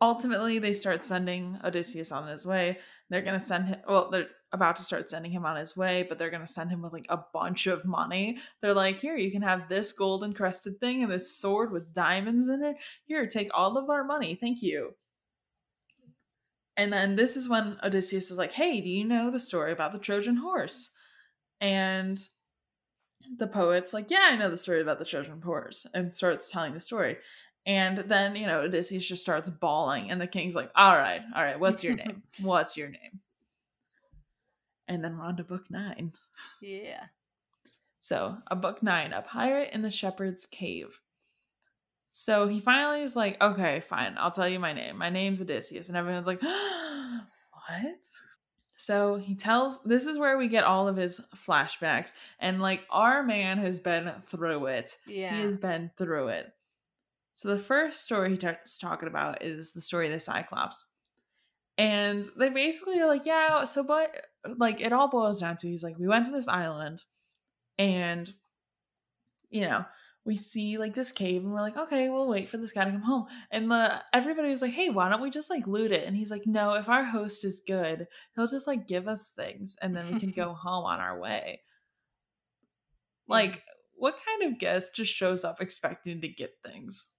ultimately 0.01 0.59
they 0.59 0.73
start 0.73 1.05
sending 1.05 1.57
Odysseus 1.63 2.11
on 2.11 2.27
his 2.27 2.45
way. 2.45 2.79
They're 3.11 3.23
gonna 3.23 3.39
send 3.39 3.69
him 3.69 3.81
well, 3.89 4.11
they're 4.11 4.27
about 4.51 4.77
to 4.77 4.83
start 4.83 5.09
sending 5.09 5.31
him 5.31 5.47
on 5.47 5.57
his 5.57 5.77
way, 5.77 6.05
but 6.09 6.19
they're 6.19 6.31
gonna 6.31 6.49
send 6.49 6.71
him 6.71 6.83
with 6.83 6.93
like 6.93 7.07
a 7.11 7.23
bunch 7.33 7.69
of 7.69 7.85
money. 7.85 8.39
They're 8.61 8.75
like, 8.75 9.01
here, 9.01 9.17
you 9.17 9.31
can 9.31 9.43
have 9.43 9.69
this 9.69 9.93
golden 9.93 10.33
crested 10.33 10.81
thing 10.81 11.05
and 11.05 11.13
this 11.13 11.37
sword 11.37 11.71
with 11.71 11.95
diamonds 11.95 12.49
in 12.49 12.65
it. 12.65 12.77
Here, 13.05 13.27
take 13.29 13.51
all 13.55 13.79
of 13.79 13.89
our 13.89 14.03
money. 14.03 14.35
Thank 14.35 14.63
you. 14.63 14.95
And 16.77 16.93
then 16.93 17.15
this 17.15 17.37
is 17.37 17.49
when 17.49 17.79
Odysseus 17.85 18.33
is 18.33 18.39
like, 18.39 18.53
hey, 18.53 18.81
do 18.81 18.89
you 18.89 19.05
know 19.05 19.31
the 19.31 19.39
story 19.39 19.71
about 19.71 19.93
the 19.93 19.99
Trojan 19.99 20.37
horse? 20.37 20.91
And 21.65 22.19
the 23.39 23.47
poet's 23.47 23.95
like, 23.95 24.11
Yeah, 24.11 24.21
I 24.25 24.37
know 24.37 24.51
the 24.51 24.59
story 24.59 24.83
about 24.83 24.99
the 24.99 25.07
Trojan 25.07 25.41
horse, 25.41 25.87
and 25.95 26.15
starts 26.15 26.51
telling 26.51 26.75
the 26.75 26.81
story. 26.81 27.17
And 27.67 27.97
then, 27.97 28.37
you 28.37 28.47
know, 28.47 28.61
Odysseus 28.61 29.07
just 29.07 29.23
starts 29.23 29.49
bawling, 29.49 30.11
and 30.11 30.21
the 30.21 30.27
king's 30.27 30.55
like, 30.55 30.71
All 30.77 30.95
right, 30.95 31.23
all 31.35 31.43
right, 31.43 31.59
what's 31.59 31.83
your 31.83 31.95
name? 31.95 32.23
what's 32.43 32.77
your 32.77 32.89
name? 32.89 33.21
And 34.89 35.03
then 35.03 35.17
we're 35.17 35.25
on 35.25 35.39
to 35.39 35.45
book 35.45 35.65
nine. 35.71 36.13
Yeah. 36.61 37.05
So, 37.99 38.37
a 38.49 38.57
book 38.57 38.83
nine, 38.83 39.15
a 39.15 39.23
pirate 39.23 39.71
in 39.73 39.81
the 39.81 39.91
shepherd's 39.91 40.45
cave. 40.45 41.01
So 42.17 42.47
he 42.47 42.61
finally 42.61 43.03
is 43.03 43.17
like, 43.17 43.43
okay, 43.43 43.81
fine, 43.81 44.17
I'll 44.19 44.31
tell 44.31 44.49
you 44.49 44.61
my 44.61 44.75
name. 44.75 44.99
My 44.99 45.09
name's 45.09 45.41
Odysseus. 45.41 45.89
And 45.89 45.97
everyone's 45.97 46.27
like, 46.29 46.43
what? 46.43 48.05
So 48.85 49.17
he 49.17 49.35
tells 49.35 49.83
this 49.83 50.07
is 50.07 50.19
where 50.19 50.37
we 50.37 50.47
get 50.47 50.65
all 50.65 50.89
of 50.89 50.97
his 50.97 51.21
flashbacks. 51.35 52.13
And 52.39 52.61
like 52.61 52.83
our 52.91 53.23
man 53.23 53.59
has 53.59 53.79
been 53.79 54.13
through 54.27 54.67
it. 54.67 54.97
Yeah. 55.07 55.35
He 55.35 55.43
has 55.43 55.57
been 55.57 55.91
through 55.97 56.29
it. 56.29 56.53
So 57.33 57.49
the 57.49 57.59
first 57.59 58.05
story 58.05 58.31
he 58.31 58.37
starts 58.37 58.77
talking 58.77 59.09
about 59.09 59.43
is 59.43 59.73
the 59.73 59.81
story 59.81 60.07
of 60.07 60.13
the 60.13 60.21
Cyclops. 60.21 60.87
And 61.79 62.25
they 62.37 62.51
basically 62.51 63.01
are 63.01 63.09
like, 63.09 63.27
yeah, 63.27 63.65
so 63.65 63.85
but 63.85 64.15
uh, 64.47 64.55
like 64.59 64.81
it 64.81 64.93
all 64.93 65.09
boils 65.09 65.41
down 65.41 65.57
to 65.57 65.69
he's 65.69 65.83
like, 65.83 65.99
we 65.99 66.07
went 66.07 66.27
to 66.27 66.31
this 66.31 66.47
island 66.47 67.03
and 67.79 68.33
you 69.51 69.63
know, 69.63 69.85
we 70.25 70.37
see 70.37 70.79
like 70.79 70.95
this 70.95 71.13
cave 71.13 71.43
and 71.43 71.53
we're 71.53 71.61
like, 71.61 71.77
okay, 71.77 72.09
we'll 72.09 72.29
wait 72.29 72.49
for 72.49 72.57
this 72.57 72.73
guy 72.73 72.85
to 72.85 72.91
come 72.91 73.03
home. 73.03 73.27
And 73.51 73.71
the 73.71 74.03
everybody 74.13 74.49
was 74.49 74.63
like, 74.63 74.73
hey, 74.73 74.89
why 74.89 75.09
don't 75.09 75.21
we 75.21 75.31
just 75.31 75.51
like 75.51 75.67
loot 75.67 75.93
it? 75.93 76.07
And 76.07 76.17
he's 76.17 76.31
like, 76.31 76.47
no, 76.47 76.75
if 76.75 76.89
our 76.89 77.05
host 77.05 77.45
is 77.45 77.61
good, 77.67 78.07
he'll 78.35 78.47
just 78.47 78.67
like 78.67 78.89
give 78.89 79.07
us 79.07 79.33
things 79.33 79.77
and 79.83 79.95
then 79.95 80.13
we 80.13 80.19
can 80.19 80.31
go 80.31 80.55
home 80.55 80.85
on 80.85 81.01
our 81.01 81.19
way. 81.19 81.61
Like, 83.29 83.63
what 83.97 84.21
kind 84.25 84.53
of 84.53 84.59
guest 84.59 84.95
just 84.95 85.13
shows 85.13 85.45
up 85.45 85.61
expecting 85.61 86.21
to 86.21 86.29
get 86.29 86.53
things? 86.65 87.11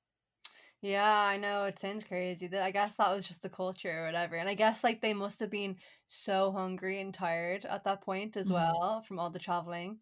Yeah, 0.81 1.03
I 1.03 1.37
know 1.37 1.63
it 1.63 1.79
sounds 1.79 2.03
crazy. 2.03 2.47
I 2.55 2.69
guess 2.69 2.97
that 2.97 3.11
was 3.11 3.27
just 3.27 3.41
the 3.41 3.49
culture 3.49 4.03
or 4.03 4.05
whatever. 4.05 4.35
And 4.35 4.47
I 4.47 4.53
guess 4.53 4.83
like 4.83 5.01
they 5.01 5.13
must 5.13 5.39
have 5.39 5.49
been 5.49 5.77
so 6.07 6.51
hungry 6.51 7.01
and 7.01 7.13
tired 7.13 7.65
at 7.65 7.83
that 7.85 8.01
point 8.01 8.37
as 8.37 8.47
mm-hmm. 8.47 8.55
well 8.55 9.01
from 9.01 9.17
all 9.17 9.29
the 9.29 9.39
traveling. 9.39 9.97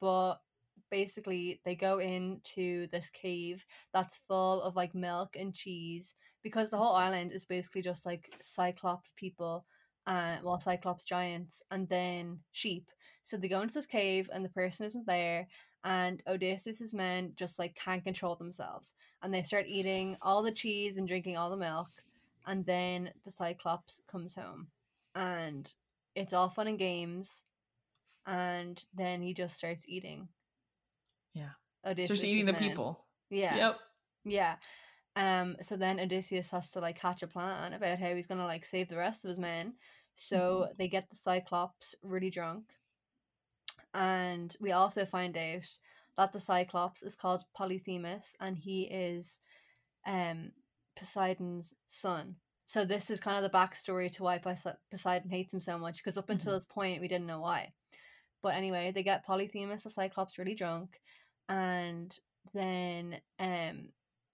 But 0.00 0.36
basically 0.90 1.60
they 1.64 1.74
go 1.74 1.98
into 1.98 2.86
this 2.88 3.10
cave 3.10 3.64
that's 3.92 4.18
full 4.28 4.62
of 4.62 4.76
like 4.76 4.94
milk 4.94 5.36
and 5.38 5.54
cheese 5.54 6.14
because 6.42 6.70
the 6.70 6.76
whole 6.76 6.94
island 6.94 7.32
is 7.32 7.44
basically 7.44 7.82
just 7.82 8.06
like 8.06 8.32
cyclops 8.42 9.12
people 9.16 9.64
uh 10.06 10.36
well 10.42 10.58
cyclops 10.60 11.04
giants 11.04 11.62
and 11.70 11.88
then 11.88 12.38
sheep. 12.52 12.90
So 13.24 13.36
they 13.36 13.48
go 13.48 13.60
into 13.60 13.74
this 13.74 13.86
cave 13.86 14.30
and 14.32 14.44
the 14.44 14.50
person 14.50 14.86
isn't 14.86 15.06
there 15.06 15.46
and 15.84 16.22
odysseus's 16.26 16.92
men 16.92 17.32
just 17.36 17.58
like 17.58 17.74
can't 17.74 18.02
control 18.04 18.34
themselves 18.34 18.94
and 19.22 19.32
they 19.32 19.42
start 19.42 19.66
eating 19.68 20.16
all 20.22 20.42
the 20.42 20.50
cheese 20.50 20.96
and 20.96 21.06
drinking 21.06 21.36
all 21.36 21.50
the 21.50 21.56
milk 21.56 21.88
and 22.46 22.64
then 22.66 23.10
the 23.24 23.30
cyclops 23.30 24.00
comes 24.10 24.34
home 24.34 24.66
and 25.14 25.74
it's 26.14 26.32
all 26.32 26.48
fun 26.48 26.66
and 26.66 26.78
games 26.78 27.44
and 28.26 28.84
then 28.94 29.22
he 29.22 29.32
just 29.32 29.54
starts 29.54 29.84
eating 29.86 30.28
yeah. 31.38 31.90
Odysseus 31.90 32.18
Starts 32.18 32.24
eating 32.24 32.46
the 32.46 32.54
people. 32.54 33.04
Yeah. 33.30 33.56
Yep. 33.56 33.78
Yeah. 34.24 34.56
Um, 35.16 35.56
so 35.62 35.76
then 35.76 36.00
Odysseus 36.00 36.50
has 36.50 36.70
to 36.70 36.80
like 36.80 36.98
hatch 36.98 37.22
a 37.22 37.26
plan 37.26 37.72
about 37.72 37.98
how 37.98 38.14
he's 38.14 38.26
gonna 38.26 38.44
like 38.44 38.64
save 38.64 38.88
the 38.88 38.96
rest 38.96 39.24
of 39.24 39.28
his 39.28 39.38
men. 39.38 39.74
So 40.16 40.68
they 40.78 40.88
get 40.88 41.08
the 41.08 41.16
Cyclops 41.16 41.94
really 42.02 42.30
drunk. 42.30 42.64
And 43.94 44.54
we 44.60 44.72
also 44.72 45.04
find 45.04 45.36
out 45.36 45.68
that 46.16 46.32
the 46.32 46.40
Cyclops 46.40 47.02
is 47.02 47.14
called 47.14 47.44
Polyphemus 47.56 48.36
and 48.40 48.56
he 48.58 48.82
is 48.82 49.40
um 50.06 50.52
Poseidon's 50.96 51.74
son. 51.86 52.36
So 52.66 52.84
this 52.84 53.08
is 53.10 53.20
kind 53.20 53.42
of 53.42 53.50
the 53.50 53.56
backstory 53.56 54.10
to 54.12 54.22
why 54.22 54.38
Poseidon 54.38 55.30
hates 55.30 55.54
him 55.54 55.60
so 55.60 55.78
much 55.78 55.98
because 55.98 56.18
up 56.18 56.28
until 56.28 56.52
Mhm. 56.52 56.56
this 56.56 56.64
point 56.66 57.00
we 57.00 57.08
didn't 57.08 57.26
know 57.26 57.40
why. 57.40 57.72
But 58.42 58.54
anyway, 58.54 58.92
they 58.92 59.02
get 59.02 59.24
Polyphemus, 59.24 59.84
the 59.84 59.90
Cyclops, 59.90 60.38
really 60.38 60.54
drunk, 60.54 61.00
and 61.48 62.18
then 62.54 63.20
um 63.38 63.88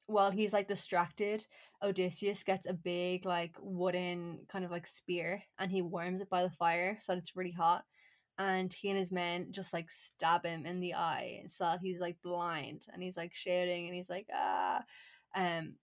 while 0.06 0.30
he's 0.30 0.52
like 0.52 0.68
distracted, 0.68 1.46
Odysseus 1.82 2.44
gets 2.44 2.66
a 2.66 2.74
big 2.74 3.24
like 3.24 3.56
wooden 3.62 4.40
kind 4.48 4.64
of 4.64 4.70
like 4.70 4.86
spear 4.86 5.42
and 5.58 5.70
he 5.70 5.80
warms 5.82 6.20
it 6.20 6.28
by 6.28 6.42
the 6.42 6.50
fire 6.50 6.98
so 7.00 7.12
that 7.12 7.18
it's 7.18 7.36
really 7.36 7.52
hot. 7.52 7.84
And 8.38 8.72
he 8.72 8.90
and 8.90 8.98
his 8.98 9.12
men 9.12 9.48
just 9.52 9.72
like 9.72 9.90
stab 9.90 10.44
him 10.44 10.66
in 10.66 10.80
the 10.80 10.94
eye 10.94 11.44
so 11.46 11.64
that 11.64 11.80
he's 11.82 12.00
like 12.00 12.20
blind 12.22 12.86
and 12.92 13.02
he's 13.02 13.16
like 13.16 13.34
shouting 13.34 13.86
and 13.86 13.94
he's 13.94 14.10
like 14.10 14.26
ah 14.34 14.82
um 15.36 15.74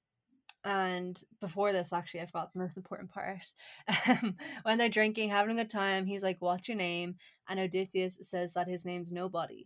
and 0.63 1.21
before 1.39 1.71
this 1.73 1.93
actually 1.93 2.21
I 2.21 2.25
forgot 2.27 2.53
the 2.53 2.59
most 2.59 2.77
important 2.77 3.11
part. 3.11 3.45
When 4.63 4.77
they're 4.77 4.89
drinking, 4.89 5.29
having 5.29 5.57
a 5.57 5.63
good 5.63 5.71
time, 5.71 6.05
he's 6.05 6.23
like, 6.23 6.38
What's 6.39 6.67
your 6.67 6.77
name? 6.77 7.15
And 7.49 7.59
Odysseus 7.59 8.17
says 8.21 8.53
that 8.53 8.67
his 8.67 8.86
name's 8.86 9.11
nobody. 9.11 9.65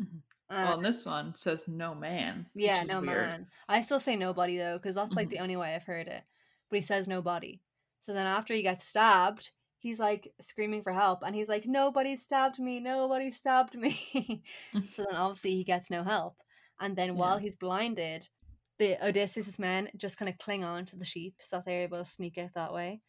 Mhm. 0.00 0.22
Uh, 0.50 0.54
well, 0.62 0.74
and 0.76 0.84
this 0.84 1.04
one 1.04 1.34
says 1.36 1.66
no 1.68 1.94
man. 1.94 2.50
yeah, 2.54 2.84
no 2.84 3.00
weird. 3.00 3.02
man. 3.02 3.48
I 3.68 3.80
still 3.82 4.00
say 4.00 4.16
nobody 4.16 4.56
though, 4.58 4.78
because 4.78 4.94
that's 4.94 5.16
like 5.16 5.28
Mhm. 5.28 5.30
the 5.30 5.40
only 5.40 5.56
way 5.56 5.74
I've 5.74 5.84
heard 5.84 6.08
it. 6.08 6.24
But 6.70 6.76
he 6.76 6.82
says 6.82 7.06
nobody. 7.08 7.62
So 8.00 8.12
then 8.14 8.26
after 8.26 8.54
he 8.54 8.62
gets 8.62 8.86
stabbed, 8.86 9.52
he's 9.78 10.00
like 10.00 10.32
screaming 10.40 10.82
for 10.82 10.92
help, 10.92 11.22
and 11.24 11.34
he's 11.34 11.48
like, 11.48 11.66
"Nobody 11.66 12.16
stabbed 12.16 12.58
me! 12.58 12.80
Nobody 12.80 13.30
stabbed 13.30 13.74
me!" 13.76 14.42
so 14.90 15.04
then 15.08 15.16
obviously 15.16 15.52
he 15.56 15.64
gets 15.64 15.90
no 15.90 16.02
help, 16.04 16.36
and 16.80 16.96
then 16.96 17.16
while 17.16 17.38
he's 17.38 17.56
blinded, 17.56 18.28
the 18.78 19.04
Odysseus' 19.06 19.58
men 19.58 19.90
just 19.96 20.18
kind 20.18 20.28
of 20.28 20.38
cling 20.38 20.64
on 20.64 20.84
to 20.86 20.96
the 20.96 21.04
sheep, 21.04 21.36
so 21.40 21.60
they're 21.64 21.82
able 21.82 21.98
to 21.98 22.04
sneak 22.04 22.38
out 22.38 22.54
that 22.54 22.72
way. 22.74 23.02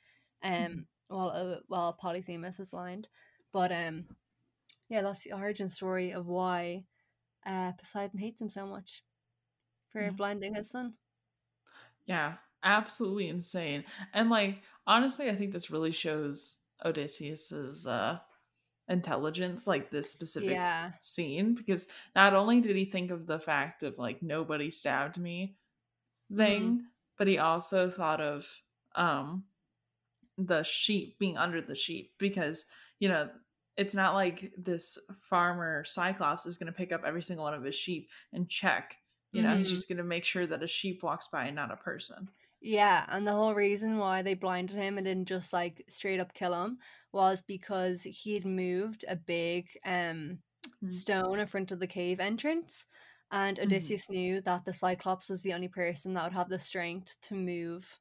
Um, 0.43 0.67
Mhm. 0.69 0.87
while 1.07 1.29
uh, 1.29 1.59
while 1.67 1.93
Polyphemus 1.93 2.59
is 2.59 2.67
blind, 2.67 3.07
but 3.53 3.71
um, 3.71 4.07
yeah, 4.89 5.01
that's 5.01 5.23
the 5.23 5.33
origin 5.33 5.67
story 5.67 6.11
of 6.11 6.25
why 6.27 6.85
uh, 7.47 7.73
Poseidon 7.73 8.19
hates 8.19 8.41
him 8.41 8.49
so 8.49 8.67
much 8.67 9.05
for 9.89 10.11
Yeah. 10.11 10.13
blinding 10.13 10.55
his 10.55 10.69
son. 10.71 10.97
Yeah, 12.05 12.37
absolutely 12.63 13.27
insane. 13.27 13.85
And 14.13 14.29
like 14.29 14.63
honestly, 14.85 15.29
I 15.29 15.35
think 15.35 15.53
this 15.53 15.69
really 15.71 15.91
shows 15.91 16.57
Odysseus's 16.83 17.85
uh 17.87 18.19
intelligence, 18.89 19.67
like 19.67 19.91
this 19.91 20.11
specific 20.11 20.59
Yeah, 20.59 20.93
scene, 20.99 21.55
because 21.55 21.87
not 22.15 22.33
only 22.33 22.61
did 22.61 22.75
he 22.75 22.85
think 22.85 23.11
of 23.11 23.27
the 23.27 23.39
fact 23.39 23.83
of 23.83 23.97
like 23.99 24.21
nobody 24.23 24.71
stabbed 24.71 25.19
me 25.19 25.57
thing, 26.35 26.87
but 27.17 27.27
he 27.27 27.37
also 27.39 27.89
thought 27.89 28.21
of 28.21 28.63
um 28.95 29.45
the 30.37 30.63
sheep 30.63 31.17
being 31.19 31.37
under 31.37 31.61
the 31.61 31.75
sheep 31.75 32.13
because 32.19 32.65
you 32.99 33.09
know 33.09 33.31
it's 33.77 33.95
not 33.95 34.13
like 34.15 34.53
this 34.57 34.97
farmer 35.21 35.83
cyclops 35.85 36.45
is 36.45 36.57
going 36.57 36.71
to 36.71 36.77
pick 36.77 36.91
up 36.91 37.03
every 37.05 37.23
single 37.23 37.45
one 37.45 37.53
of 37.53 37.63
his 37.63 37.75
sheep 37.75 38.09
and 38.33 38.49
check 38.49 38.97
you 39.31 39.41
know 39.41 39.55
he's 39.57 39.69
Mhm. 39.69 39.71
just 39.71 39.87
going 39.87 39.97
to 39.97 40.03
make 40.03 40.25
sure 40.25 40.47
that 40.47 40.63
a 40.63 40.67
sheep 40.67 41.03
walks 41.03 41.27
by 41.29 41.45
and 41.45 41.55
not 41.55 41.71
a 41.71 41.77
person 41.77 42.29
yeah, 42.59 43.05
and 43.09 43.27
the 43.27 43.33
whole 43.33 43.53
reason 43.53 43.97
why 43.97 44.21
they 44.23 44.33
blinded 44.33 44.75
him 44.77 44.97
and 44.97 45.05
didn't 45.05 45.27
just 45.27 45.53
like 45.53 45.83
straight 45.89 46.19
up 46.19 46.33
kill 46.33 46.53
him 46.65 46.79
was 47.11 47.41
because 47.41 48.03
he'd 48.03 48.45
moved 48.45 49.05
a 49.07 49.15
big 49.15 49.69
um 49.85 50.41
Mhm. 50.81 51.07
stone 51.07 51.39
in 51.39 51.47
front 51.47 51.71
of 51.71 51.79
the 51.79 51.87
cave 51.87 52.19
entrance. 52.19 52.87
And 53.31 53.59
Mhm. 53.61 53.97
Odysseus 53.99 54.09
knew 54.09 54.41
that 54.41 54.65
the 54.65 54.73
Cyclops 54.73 55.29
was 55.29 55.43
the 55.43 55.53
only 55.53 55.67
person 55.67 56.13
that 56.13 56.23
would 56.23 56.33
have 56.33 56.49
the 56.49 56.59
strength 56.59 57.17
to 57.23 57.35
move 57.35 57.99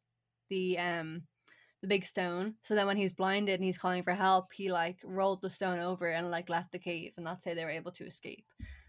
the 0.49 0.79
um 0.79 1.27
the 1.87 1.95
big 1.95 2.05
stone. 2.05 2.55
So 2.63 2.75
then 2.75 2.87
when 2.89 2.97
he's 2.97 3.13
blinded 3.13 3.55
and 3.55 3.65
he's 3.65 3.79
calling 3.79 4.03
for 4.03 4.13
help, 4.13 4.53
he 4.53 4.71
like 4.73 4.99
rolled 5.05 5.41
the 5.41 5.51
stone 5.51 5.79
over 5.79 6.09
and 6.09 6.31
like 6.31 6.49
left 6.49 6.73
the 6.73 6.79
cave 6.81 7.13
and 7.17 7.25
that's 7.27 7.45
how 7.45 7.55
they 7.55 7.65
were 7.65 7.71
able 7.71 7.93
to 7.93 8.05
escape. 8.07 8.45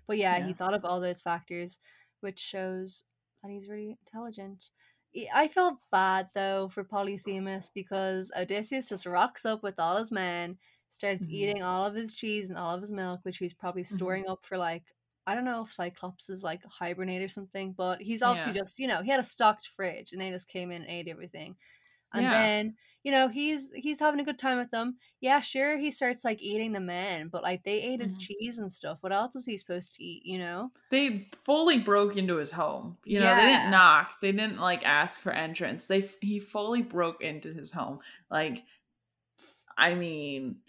But 0.07 0.17
yeah, 0.17 0.43
he 0.45 0.53
thought 0.53 0.73
of 0.73 0.83
all 0.83 0.99
those 0.99 1.21
factors, 1.21 1.77
which 2.21 2.39
shows 2.39 3.03
that 3.43 3.51
he's 3.51 3.67
really 3.69 3.97
intelligent. 4.05 4.71
I- 5.33 5.47
feel 5.47 5.79
bad 5.91 6.29
though 6.33 6.69
for 6.69 6.83
Polyphemus 6.83 7.69
because 7.73 8.31
Odysseus 8.35 8.89
just 8.89 9.05
rocks 9.05 9.45
up 9.45 9.63
with 9.63 9.79
all 9.79 9.97
his 9.97 10.11
men, 10.11 10.57
starts 10.89 11.25
Mhm. 11.25 11.31
eating 11.31 11.63
all 11.63 11.85
of 11.85 11.93
his 11.95 12.13
cheese 12.15 12.49
and 12.49 12.57
all 12.57 12.73
of 12.73 12.81
his 12.81 12.91
milk, 12.91 13.19
which 13.23 13.37
he's 13.37 13.53
probably 13.53 13.83
Mhm. 13.83 13.95
storing 13.95 14.27
up 14.27 14.43
for 14.45 14.57
like 14.57 14.83
I 15.29 15.35
don't 15.35 15.43
know 15.43 15.61
if 15.61 15.73
Cyclops 15.73 16.29
is 16.29 16.41
like 16.41 16.63
hibernate 16.63 17.21
or 17.21 17.27
something, 17.27 17.73
but 17.73 18.01
he's 18.01 18.21
obviously 18.23 18.53
Yeah. 18.53 18.61
just 18.61 18.79
you 18.79 18.87
know 18.87 19.01
he 19.03 19.11
had 19.11 19.19
a 19.19 19.23
stocked 19.25 19.67
fridge 19.67 20.13
and 20.13 20.21
they 20.21 20.29
just 20.29 20.47
came 20.47 20.71
in 20.71 20.83
and 20.83 20.89
ate 20.91 21.09
everything. 21.09 21.57
And 22.13 22.31
Yeah. 22.31 22.31
then, 22.31 22.75
you 23.03 23.11
know, 23.11 23.27
he's 23.27 23.71
he's 23.73 23.99
having 23.99 24.19
a 24.19 24.23
good 24.23 24.39
time 24.39 24.57
with 24.57 24.71
them. 24.71 24.97
Yeah, 25.21 25.39
sure, 25.41 25.77
he 25.77 25.91
starts 25.91 26.23
like 26.25 26.41
eating 26.41 26.71
the 26.73 26.79
men, 26.79 27.29
but 27.29 27.43
like 27.43 27.63
they 27.63 27.81
ate 27.81 28.01
his 28.01 28.15
Mhm. 28.15 28.27
cheese 28.27 28.59
and 28.59 28.71
stuff. 28.71 28.99
What 29.01 29.13
else 29.13 29.35
was 29.35 29.45
he 29.45 29.57
supposed 29.57 29.95
to 29.95 30.03
eat, 30.03 30.25
you 30.25 30.39
know? 30.39 30.71
they 30.89 31.29
fully 31.43 31.79
broke 31.79 32.15
into 32.15 32.37
his 32.37 32.51
home 32.51 32.97
you 33.03 33.19
know 33.19 33.35
they 33.35 33.45
didn't 33.45 33.69
knock 33.69 34.19
they 34.21 34.31
didn't 34.31 34.57
like 34.59 34.85
ask 34.85 35.19
for 35.19 35.31
entrance 35.31 35.87
they 35.87 36.09
he 36.21 36.39
fully 36.39 36.81
broke 36.81 37.21
into 37.21 37.51
his 37.53 37.71
home 37.73 37.99
like 38.29 38.63
i 39.77 39.95
mean 39.95 40.61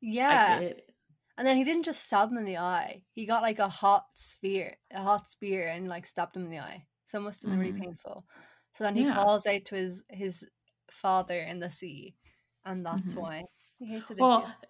Yeah. 0.00 0.60
it 0.60 0.90
And 1.38 1.46
then 1.46 1.56
he 1.56 1.64
didn't 1.64 1.84
just 1.84 2.04
stab 2.06 2.30
him 2.30 2.38
in 2.38 2.44
the 2.46 2.58
eye. 2.58 3.04
He 3.12 3.26
got 3.26 3.42
like 3.42 3.58
a 3.60 3.68
hot 3.68 4.08
spear 4.18 4.78
a 4.90 5.02
hot 5.02 5.28
spear, 5.30 5.68
and 5.68 5.88
like 5.88 6.06
stabbed 6.06 6.36
him 6.36 6.44
in 6.44 6.50
the 6.50 6.60
eye. 6.60 6.88
So 7.06 7.18
it 7.18 7.22
must 7.22 7.42
have 7.42 7.50
been 7.50 7.58
really 7.60 7.72
Mhm. 7.72 7.82
painful. 7.82 8.26
So 8.72 8.84
then 8.84 8.96
he 8.96 9.04
Yeah. 9.04 9.06
calls 9.06 9.46
out 9.46 9.64
to 9.66 9.76
his 9.76 10.04
his 10.08 10.48
father 10.90 11.38
in 11.40 11.60
the 11.60 11.70
sea, 11.70 12.16
and 12.64 12.84
that's 12.86 13.14
Mhm. 13.14 13.16
why 13.16 13.44
he 13.78 13.86
hates 13.86 14.10
Odysseus. 14.10 14.20
Well, 14.20 14.64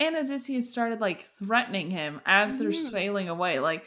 and 0.00 0.16
Odysseus 0.16 0.70
started 0.70 1.00
like 1.00 1.22
threatening 1.22 1.90
him 1.90 2.20
as 2.26 2.58
they're 2.58 2.72
Mhm. 2.72 2.94
sailing 2.94 3.28
away, 3.28 3.60
like 3.60 3.86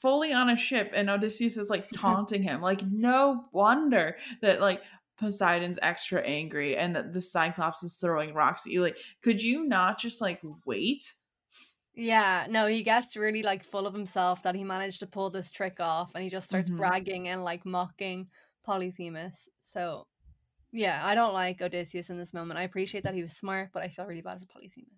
fully 0.00 0.32
on 0.32 0.50
a 0.50 0.56
ship, 0.56 0.92
and 0.94 1.10
Odysseus 1.10 1.56
is 1.58 1.70
like 1.70 1.90
taunting 1.92 2.42
him. 2.42 2.60
Like, 2.62 2.82
no 2.84 3.48
wonder 3.52 4.18
that 4.42 4.60
like 4.60 4.82
Poseidon's 5.18 5.78
extra 5.82 6.22
angry 6.22 6.76
and 6.76 6.96
that 6.96 7.12
the 7.14 7.22
Cyclops 7.22 7.82
is 7.84 7.98
throwing 7.98 8.34
rocks 8.34 8.66
at 8.66 8.72
you. 8.72 8.82
Like, 8.82 8.98
could 9.22 9.42
you 9.42 9.64
not 9.66 9.98
just 10.00 10.20
like 10.20 10.40
wait? 10.66 11.14
Yeah, 11.96 12.46
no, 12.50 12.66
he 12.66 12.82
gets 12.82 13.16
really 13.16 13.42
like 13.42 13.62
full 13.62 13.86
of 13.86 13.94
himself 13.94 14.42
that 14.42 14.54
he 14.56 14.64
managed 14.64 15.00
to 15.00 15.06
pull 15.06 15.30
this 15.30 15.50
trick 15.50 15.78
off 15.78 16.14
and 16.14 16.24
he 16.24 16.30
just 16.30 16.46
starts 16.48 16.68
Mhm. 16.68 16.68
bragging 16.70 17.28
and 17.28 17.44
like 17.44 17.64
mocking 17.64 18.30
Polyphemus. 18.64 19.48
So, 19.60 20.06
yeah, 20.72 21.00
I 21.02 21.14
don't 21.14 21.34
like 21.34 21.62
Odysseus 21.62 22.10
in 22.10 22.18
this 22.18 22.34
moment. 22.34 22.58
I 22.58 22.64
appreciate 22.64 23.04
that 23.04 23.14
he 23.14 23.22
was 23.22 23.32
smart, 23.32 23.70
but 23.72 23.82
I 23.82 23.88
feel 23.88 24.06
really 24.06 24.22
bad 24.22 24.40
for 24.40 24.46
Polyphemus. 24.46 24.90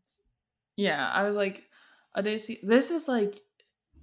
Yeah, 0.76 1.10
I 1.12 1.22
was 1.24 1.36
like, 1.36 1.64
Odysseus. 2.16 2.60
This 2.62 2.90
is 2.90 3.08
like 3.08 3.40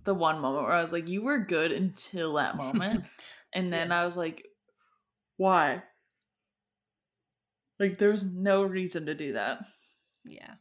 the 0.03 0.13
one 0.13 0.39
moment 0.39 0.65
where 0.65 0.73
I 0.73 0.81
was 0.81 0.91
like, 0.91 1.07
you 1.07 1.23
were 1.23 1.39
good 1.39 1.71
until 1.71 2.33
that 2.33 2.57
moment, 2.57 3.05
and 3.53 3.71
then 3.71 3.91
I 3.91 4.05
was 4.05 4.17
like, 4.17 4.45
why? 5.37 5.83
Like, 7.79 7.97
there's 7.97 8.23
no 8.23 8.63
reason 8.63 9.05
to 9.07 9.15
do 9.15 9.33
that. 9.33 9.65
Yeah. 10.25 10.55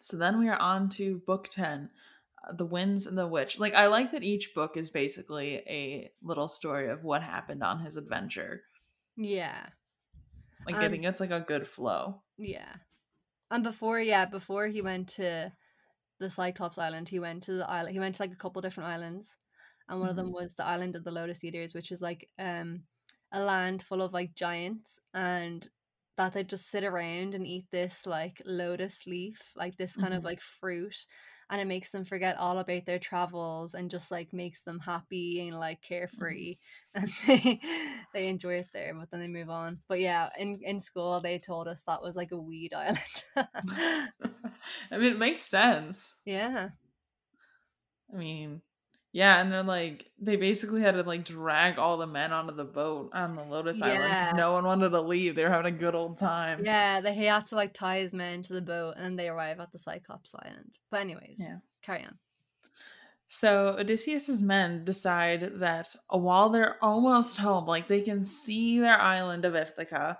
So 0.00 0.16
then 0.16 0.38
we 0.38 0.48
are 0.48 0.60
on 0.60 0.90
to 0.90 1.22
book 1.26 1.48
10, 1.48 1.84
uh, 1.84 1.88
The 2.52 2.66
Winds 2.66 3.06
and 3.06 3.16
the 3.16 3.26
Witch. 3.26 3.58
Like, 3.58 3.74
I 3.74 3.86
like 3.86 4.12
that 4.12 4.22
each 4.22 4.54
book 4.54 4.76
is 4.76 4.90
basically 4.90 5.56
a 5.68 6.10
little 6.22 6.48
story 6.48 6.90
of 6.90 7.02
what 7.04 7.22
happened 7.22 7.62
on 7.62 7.80
his 7.80 7.96
adventure. 7.96 8.62
Yeah. 9.16 9.66
Like, 10.66 10.76
Um, 10.76 10.82
I 10.82 10.88
think 10.88 11.04
it's 11.04 11.20
like 11.20 11.30
a 11.30 11.40
good 11.40 11.66
flow. 11.68 12.22
Yeah. 12.36 12.76
And 13.50 13.62
before, 13.62 14.00
yeah, 14.00 14.26
before 14.26 14.66
he 14.66 14.82
went 14.82 15.08
to 15.10 15.52
the 16.18 16.30
Cyclops 16.30 16.78
Island, 16.78 17.08
he 17.08 17.20
went 17.20 17.42
to 17.44 17.52
the 17.54 17.68
island. 17.68 17.92
He 17.92 18.00
went 18.00 18.16
to 18.16 18.22
like 18.22 18.32
a 18.32 18.36
couple 18.36 18.62
different 18.62 18.88
islands, 18.90 19.36
and 19.88 20.00
one 20.00 20.08
of 20.08 20.16
them 20.16 20.32
was 20.32 20.54
the 20.54 20.64
island 20.64 20.96
of 20.96 21.04
the 21.04 21.10
Lotus 21.12 21.44
Eaters, 21.44 21.74
which 21.74 21.92
is 21.92 22.00
like 22.00 22.28
um 22.38 22.84
a 23.32 23.42
land 23.42 23.82
full 23.82 24.00
of 24.02 24.12
like 24.12 24.34
giants, 24.34 24.98
and 25.12 25.68
that 26.16 26.32
they 26.32 26.44
just 26.44 26.70
sit 26.70 26.84
around 26.84 27.34
and 27.34 27.46
eat 27.46 27.66
this 27.70 28.06
like 28.06 28.40
lotus 28.46 29.06
leaf, 29.06 29.52
like 29.56 29.76
this 29.76 29.96
kind 29.96 30.14
of 30.14 30.22
Mhm. 30.22 30.26
like 30.26 30.40
fruit, 30.40 30.96
and 31.50 31.60
it 31.60 31.66
makes 31.66 31.90
them 31.90 32.04
forget 32.04 32.36
all 32.38 32.58
about 32.58 32.86
their 32.86 32.98
travels 32.98 33.74
and 33.74 33.90
just 33.90 34.10
like 34.10 34.32
makes 34.32 34.62
them 34.62 34.78
happy 34.78 35.46
and 35.46 35.58
like 35.58 35.80
mm-hmm. 35.82 35.94
carefree, 35.94 36.56
and 36.94 37.10
they 37.26 37.60
they 38.12 38.28
enjoy 38.28 38.54
it 38.54 38.68
there, 38.72 38.94
but 38.94 39.10
then 39.10 39.20
they 39.20 39.28
move 39.28 39.50
on. 39.50 39.78
But 39.88 40.00
yeah, 40.00 40.30
in 40.38 40.60
in 40.62 40.80
school 40.80 41.20
they 41.20 41.38
told 41.38 41.68
us 41.68 41.84
that 41.84 42.02
was 42.02 42.16
like 42.16 42.32
a 42.32 42.38
weed 42.38 42.72
island. 42.74 42.98
I 43.36 44.98
mean, 44.98 45.12
it 45.12 45.18
makes 45.18 45.42
sense. 45.42 46.16
yeah. 46.24 46.70
I 48.12 48.16
mean, 48.16 48.62
Yeah, 49.14 49.40
and 49.40 49.52
they're 49.52 49.62
like 49.62 50.10
they 50.20 50.34
basically 50.34 50.80
had 50.80 50.94
to 50.94 51.04
like 51.04 51.24
drag 51.24 51.78
all 51.78 51.96
the 51.96 52.06
men 52.06 52.32
onto 52.32 52.52
the 52.52 52.64
boat 52.64 53.10
on 53.14 53.36
the 53.36 53.44
Lotus 53.44 53.80
Island 53.80 54.02
because 54.12 54.34
no 54.34 54.52
one 54.54 54.64
wanted 54.64 54.88
to 54.88 55.00
leave. 55.00 55.36
They 55.36 55.44
were 55.44 55.50
having 55.50 55.72
a 55.72 55.78
good 55.78 55.94
old 55.94 56.18
time. 56.18 56.64
Yeah, 56.64 57.00
they 57.00 57.14
he 57.14 57.26
had 57.26 57.46
to 57.46 57.54
like 57.54 57.72
tie 57.74 57.98
his 58.00 58.12
men 58.12 58.42
to 58.42 58.52
the 58.54 58.60
boat 58.60 58.94
and 58.96 59.04
then 59.04 59.14
they 59.14 59.28
arrive 59.28 59.60
at 59.60 59.70
the 59.70 59.78
Cyclops 59.78 60.34
Island. 60.34 60.74
But 60.90 61.02
anyways, 61.02 61.36
Yeah. 61.38 61.58
carry 61.80 62.02
on. 62.02 62.18
So 63.28 63.76
Odysseus's 63.78 64.42
men 64.42 64.84
decide 64.84 65.60
that 65.60 65.94
while 66.10 66.48
they're 66.50 66.82
almost 66.82 67.36
home, 67.36 67.66
like 67.66 67.86
they 67.86 68.02
can 68.02 68.24
see 68.24 68.80
their 68.80 69.00
island 69.00 69.44
of 69.44 69.54
Ithaca, 69.54 70.18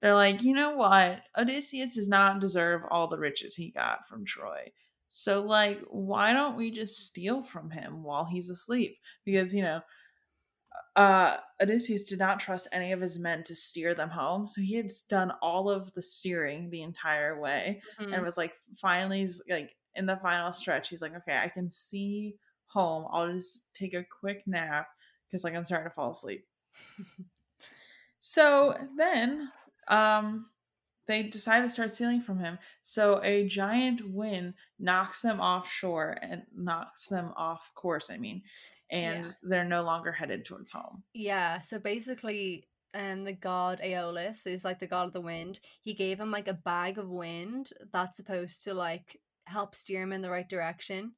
they're 0.00 0.14
like, 0.14 0.44
you 0.44 0.54
know 0.54 0.76
what? 0.76 1.22
Odysseus 1.36 1.96
does 1.96 2.06
not 2.08 2.38
deserve 2.40 2.82
all 2.92 3.08
the 3.08 3.18
riches 3.18 3.56
he 3.56 3.72
got 3.72 4.06
from 4.06 4.24
Troy. 4.24 4.70
So, 5.10 5.42
like, 5.42 5.80
why 5.88 6.32
don't 6.32 6.56
we 6.56 6.70
just 6.70 7.06
steal 7.06 7.42
from 7.42 7.70
him 7.70 8.02
while 8.02 8.24
he's 8.26 8.50
asleep? 8.50 8.98
Because, 9.24 9.54
you 9.54 9.62
know, 9.62 9.82
uh, 10.96 11.38
Odysseus 11.60 12.04
did 12.08 12.18
not 12.18 12.40
trust 12.40 12.68
any 12.72 12.92
of 12.92 13.00
his 13.00 13.18
men 13.18 13.44
to 13.44 13.54
steer 13.54 13.94
them 13.94 14.10
home. 14.10 14.46
So 14.46 14.60
he 14.60 14.74
had 14.74 14.90
done 15.08 15.30
all 15.42 15.70
of 15.70 15.92
the 15.94 16.02
steering 16.02 16.70
the 16.70 16.82
entire 16.82 17.38
way 17.40 17.82
Mhm. 17.98 18.12
and 18.12 18.24
was 18.24 18.36
like, 18.36 18.54
finally, 18.80 19.20
he's 19.20 19.42
like, 19.48 19.76
in 19.94 20.06
the 20.06 20.16
final 20.16 20.52
stretch, 20.52 20.88
he's 20.88 21.02
like, 21.02 21.14
okay, 21.14 21.38
I 21.38 21.48
can 21.48 21.70
see 21.70 22.38
home. 22.66 23.06
I'll 23.10 23.32
just 23.32 23.72
take 23.74 23.94
a 23.94 24.04
quick 24.04 24.46
nap 24.46 24.88
because, 25.26 25.44
like, 25.44 25.54
I'm 25.54 25.64
starting 25.64 25.90
to 25.90 25.94
fall 25.94 26.10
asleep. 26.10 26.46
So 28.20 28.76
then, 28.96 29.52
um, 29.88 30.50
they 31.08 31.24
decide 31.24 31.62
to 31.62 31.70
start 31.70 31.94
stealing 31.94 32.20
from 32.22 32.38
him. 32.38 32.58
So 32.82 33.20
a 33.24 33.48
giant 33.48 34.08
wind 34.08 34.54
knocks 34.78 35.22
them 35.22 35.40
offshore 35.40 36.18
and 36.22 36.42
knocks 36.54 37.08
them 37.08 37.32
off 37.36 37.72
course. 37.74 38.10
I 38.10 38.18
mean, 38.18 38.42
and 38.90 39.26
Yeah. 39.26 39.32
they're 39.42 39.64
no 39.64 39.82
longer 39.82 40.12
headed 40.12 40.44
towards 40.44 40.70
home. 40.70 41.02
Yeah, 41.14 41.60
so 41.62 41.78
basically, 41.78 42.64
um, 42.94 43.24
the 43.24 43.32
god 43.34 43.80
Aeolus 43.82 44.46
is 44.46 44.64
like 44.64 44.78
the 44.78 44.86
god 44.86 45.06
of 45.06 45.12
the 45.12 45.20
wind. 45.20 45.60
He 45.82 45.94
gave 45.94 46.20
him 46.20 46.30
like 46.30 46.48
a 46.48 46.54
bag 46.54 46.98
of 46.98 47.08
wind 47.10 47.70
that's 47.92 48.16
supposed 48.16 48.64
to 48.64 48.74
like 48.74 49.20
help 49.46 49.74
steer 49.74 50.02
him 50.02 50.12
in 50.12 50.22
the 50.22 50.30
right 50.30 50.48
direction. 50.48 51.12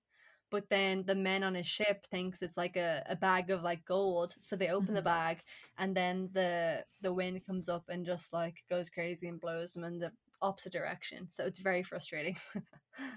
But 0.51 0.69
then 0.69 1.05
the 1.07 1.15
men 1.15 1.43
on 1.45 1.55
his 1.55 1.67
ship 1.67 2.07
thinks 2.07 2.43
it's 2.43 2.57
like 2.57 2.77
a, 2.77 3.03
a 3.09 3.17
bag 3.17 3.51
of 3.51 3.63
like 3.63 3.85
gold, 3.85 4.35
so 4.41 4.57
they 4.57 4.69
open 4.69 4.95
the 4.95 5.03
Mhm. 5.03 5.05
bag, 5.05 5.43
and 5.79 5.97
then 5.97 6.31
the 6.33 6.85
the 7.01 7.13
wind 7.13 7.45
comes 7.47 7.69
up 7.69 7.85
and 7.89 8.05
just 8.07 8.33
like 8.33 8.65
goes 8.69 8.91
crazy 8.91 9.29
and 9.29 9.41
blows 9.41 9.73
them 9.73 9.85
in 9.85 9.99
the 9.99 10.13
opposite 10.43 10.73
direction. 10.73 11.29
So 11.31 11.45
it's 11.45 11.61
very 11.61 11.83
frustrating. 11.83 12.37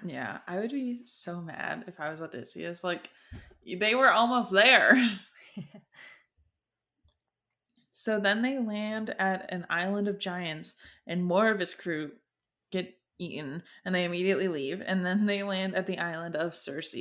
Yeah, 0.04 0.40
I 0.48 0.58
would 0.58 0.72
be 0.72 1.02
so 1.06 1.42
mad 1.42 1.86
if 1.88 2.00
I 2.00 2.10
was 2.10 2.22
Odysseus. 2.22 2.84
Like, 2.84 3.10
they 3.66 3.96
were 3.96 4.12
almost 4.12 4.52
there. 4.52 4.96
So 7.94 8.20
then 8.20 8.42
they 8.42 8.58
land 8.60 9.12
at 9.20 9.52
an 9.54 9.66
island 9.70 10.08
of 10.08 10.20
giants, 10.20 10.76
and 11.08 11.24
more 11.24 11.50
of 11.50 11.60
his 11.60 11.74
crew 11.74 12.12
get 12.72 12.94
eaten, 13.24 13.64
and 13.86 13.94
they 13.96 14.04
immediately 14.04 14.48
leave. 14.48 14.82
And 14.86 15.06
then 15.06 15.26
they 15.26 15.44
land 15.44 15.76
at 15.76 15.88
the 15.88 16.00
island 16.00 16.36
of 16.36 16.56
Circe. 16.56 16.96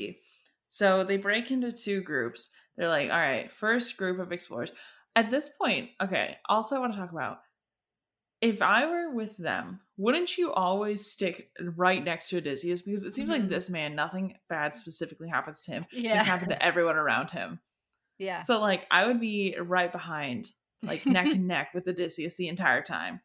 So 0.68 1.04
they 1.04 1.16
break 1.16 1.50
into 1.50 1.72
two 1.72 2.00
groups. 2.02 2.50
They're 2.76 2.88
like, 2.88 3.10
all 3.10 3.18
right, 3.18 3.52
first 3.52 3.96
group 3.96 4.18
of 4.18 4.32
explorers. 4.32 4.72
At 5.14 5.30
this 5.30 5.50
point, 5.50 5.90
okay, 6.00 6.38
also 6.48 6.76
I 6.76 6.78
want 6.78 6.94
to 6.94 6.98
talk 6.98 7.12
about 7.12 7.38
if 8.40 8.60
I 8.60 8.86
were 8.86 9.10
with 9.14 9.36
them, 9.36 9.80
wouldn't 9.96 10.36
you 10.36 10.52
always 10.52 11.06
stick 11.06 11.50
right 11.60 12.02
next 12.02 12.28
to 12.30 12.38
Odysseus? 12.38 12.82
Because 12.82 13.04
it 13.04 13.12
seems 13.14 13.28
like 13.30 13.42
Mhm. 13.42 13.48
this 13.48 13.70
man, 13.70 13.94
nothing 13.94 14.36
bad 14.48 14.74
specifically 14.74 15.28
happens 15.28 15.60
to 15.62 15.70
him. 15.72 15.86
yeah, 15.92 16.18
It's 16.18 16.26
happened 16.26 16.50
to 16.50 16.60
everyone 16.62 16.96
around 16.96 17.30
him. 17.30 17.60
yeah, 18.18 18.40
So 18.40 18.60
like 18.60 18.86
I 18.90 19.06
would 19.06 19.20
be 19.20 19.56
right 19.60 19.92
behind, 19.92 20.52
like 20.82 21.06
neck 21.06 21.34
and 21.34 21.46
neck 21.46 21.72
with 21.72 21.86
Odysseus 21.86 22.34
the 22.36 22.48
entire 22.48 22.82
time. 22.82 23.20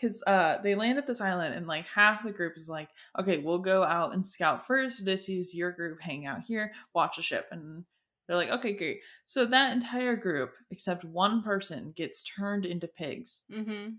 Cause 0.00 0.22
uh 0.26 0.58
they 0.62 0.74
land 0.74 0.98
at 0.98 1.06
this 1.06 1.20
island 1.22 1.54
and 1.54 1.66
like 1.66 1.86
half 1.86 2.22
the 2.22 2.30
group 2.30 2.54
is 2.56 2.68
like, 2.68 2.88
okay, 3.18 3.38
we'll 3.38 3.58
go 3.58 3.82
out 3.82 4.12
and 4.12 4.26
scout 4.26 4.66
first. 4.66 5.04
this 5.04 5.28
is 5.28 5.54
your 5.54 5.72
group 5.72 6.00
hang 6.00 6.26
out 6.26 6.42
here, 6.42 6.72
watch 6.94 7.16
a 7.18 7.22
ship. 7.22 7.46
And 7.50 7.84
they're 8.26 8.36
like, 8.36 8.50
okay, 8.50 8.72
great. 8.72 9.00
So 9.24 9.46
that 9.46 9.72
entire 9.72 10.16
group, 10.16 10.52
except 10.70 11.04
one 11.04 11.42
person, 11.42 11.92
gets 11.96 12.22
turned 12.22 12.66
into 12.66 12.88
pigs. 12.88 13.44
mm-hmm. 13.50 13.90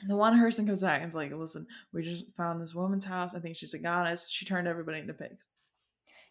And 0.00 0.10
the 0.10 0.16
one 0.16 0.38
person 0.38 0.66
comes 0.66 0.82
back 0.82 1.00
and 1.00 1.08
is 1.08 1.14
like, 1.14 1.32
listen, 1.32 1.66
we 1.92 2.02
just 2.02 2.26
found 2.36 2.60
this 2.60 2.74
woman's 2.74 3.04
house. 3.04 3.34
I 3.34 3.40
think 3.40 3.56
she's 3.56 3.72
a 3.74 3.78
goddess. 3.78 4.28
She 4.30 4.44
turned 4.44 4.68
everybody 4.68 4.98
into 5.00 5.14
pigs. 5.14 5.48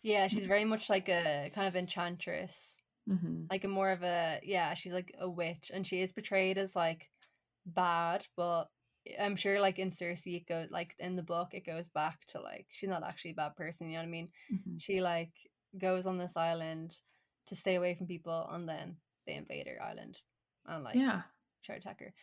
yeah. 0.03 0.28
She's 0.28 0.45
very 0.45 0.66
much 0.66 0.89
like 0.89 1.09
a 1.09 1.51
kind 1.53 1.68
of 1.68 1.76
enchantress. 1.76 2.78
Mm-hmm. 3.07 3.43
like 3.51 3.63
a 3.63 3.68
more 3.68 3.91
of 3.91 4.01
a 4.01 4.39
yeah 4.41 4.74
she's 4.74 4.91
like 4.91 5.13
a 5.20 5.30
witch 5.30 5.70
and 5.72 5.86
she 5.86 6.01
is 6.01 6.11
portrayed 6.11 6.57
as 6.57 6.76
like 6.76 7.07
bad 7.66 8.26
but 8.38 8.66
i'm 9.20 9.36
sure 9.36 9.59
like 9.59 9.78
in 9.80 9.91
Circe 9.91 10.24
it 10.26 10.47
goes 10.47 10.68
like 10.72 10.95
in 10.99 11.16
the 11.16 11.24
book 11.24 11.49
it 11.53 11.66
goes 11.66 11.88
back 11.88 12.26
to 12.28 12.41
like 12.41 12.68
she's 12.72 12.89
not 12.89 13.03
actually 13.03 13.32
a 13.32 13.36
bad 13.36 13.55
person 13.55 13.88
you 13.88 13.93
know 13.93 13.99
what 13.99 14.07
i 14.07 14.11
mean 14.11 14.30
Mm-hmm. 14.53 14.78
she 14.78 15.01
like 15.01 15.32
goes 15.78 16.05
on 16.07 16.18
this 16.18 16.36
island 16.38 16.95
to 17.47 17.55
stay 17.55 17.76
away 17.76 17.93
from 17.95 18.07
people 18.07 18.47
and 18.51 18.68
then 18.68 18.95
they 19.28 19.36
invade 19.36 19.68
her 19.68 19.82
island 19.84 20.20
and 20.68 20.84
like 20.84 20.95
Yeah. 20.95 21.22
try 21.63 21.76
to 21.76 21.82
attack 21.82 21.99
her 21.99 22.13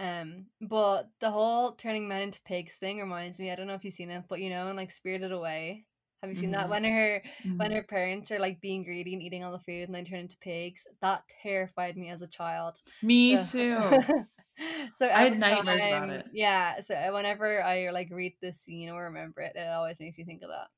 um 0.00 0.46
but 0.60 1.10
the 1.20 1.30
whole 1.30 1.72
turning 1.72 2.08
men 2.08 2.22
into 2.22 2.40
pigs 2.42 2.74
thing 2.76 2.98
reminds 2.98 3.38
me 3.38 3.50
i 3.50 3.54
don't 3.54 3.66
know 3.66 3.74
if 3.74 3.84
you've 3.84 3.92
seen 3.94 4.10
it 4.10 4.24
but 4.28 4.40
you 4.40 4.48
know 4.50 4.68
in 4.68 4.76
like 4.76 4.90
spirited 4.90 5.32
away 5.32 5.84
have 6.22 6.30
you 6.30 6.34
seen 6.36 6.52
that 6.52 6.66
Mhm. 6.66 6.70
when 6.70 6.84
her 6.84 7.22
Mhm. 7.44 7.58
when 7.58 7.72
her 7.72 7.82
parents 7.82 8.30
are 8.30 8.38
like 8.38 8.60
being 8.60 8.84
greedy 8.84 9.12
and 9.12 9.22
eating 9.22 9.42
all 9.44 9.52
the 9.52 9.58
food 9.58 9.88
and 9.88 9.94
then 9.94 10.04
turn 10.04 10.20
into 10.20 10.36
pigs 10.38 10.86
that 11.02 11.24
terrified 11.42 11.96
me 11.96 12.08
as 12.08 12.22
a 12.22 12.28
child 12.28 12.80
Me 13.02 13.42
So- 13.42 13.80
too. 14.06 14.26
so 14.92 15.06
I 15.06 15.22
had 15.24 15.38
nightmares 15.38 15.84
about 15.86 16.10
it. 16.10 16.26
yeah 16.32 16.80
so 16.80 16.94
uh, 16.94 17.10
whenever 17.12 17.62
i 17.62 17.90
like 17.90 18.08
read 18.10 18.34
this 18.40 18.60
scene 18.60 18.90
or 18.90 19.04
remember 19.04 19.40
it 19.40 19.56
it 19.56 19.68
always 19.68 19.98
makes 20.00 20.18
you 20.18 20.24
think 20.24 20.42
of 20.42 20.50
that 20.50 20.68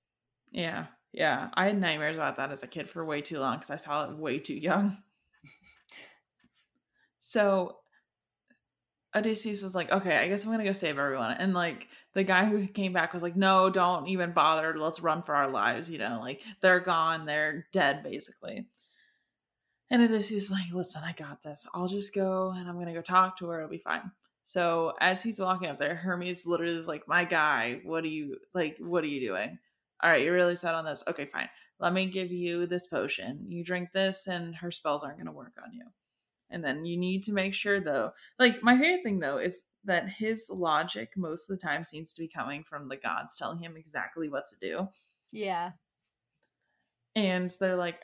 Yeah, 0.52 0.86
yeah. 1.12 1.50
I 1.54 1.66
had 1.66 1.80
nightmares 1.80 2.16
about 2.16 2.36
that 2.36 2.52
as 2.52 2.62
a 2.62 2.68
kid 2.68 2.88
for 2.88 3.04
way 3.04 3.20
too 3.20 3.40
long 3.40 3.56
because 3.58 3.70
I 3.70 3.76
saw 3.76 4.08
it 4.08 4.16
way 4.16 4.38
too 4.38 4.54
young. 4.54 4.96
so 7.18 7.78
Odysseus 9.16 9.62
is 9.62 9.74
like, 9.74 9.90
okay, 9.92 10.16
I 10.18 10.28
guess 10.28 10.44
I'm 10.44 10.50
gonna 10.50 10.64
go 10.64 10.72
save 10.72 10.98
everyone. 10.98 11.32
And 11.32 11.54
like 11.54 11.88
the 12.14 12.24
guy 12.24 12.44
who 12.46 12.66
came 12.66 12.92
back 12.92 13.12
was 13.12 13.22
like, 13.22 13.36
no, 13.36 13.70
don't 13.70 14.08
even 14.08 14.32
bother. 14.32 14.76
Let's 14.78 15.00
run 15.00 15.22
for 15.22 15.34
our 15.34 15.48
lives. 15.50 15.90
You 15.90 15.98
know, 15.98 16.18
like 16.20 16.42
they're 16.60 16.80
gone. 16.80 17.26
They're 17.26 17.66
dead, 17.72 18.02
basically. 18.02 18.66
And 19.94 20.02
Odysseus 20.02 20.46
is 20.46 20.50
like, 20.50 20.72
listen, 20.72 21.02
I 21.04 21.12
got 21.12 21.40
this. 21.44 21.68
I'll 21.72 21.86
just 21.86 22.12
go 22.12 22.50
and 22.50 22.68
I'm 22.68 22.80
gonna 22.80 22.92
go 22.92 23.00
talk 23.00 23.38
to 23.38 23.46
her. 23.46 23.58
It'll 23.58 23.70
be 23.70 23.78
fine. 23.78 24.10
So 24.42 24.92
as 25.00 25.22
he's 25.22 25.38
walking 25.38 25.68
up 25.70 25.78
there, 25.78 25.94
Hermes 25.94 26.46
literally 26.46 26.76
is 26.76 26.88
like, 26.88 27.06
my 27.06 27.24
guy, 27.24 27.80
what 27.84 28.02
are 28.02 28.08
you 28.08 28.38
like? 28.54 28.76
What 28.78 29.04
are 29.04 29.06
you 29.06 29.24
doing? 29.28 29.56
All 30.02 30.10
right, 30.10 30.20
you're 30.24 30.34
really 30.34 30.56
set 30.56 30.74
on 30.74 30.84
this. 30.84 31.04
Okay, 31.06 31.26
fine. 31.26 31.48
Let 31.78 31.92
me 31.92 32.06
give 32.06 32.32
you 32.32 32.66
this 32.66 32.88
potion. 32.88 33.44
You 33.46 33.62
drink 33.62 33.92
this, 33.92 34.26
and 34.26 34.56
her 34.56 34.72
spells 34.72 35.04
aren't 35.04 35.18
going 35.18 35.26
to 35.26 35.32
work 35.32 35.54
on 35.64 35.72
you. 35.72 35.84
And 36.50 36.64
then 36.64 36.84
you 36.84 36.96
need 36.96 37.22
to 37.24 37.32
make 37.32 37.54
sure, 37.54 37.78
though, 37.78 38.14
like 38.40 38.64
my 38.64 38.76
favorite 38.76 39.04
thing 39.04 39.20
though 39.20 39.38
is 39.38 39.62
that 39.84 40.08
his 40.08 40.50
logic 40.50 41.10
most 41.16 41.48
of 41.48 41.56
the 41.56 41.64
time 41.64 41.84
seems 41.84 42.12
to 42.14 42.20
be 42.20 42.26
coming 42.26 42.64
from 42.64 42.88
the 42.88 42.96
gods 42.96 43.36
telling 43.36 43.60
him 43.60 43.76
exactly 43.76 44.28
what 44.28 44.48
to 44.48 44.56
do. 44.58 44.88
yeah 45.30 45.70
And 47.14 47.48
they're 47.60 47.76
like, 47.76 48.00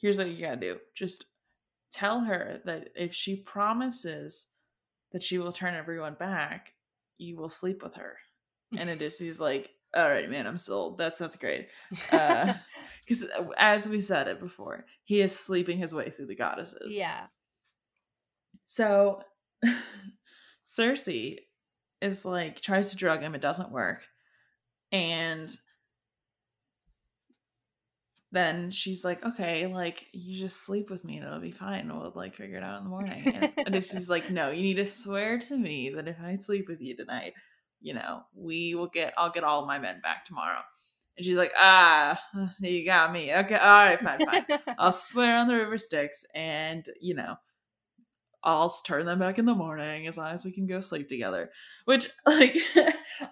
here's 0.00 0.18
what 0.18 0.28
you 0.28 0.44
gotta 0.44 0.56
do. 0.56 0.78
Just 0.94 1.26
tell 1.92 2.20
her 2.20 2.60
that 2.64 2.88
if 2.94 3.14
she 3.14 3.36
promises 3.36 4.46
that 5.12 5.22
she 5.22 5.38
will 5.38 5.52
turn 5.52 5.74
everyone 5.74 6.14
back, 6.14 6.72
you 7.18 7.36
will 7.36 7.48
sleep 7.48 7.82
with 7.82 7.94
her. 7.94 8.16
And 8.76 8.88
Odysseus 8.90 9.40
like, 9.40 9.70
all 9.94 10.08
right, 10.08 10.30
man, 10.30 10.46
I'm 10.46 10.58
sold. 10.58 10.98
That 10.98 11.16
sounds 11.16 11.36
great. 11.36 11.68
Uh, 12.12 12.54
Because 13.06 13.24
as 13.58 13.88
we 13.88 14.00
said 14.00 14.28
it 14.28 14.38
before, 14.38 14.84
he 15.02 15.20
is 15.20 15.36
sleeping 15.36 15.78
his 15.78 15.92
way 15.92 16.10
through 16.10 16.26
the 16.26 16.36
goddesses. 16.36 16.96
yeah 16.96 17.26
So 18.66 19.22
Circe 20.64 21.08
is 22.00 22.24
like 22.24 22.60
tries 22.60 22.90
to 22.90 22.96
drug 22.96 23.20
him, 23.22 23.34
it 23.34 23.40
doesn't 23.40 23.72
work. 23.72 24.06
And 24.92 25.50
then 28.32 28.70
she's 28.70 29.04
like, 29.04 29.24
okay, 29.24 29.66
like 29.66 30.06
you 30.12 30.38
just 30.38 30.64
sleep 30.64 30.88
with 30.88 31.04
me 31.04 31.16
and 31.16 31.26
it'll 31.26 31.40
be 31.40 31.50
fine. 31.50 31.88
We'll 31.88 32.12
like 32.14 32.36
figure 32.36 32.58
it 32.58 32.62
out 32.62 32.78
in 32.78 32.84
the 32.84 32.90
morning. 32.90 33.52
And 33.56 33.66
Odysseus 33.66 34.02
is 34.02 34.10
like, 34.10 34.30
no, 34.30 34.50
you 34.50 34.62
need 34.62 34.74
to 34.74 34.86
swear 34.86 35.38
to 35.40 35.56
me 35.56 35.90
that 35.90 36.06
if 36.06 36.16
I 36.22 36.36
sleep 36.36 36.68
with 36.68 36.80
you 36.80 36.96
tonight, 36.96 37.32
you 37.80 37.94
know, 37.94 38.22
we 38.34 38.74
will 38.74 38.86
get 38.86 39.14
I'll 39.16 39.30
get 39.30 39.44
all 39.44 39.66
my 39.66 39.78
men 39.78 40.00
back 40.00 40.24
tomorrow. 40.24 40.60
And 41.16 41.26
she's 41.26 41.36
like, 41.36 41.52
ah, 41.58 42.20
you 42.60 42.84
got 42.84 43.12
me. 43.12 43.34
Okay, 43.34 43.56
all 43.56 43.84
right, 43.84 44.00
fine, 44.00 44.24
fine. 44.24 44.44
I'll 44.78 44.92
swear 44.92 45.36
on 45.38 45.48
the 45.48 45.56
river 45.56 45.76
Styx, 45.76 46.24
and 46.34 46.86
you 47.00 47.14
know, 47.14 47.34
I'll 48.42 48.70
turn 48.70 49.06
them 49.06 49.18
back 49.18 49.38
in 49.38 49.44
the 49.44 49.54
morning 49.54 50.06
as 50.06 50.16
long 50.16 50.28
as 50.32 50.44
we 50.44 50.52
can 50.52 50.66
go 50.66 50.80
sleep 50.80 51.08
together. 51.08 51.50
Which, 51.84 52.08
like, 52.26 52.54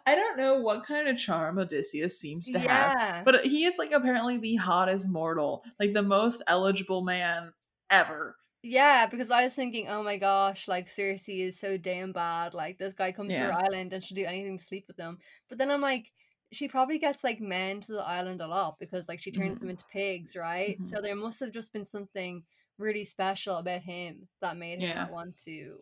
I 0.07 0.15
don't 0.15 0.37
know 0.37 0.61
what 0.61 0.85
kind 0.85 1.09
of 1.09 1.17
charm 1.19 1.59
Odysseus 1.59 2.21
seems 2.21 2.51
to 2.51 2.59
have, 2.59 2.93
but 3.25 3.47
he 3.47 3.65
is 3.65 3.79
like 3.79 3.93
apparently 3.93 4.39
the 4.39 4.57
hottest 4.57 5.09
mortal, 5.09 5.65
like 5.81 5.93
the 5.95 6.03
most 6.03 6.43
eligible 6.47 7.03
man 7.03 7.53
ever. 7.91 8.37
Yeah, 8.63 9.07
because 9.07 9.31
I 9.31 9.45
was 9.45 9.55
thinking, 9.55 9.89
oh 9.89 10.03
my 10.03 10.19
gosh, 10.19 10.67
like 10.67 10.91
Circe 10.91 11.29
is 11.29 11.59
so 11.61 11.79
damn 11.79 12.13
bad. 12.13 12.55
Like 12.55 12.79
this 12.79 12.93
guy 12.93 13.13
comes 13.13 13.37
to 13.37 13.45
her 13.45 13.53
island 13.53 13.93
and 13.93 14.03
she'll 14.03 14.17
do 14.17 14.25
anything 14.25 14.57
to 14.59 14.63
sleep 14.63 14.87
with 14.89 14.99
him. 14.99 15.19
But 15.49 15.59
then 15.59 15.71
I'm 15.71 15.81
like, 15.81 16.13
she 16.53 16.67
probably 16.67 16.99
gets 16.99 17.23
like 17.23 17.41
men 17.41 17.81
to 17.83 17.93
the 17.93 18.03
island 18.07 18.41
a 18.41 18.49
lot 18.49 18.79
because 18.81 19.09
like 19.09 19.21
she 19.21 19.31
turns 19.31 19.61
them 19.61 19.69
Mhm. 19.69 19.71
into 19.71 19.85
pigs, 19.87 20.35
right? 20.35 20.79
Mhm. 20.79 20.85
So 20.85 21.01
there 21.01 21.15
must 21.15 21.39
have 21.41 21.53
just 21.53 21.73
been 21.73 21.85
something 21.85 22.45
really 22.79 23.05
special 23.05 23.57
about 23.57 23.83
him 23.83 24.29
that 24.41 24.57
made 24.57 24.81
him 24.81 24.89
Yeah. 24.89 25.11
want 25.11 25.37
to 25.45 25.79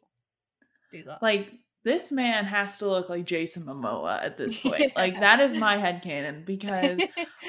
do 0.93 1.03
that. 1.05 1.23
Like, 1.23 1.53
this 1.85 2.11
man 2.11 2.45
has 2.47 2.79
to 2.79 2.89
look 2.89 3.09
like 3.09 3.25
Jason 3.27 3.63
Momoa 3.63 4.21
at 4.21 4.37
this 4.37 4.59
point. 4.63 4.91
Like, 4.97 5.21
that 5.21 5.39
is 5.39 5.55
my 5.55 5.77
headcanon 5.77 6.45
because 6.45 7.01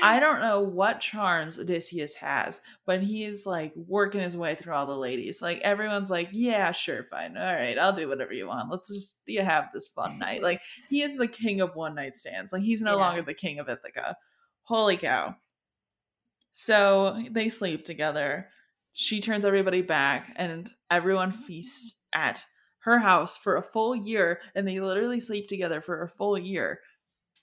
I 0.04 0.20
don't 0.20 0.42
know 0.42 0.62
what 0.62 1.00
charms 1.00 1.58
Odysseus 1.58 2.14
has, 2.14 2.62
but 2.86 3.02
he 3.02 3.24
is 3.24 3.48
like 3.48 3.74
working 3.76 4.22
his 4.22 4.38
way 4.38 4.54
through 4.54 4.76
all 4.76 4.86
the 4.86 4.96
ladies. 4.96 5.42
Like 5.42 5.60
everyone's 5.62 6.12
like, 6.12 6.30
yeah, 6.34 6.72
sure, 6.72 7.08
fine, 7.10 7.36
all 7.36 7.52
right, 7.52 7.80
I'll 7.80 7.94
do 7.94 8.08
whatever 8.08 8.32
you 8.34 8.46
want. 8.46 8.70
Let's 8.70 8.90
just 8.94 9.22
you 9.26 9.42
have 9.42 9.70
this 9.74 9.88
fun 9.88 10.20
night. 10.20 10.44
Like 10.44 10.62
he 10.90 11.02
is 11.02 11.18
the 11.18 11.28
king 11.28 11.60
of 11.62 11.76
one 11.76 11.96
night 11.96 12.16
stands. 12.16 12.54
Like 12.54 12.62
he's 12.62 12.84
no 12.84 12.92
Yeah. 12.92 13.08
longer 13.08 13.22
the 13.24 13.34
king 13.34 13.58
of 13.58 13.70
Ithaca. 13.70 14.18
Holy 14.66 14.98
cow! 14.98 15.36
So 16.52 17.24
they 17.32 17.50
sleep 17.50 17.86
together. 17.86 18.50
She 18.94 19.22
turns 19.22 19.46
everybody 19.46 19.82
back, 19.82 20.34
and 20.36 20.70
everyone 20.90 21.32
feasts 21.32 22.02
at 22.14 22.46
her 22.80 23.00
house 23.00 23.36
for 23.38 23.58
a 23.58 23.62
full 23.62 23.96
year, 23.96 24.42
and 24.56 24.68
they 24.68 24.80
literally 24.80 25.20
sleep 25.20 25.48
together 25.48 25.82
for 25.82 26.04
a 26.04 26.10
full 26.10 26.38
year. 26.38 26.80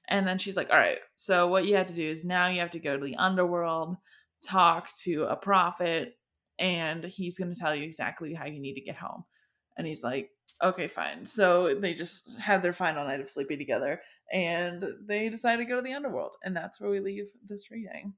And 0.08 0.26
then 0.26 0.38
she's 0.38 0.56
like, 0.56 0.70
All 0.70 0.76
right, 0.76 0.98
so 1.16 1.48
what 1.48 1.66
you 1.66 1.76
have 1.76 1.86
to 1.86 1.94
do 1.94 2.06
is 2.06 2.24
now 2.24 2.48
you 2.48 2.60
have 2.60 2.70
to 2.70 2.78
go 2.78 2.96
to 2.96 3.04
the 3.04 3.16
underworld, 3.16 3.96
talk 4.42 4.88
to 5.02 5.24
a 5.24 5.36
prophet, 5.36 6.16
and 6.58 7.04
he's 7.04 7.38
going 7.38 7.52
to 7.52 7.60
tell 7.60 7.74
you 7.74 7.84
exactly 7.84 8.34
how 8.34 8.46
you 8.46 8.60
need 8.60 8.74
to 8.74 8.80
get 8.80 8.96
home. 8.96 9.24
And 9.76 9.86
he's 9.86 10.02
like, 10.02 10.30
Okay, 10.62 10.88
fine. 10.88 11.26
So 11.26 11.74
they 11.74 11.94
just 11.94 12.38
have 12.38 12.62
their 12.62 12.72
final 12.72 13.04
night 13.04 13.20
of 13.20 13.28
sleeping 13.28 13.58
together, 13.58 14.00
and 14.32 14.84
they 15.06 15.28
decide 15.28 15.56
to 15.56 15.64
go 15.64 15.76
to 15.76 15.82
the 15.82 15.92
underworld. 15.92 16.32
And 16.42 16.56
that's 16.56 16.80
where 16.80 16.90
we 16.90 17.00
leave 17.00 17.26
this 17.48 17.70
reading. 17.70 18.14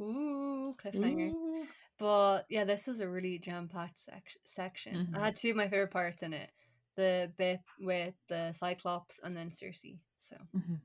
Ooh, 0.00 0.74
cliffhanger. 0.82 1.30
Ooh. 1.32 1.66
But 1.98 2.46
yeah, 2.48 2.64
this 2.64 2.86
was 2.86 3.00
a 3.00 3.08
really 3.08 3.38
jam 3.38 3.68
packed 3.68 4.00
sec- 4.00 4.36
section. 4.44 5.06
Mhm. 5.06 5.16
I 5.18 5.24
had 5.26 5.36
two 5.36 5.50
of 5.50 5.56
my 5.56 5.68
favorite 5.68 5.92
parts 5.92 6.22
in 6.22 6.32
it 6.32 6.50
the 6.96 7.32
bit 7.36 7.60
with 7.80 8.14
the 8.28 8.52
Cyclops 8.52 9.18
and 9.22 9.36
then 9.36 9.50
Circe. 9.50 9.84
So, 10.16 10.36
Mhm. 10.54 10.80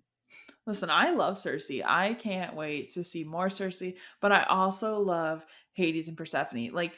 Listen, 0.66 0.90
I 0.90 1.12
love 1.12 1.38
Circe. 1.38 1.72
I 1.86 2.14
can't 2.16 2.56
wait 2.56 2.92
to 2.92 3.04
see 3.04 3.24
more 3.24 3.50
Circe, 3.50 3.84
but 4.22 4.32
I 4.32 4.44
also 4.44 5.00
love 5.00 5.46
Hades 5.74 6.08
and 6.08 6.18
Persephone. 6.18 6.70
Like, 6.72 6.94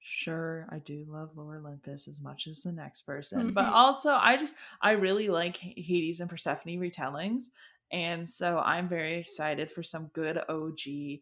sure, 0.00 0.66
I 0.70 0.78
do 0.78 1.04
love 1.08 1.36
Lore 1.36 1.56
Olympus 1.56 2.06
as 2.08 2.20
much 2.20 2.46
as 2.46 2.62
the 2.62 2.72
next 2.72 3.02
person, 3.02 3.52
but 3.52 3.66
Mhm. 3.66 3.72
also 3.72 4.14
I 4.14 4.36
just 4.36 4.54
I 4.80 4.92
really 4.92 5.28
like 5.28 5.56
Hades 5.56 6.20
and 6.20 6.30
Persephone 6.30 6.78
retellings, 6.78 7.50
and 7.92 8.28
so 8.28 8.58
I'm 8.58 8.88
very 8.88 9.14
excited 9.14 9.70
for 9.70 9.82
some 9.82 10.10
good 10.12 10.38
OG 10.48 11.20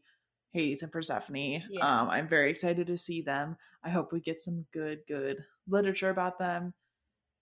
Hades 0.52 0.82
and 0.82 0.92
Persephone. 0.92 1.62
Yeah. 1.68 1.80
Um, 1.82 2.08
I'm 2.08 2.28
very 2.28 2.50
excited 2.50 2.86
to 2.86 2.96
see 2.96 3.20
them. 3.20 3.56
I 3.82 3.90
hope 3.90 4.12
we 4.12 4.20
get 4.20 4.40
some 4.40 4.64
good, 4.72 5.00
good 5.06 5.44
literature 5.68 6.10
about 6.10 6.38
them. 6.38 6.72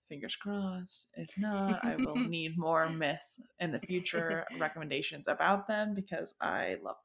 Fingers 0.08 0.34
crossed. 0.36 1.08
If 1.14 1.28
not, 1.36 1.84
I 1.84 1.96
will 1.96 2.16
need 2.28 2.58
more 2.58 2.88
myth 2.88 3.38
in 3.60 3.70
the 3.70 3.80
future 3.80 4.44
recommendations 4.60 5.28
about 5.28 5.68
them 5.68 5.94
because 5.94 6.34
I 6.40 6.78
love 6.82 6.96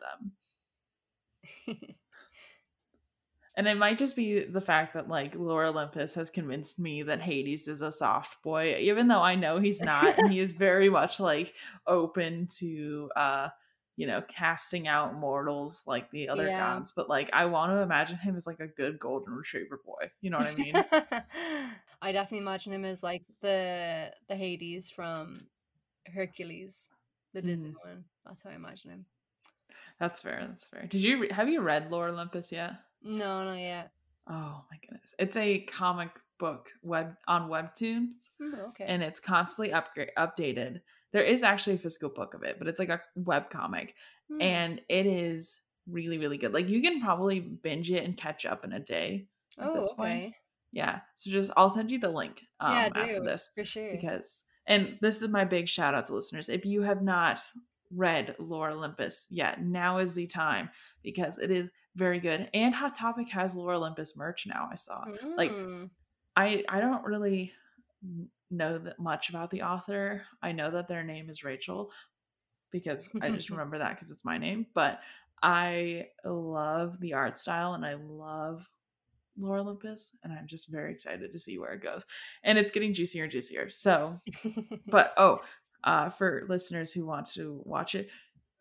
them. 1.68 1.78
And 3.57 3.67
it 3.67 3.75
might 3.75 3.97
just 3.97 4.15
be 4.15 4.43
the 4.45 4.61
fact 4.61 4.93
that 4.93 5.09
like 5.09 5.35
Lore 5.35 5.65
Olympus 5.65 6.13
has 6.13 6.29
convinced 6.29 6.79
me 6.79 7.01
that 7.03 7.21
Hades 7.21 7.67
is 7.67 7.81
a 7.81 7.91
soft 7.91 8.41
boy, 8.43 8.75
even 8.79 9.07
though 9.07 9.23
I 9.23 9.33
know 9.33 9.57
he's 9.59 9.81
not, 9.81 10.19
and 10.19 10.31
he 10.31 10.39
is 10.39 10.51
very 10.51 10.89
much 10.99 11.19
like 11.19 11.53
open 11.87 12.47
to 12.59 13.09
uh 13.15 13.49
you 13.95 14.05
know 14.05 14.21
casting 14.27 14.87
out 14.87 15.15
mortals 15.15 15.83
like 15.87 16.11
the 16.11 16.29
other 16.29 16.47
Yeah. 16.49 16.75
gods. 16.75 16.93
But 16.95 17.09
like 17.09 17.31
I 17.33 17.45
want 17.45 17.71
to 17.71 17.81
imagine 17.81 18.17
him 18.19 18.35
as 18.35 18.45
like 18.45 18.59
a 18.59 18.67
good 18.67 18.99
golden 18.99 19.33
retriever 19.33 19.81
boy. 19.83 20.11
You 20.21 20.29
know 20.29 20.37
what 20.37 20.47
I 20.47 20.53
mean? 20.53 20.75
I 22.01 22.11
definitely 22.11 22.45
imagine 22.45 22.73
him 22.73 22.85
as 22.85 23.01
like 23.01 23.23
the 23.41 24.13
the 24.27 24.35
Hades 24.35 24.91
from 24.91 25.47
Hercules, 26.05 26.89
the 27.33 27.41
Disney 27.41 27.69
Mm. 27.71 27.73
one. 27.83 28.05
That's 28.23 28.43
how 28.43 28.51
I 28.51 28.55
imagine 28.55 28.91
him. 28.91 29.05
That's 29.99 30.19
fair. 30.19 30.45
That's 30.47 30.67
fair. 30.67 30.85
Did 30.85 31.01
you 31.01 31.21
re- 31.21 31.31
have 31.31 31.49
you 31.49 31.61
read 31.61 31.89
Lore 31.91 32.09
Olympus 32.09 32.51
yet? 32.51 32.73
No, 33.03 33.43
not 33.45 33.57
yet. 33.59 33.91
Oh 34.29 34.63
my 34.69 34.77
goodness. 34.81 35.13
It's 35.19 35.37
a 35.37 35.59
comic 35.61 36.09
book 36.39 36.69
web 36.83 37.15
on 37.27 37.49
Webtoon 37.49 38.09
Mm, 38.41 38.67
okay. 38.69 38.85
and 38.87 39.01
it's 39.01 39.19
constantly 39.19 39.73
upgrade 39.73 40.11
updated. 40.17 40.81
There 41.13 41.23
is 41.23 41.41
actually 41.43 41.77
a 41.77 41.79
physical 41.79 42.09
book 42.09 42.33
of 42.33 42.43
it, 42.43 42.57
but 42.59 42.67
it's 42.67 42.79
like 42.79 42.89
a 42.89 43.01
web 43.15 43.49
comic 43.49 43.95
Hmm. 44.29 44.41
and 44.41 44.81
it 44.89 45.05
is 45.05 45.61
really 45.89 46.17
really 46.17 46.37
good. 46.37 46.53
Like 46.53 46.67
you 46.69 46.81
can 46.81 47.01
probably 47.01 47.39
binge 47.39 47.89
it 47.91 48.03
and 48.03 48.17
catch 48.17 48.45
up 48.45 48.65
in 48.65 48.73
a 48.73 48.79
day 48.79 49.27
at 49.57 49.67
oh, 49.69 49.73
this 49.75 49.89
point. 49.93 50.11
okay. 50.25 50.35
Yeah. 50.73 50.99
So 51.15 51.31
just 51.31 51.49
I'll 51.55 51.69
send 51.69 51.89
you 51.89 51.97
the 51.99 52.09
link 52.09 52.41
um 52.59 52.73
yeah, 52.73 52.89
after 52.93 53.05
do 53.19 53.23
this 53.23 53.51
for 53.55 53.63
sure. 53.65 53.91
because 53.91 54.43
and 54.67 54.97
this 55.01 55.21
is 55.21 55.29
my 55.29 55.45
big 55.45 55.69
shout 55.69 55.95
out 55.95 56.07
to 56.07 56.13
listeners. 56.13 56.49
If 56.49 56.65
you 56.65 56.81
have 56.81 57.01
not 57.01 57.39
read 57.91 58.35
Lore 58.39 58.71
Olympus 58.71 59.27
yet, 59.29 59.61
now 59.61 59.97
is 59.97 60.13
the 60.13 60.27
time 60.27 60.69
because 61.03 61.38
it 61.38 61.51
is 61.51 61.69
very 61.95 62.19
good. 62.19 62.49
And 62.53 62.73
Hot 62.75 62.95
Topic 62.95 63.29
has 63.29 63.55
Lore 63.55 63.73
Olympus 63.73 64.17
merch 64.17 64.45
now. 64.47 64.69
I 64.71 64.75
saw. 64.75 65.05
like, 65.35 65.51
Mm. 65.51 65.89
I 66.35 66.63
I 66.69 66.79
don't 66.79 67.03
really 67.03 67.51
know 68.51 68.77
that 68.77 68.99
much 68.99 69.29
about 69.29 69.49
the 69.49 69.63
author. 69.63 70.23
I 70.41 70.51
know 70.51 70.69
that 70.71 70.88
their 70.88 71.03
name 71.03 71.29
is 71.29 71.43
Rachel 71.43 71.91
because 72.71 73.09
I 73.21 73.31
just 73.31 73.49
remember 73.51 73.77
that 73.79 73.95
because 73.95 74.11
it's 74.11 74.23
my 74.25 74.38
name. 74.38 74.67
But 74.73 75.01
I 75.41 76.09
love 76.23 76.99
the 76.99 77.13
art 77.13 77.38
style 77.38 77.73
and 77.73 77.85
I 77.85 77.95
love 77.95 78.69
Lore 79.39 79.57
Olympus, 79.59 80.17
and 80.23 80.33
I'm 80.33 80.47
just 80.47 80.69
very 80.69 80.91
excited 80.91 81.31
to 81.31 81.39
see 81.39 81.57
where 81.59 81.73
it 81.73 81.83
goes. 81.83 82.05
And 82.43 82.57
it's 82.57 82.71
getting 82.71 82.93
juicier 82.93 83.23
and 83.23 83.31
juicier. 83.31 83.69
So 83.69 84.19
but 84.88 85.13
oh, 85.17 85.41
uh, 85.88 86.09
for 86.09 86.43
listeners 86.49 86.91
who 86.91 87.05
want 87.05 87.25
to 87.25 87.61
watch 87.63 87.95
it, 87.95 88.09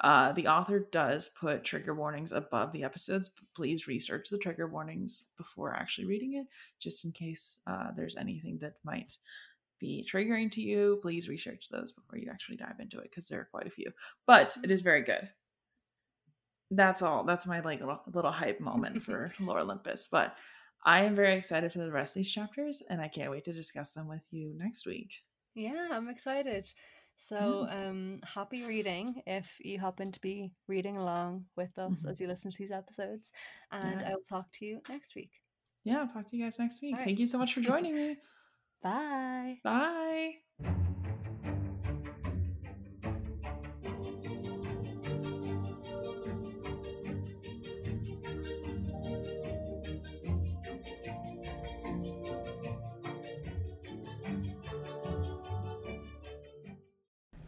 uh, 0.00 0.30
the 0.32 0.46
author 0.46 0.88
does 0.92 1.28
put 1.30 1.64
trigger 1.64 1.92
warnings 1.92 2.30
above 2.30 2.70
the 2.70 2.84
episodes. 2.84 3.28
but 3.28 3.44
Please 3.54 3.88
research 3.88 4.28
the 4.30 4.38
trigger 4.38 4.68
warnings 4.68 5.24
before 5.36 5.74
actually 5.74 6.06
reading 6.06 6.34
it, 6.34 6.46
just 6.78 7.04
in 7.04 7.10
case 7.10 7.60
uh, 7.66 7.88
there's 7.96 8.16
anything 8.16 8.58
that 8.60 8.74
might 8.84 9.16
be 9.80 10.08
triggering 10.08 10.52
to 10.52 10.62
you. 10.62 11.00
Please 11.02 11.28
research 11.28 11.68
those 11.68 11.90
before 11.90 12.16
you 12.16 12.30
actually 12.30 12.58
dive 12.58 12.78
into 12.78 12.98
it 12.98 13.10
because 13.10 13.26
there 13.26 13.40
are 13.40 13.48
quite 13.50 13.66
a 13.66 13.70
few. 13.70 13.90
But 14.24 14.56
it 14.62 14.70
is 14.70 14.82
very 14.82 15.02
good. 15.02 15.28
That's 16.70 17.02
all. 17.02 17.24
That's 17.24 17.46
my 17.46 17.58
like 17.58 17.80
little, 17.80 18.02
little 18.12 18.30
hype 18.30 18.60
moment 18.60 19.02
for 19.06 19.32
Lore 19.40 19.60
Olympus. 19.60 20.06
But 20.08 20.36
I 20.84 21.02
am 21.02 21.16
very 21.16 21.34
excited 21.34 21.72
for 21.72 21.80
the 21.80 21.90
rest 21.90 22.14
of 22.14 22.20
these 22.20 22.30
chapters, 22.30 22.84
and 22.88 23.00
I 23.00 23.08
can't 23.08 23.32
wait 23.32 23.44
to 23.46 23.52
discuss 23.52 23.90
them 23.90 24.06
with 24.06 24.22
you 24.30 24.54
next 24.56 24.86
week. 24.86 25.12
Yeah, 25.56 25.88
I'm 25.90 26.08
excited. 26.08 26.70
So, 27.16 27.66
um, 27.70 28.20
happy 28.22 28.62
reading 28.64 29.22
if 29.26 29.56
you 29.64 29.78
happen 29.80 30.12
to 30.12 30.20
be 30.20 30.52
reading 30.68 30.98
along 30.98 31.46
with 31.56 31.78
us 31.78 32.02
Mhm. 32.04 32.10
as 32.10 32.20
you 32.20 32.26
listen 32.28 32.50
to 32.50 32.58
these 32.58 32.70
episodes. 32.70 33.32
And 33.72 34.00
Yeah. 34.02 34.10
I 34.10 34.14
will 34.14 34.22
talk 34.22 34.52
to 34.52 34.66
you 34.66 34.80
next 34.88 35.14
week. 35.16 35.32
yeah, 35.82 36.00
I'll 36.00 36.06
talk 36.08 36.26
to 36.26 36.36
you 36.36 36.44
guys 36.44 36.58
next 36.58 36.82
week. 36.82 36.94
All 36.94 36.98
right. 36.98 37.04
Thank 37.06 37.18
you 37.20 37.26
so 37.26 37.38
much 37.38 37.54
for 37.54 37.60
joining 37.62 37.94
me. 37.94 38.16
Bye. 38.82 39.60
Bye. 39.64 40.85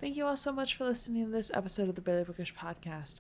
Thank 0.09 0.17
you 0.17 0.25
all 0.25 0.37
so 0.37 0.53
much 0.53 0.75
for 0.75 0.87
listening 0.87 1.27
to 1.27 1.31
this 1.31 1.51
episode 1.53 1.91
of 1.91 1.95
the 1.95 2.01
Barely 2.01 2.25
Bookish 2.25 2.55
podcast. 2.55 3.17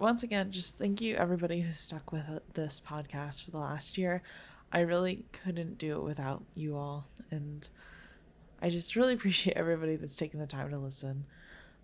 Once 0.00 0.24
again, 0.24 0.50
just 0.50 0.76
thank 0.76 1.00
you 1.00 1.14
everybody 1.14 1.60
who 1.60 1.70
stuck 1.70 2.10
with 2.10 2.24
this 2.54 2.82
podcast 2.84 3.44
for 3.44 3.52
the 3.52 3.60
last 3.60 3.96
year. 3.96 4.20
I 4.72 4.80
really 4.80 5.24
couldn't 5.30 5.78
do 5.78 5.94
it 5.94 6.02
without 6.02 6.42
you 6.56 6.76
all, 6.76 7.06
and 7.30 7.68
I 8.60 8.68
just 8.68 8.96
really 8.96 9.14
appreciate 9.14 9.56
everybody 9.56 9.94
that's 9.94 10.16
taken 10.16 10.40
the 10.40 10.46
time 10.48 10.70
to 10.70 10.76
listen. 10.76 11.24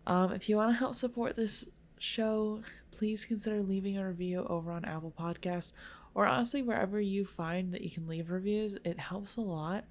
Um, 0.05 0.33
if 0.33 0.49
you 0.49 0.57
want 0.57 0.75
to 0.75 0.79
help 0.81 0.97
support 0.97 1.37
this 1.37 1.69
show, 2.01 2.63
please 2.91 3.25
consider 3.25 3.63
leaving 3.63 3.99
a 3.99 4.09
review 4.09 4.45
over 4.49 4.73
on 4.73 4.85
Apple 4.85 5.15
Podcasts 5.17 5.71
or 6.17 6.27
honestly, 6.27 6.63
wherever 6.63 7.01
you 7.01 7.25
find 7.25 7.73
that 7.73 7.83
you 7.83 7.91
can 7.91 8.09
leave 8.09 8.31
reviews, 8.31 8.79
it 8.83 8.99
helps 8.99 9.37
a 9.37 9.43
lot. 9.43 9.85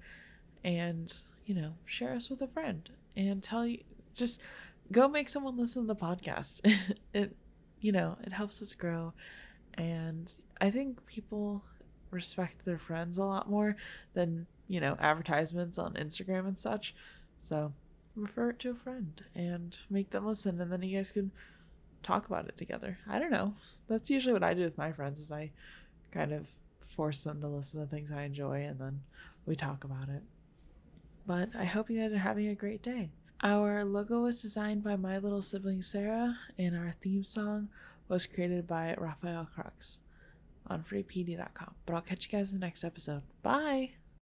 And, 0.64 1.10
you 1.46 1.54
know, 1.54 1.72
share 1.86 2.12
us 2.12 2.28
with 2.28 2.42
a 2.42 2.46
friend 2.46 2.90
and 3.16 3.42
tell 3.42 3.66
you, 3.66 3.78
just 4.18 4.40
go 4.92 5.08
make 5.08 5.28
someone 5.28 5.56
listen 5.56 5.82
to 5.82 5.94
the 5.94 5.96
podcast. 5.96 6.60
it, 7.14 7.34
you 7.80 7.92
know, 7.92 8.16
it 8.22 8.32
helps 8.32 8.60
us 8.60 8.74
grow. 8.74 9.12
And 9.74 10.32
I 10.60 10.70
think 10.70 11.06
people 11.06 11.62
respect 12.10 12.64
their 12.64 12.78
friends 12.78 13.18
a 13.18 13.24
lot 13.24 13.48
more 13.48 13.76
than, 14.14 14.46
you 14.66 14.80
know, 14.80 14.96
advertisements 15.00 15.78
on 15.78 15.94
Instagram 15.94 16.46
and 16.46 16.58
such. 16.58 16.94
So 17.38 17.72
refer 18.16 18.50
it 18.50 18.58
to 18.60 18.70
a 18.70 18.74
friend 18.74 19.22
and 19.34 19.76
make 19.88 20.10
them 20.10 20.26
listen 20.26 20.60
and 20.60 20.72
then 20.72 20.82
you 20.82 20.96
guys 20.96 21.12
can 21.12 21.30
talk 22.02 22.26
about 22.26 22.48
it 22.48 22.56
together. 22.56 22.98
I 23.08 23.18
don't 23.18 23.30
know. 23.30 23.54
That's 23.88 24.10
usually 24.10 24.32
what 24.32 24.42
I 24.42 24.54
do 24.54 24.62
with 24.62 24.78
my 24.78 24.92
friends 24.92 25.20
is 25.20 25.30
I 25.30 25.52
kind 26.10 26.32
of 26.32 26.50
force 26.80 27.22
them 27.22 27.40
to 27.40 27.48
listen 27.48 27.80
to 27.80 27.86
things 27.86 28.10
I 28.10 28.24
enjoy 28.24 28.64
and 28.64 28.80
then 28.80 29.00
we 29.46 29.54
talk 29.54 29.84
about 29.84 30.08
it. 30.08 30.22
But 31.26 31.50
I 31.56 31.64
hope 31.64 31.90
you 31.90 32.00
guys 32.00 32.12
are 32.12 32.18
having 32.18 32.48
a 32.48 32.54
great 32.54 32.82
day. 32.82 33.10
Our 33.42 33.84
logo 33.84 34.22
was 34.22 34.42
designed 34.42 34.82
by 34.82 34.96
my 34.96 35.18
little 35.18 35.42
sibling 35.42 35.80
Sarah, 35.80 36.36
and 36.58 36.76
our 36.76 36.90
theme 36.90 37.22
song 37.22 37.68
was 38.08 38.26
created 38.26 38.66
by 38.66 38.94
Rafael 38.98 39.48
Krux 39.56 40.00
on 40.66 40.82
freepd.com. 40.82 41.74
But 41.86 41.94
I'll 41.94 42.00
catch 42.00 42.26
you 42.26 42.36
guys 42.36 42.52
in 42.52 42.58
the 42.58 42.66
next 42.66 42.82
episode. 42.82 43.22
Bye! 43.42 43.90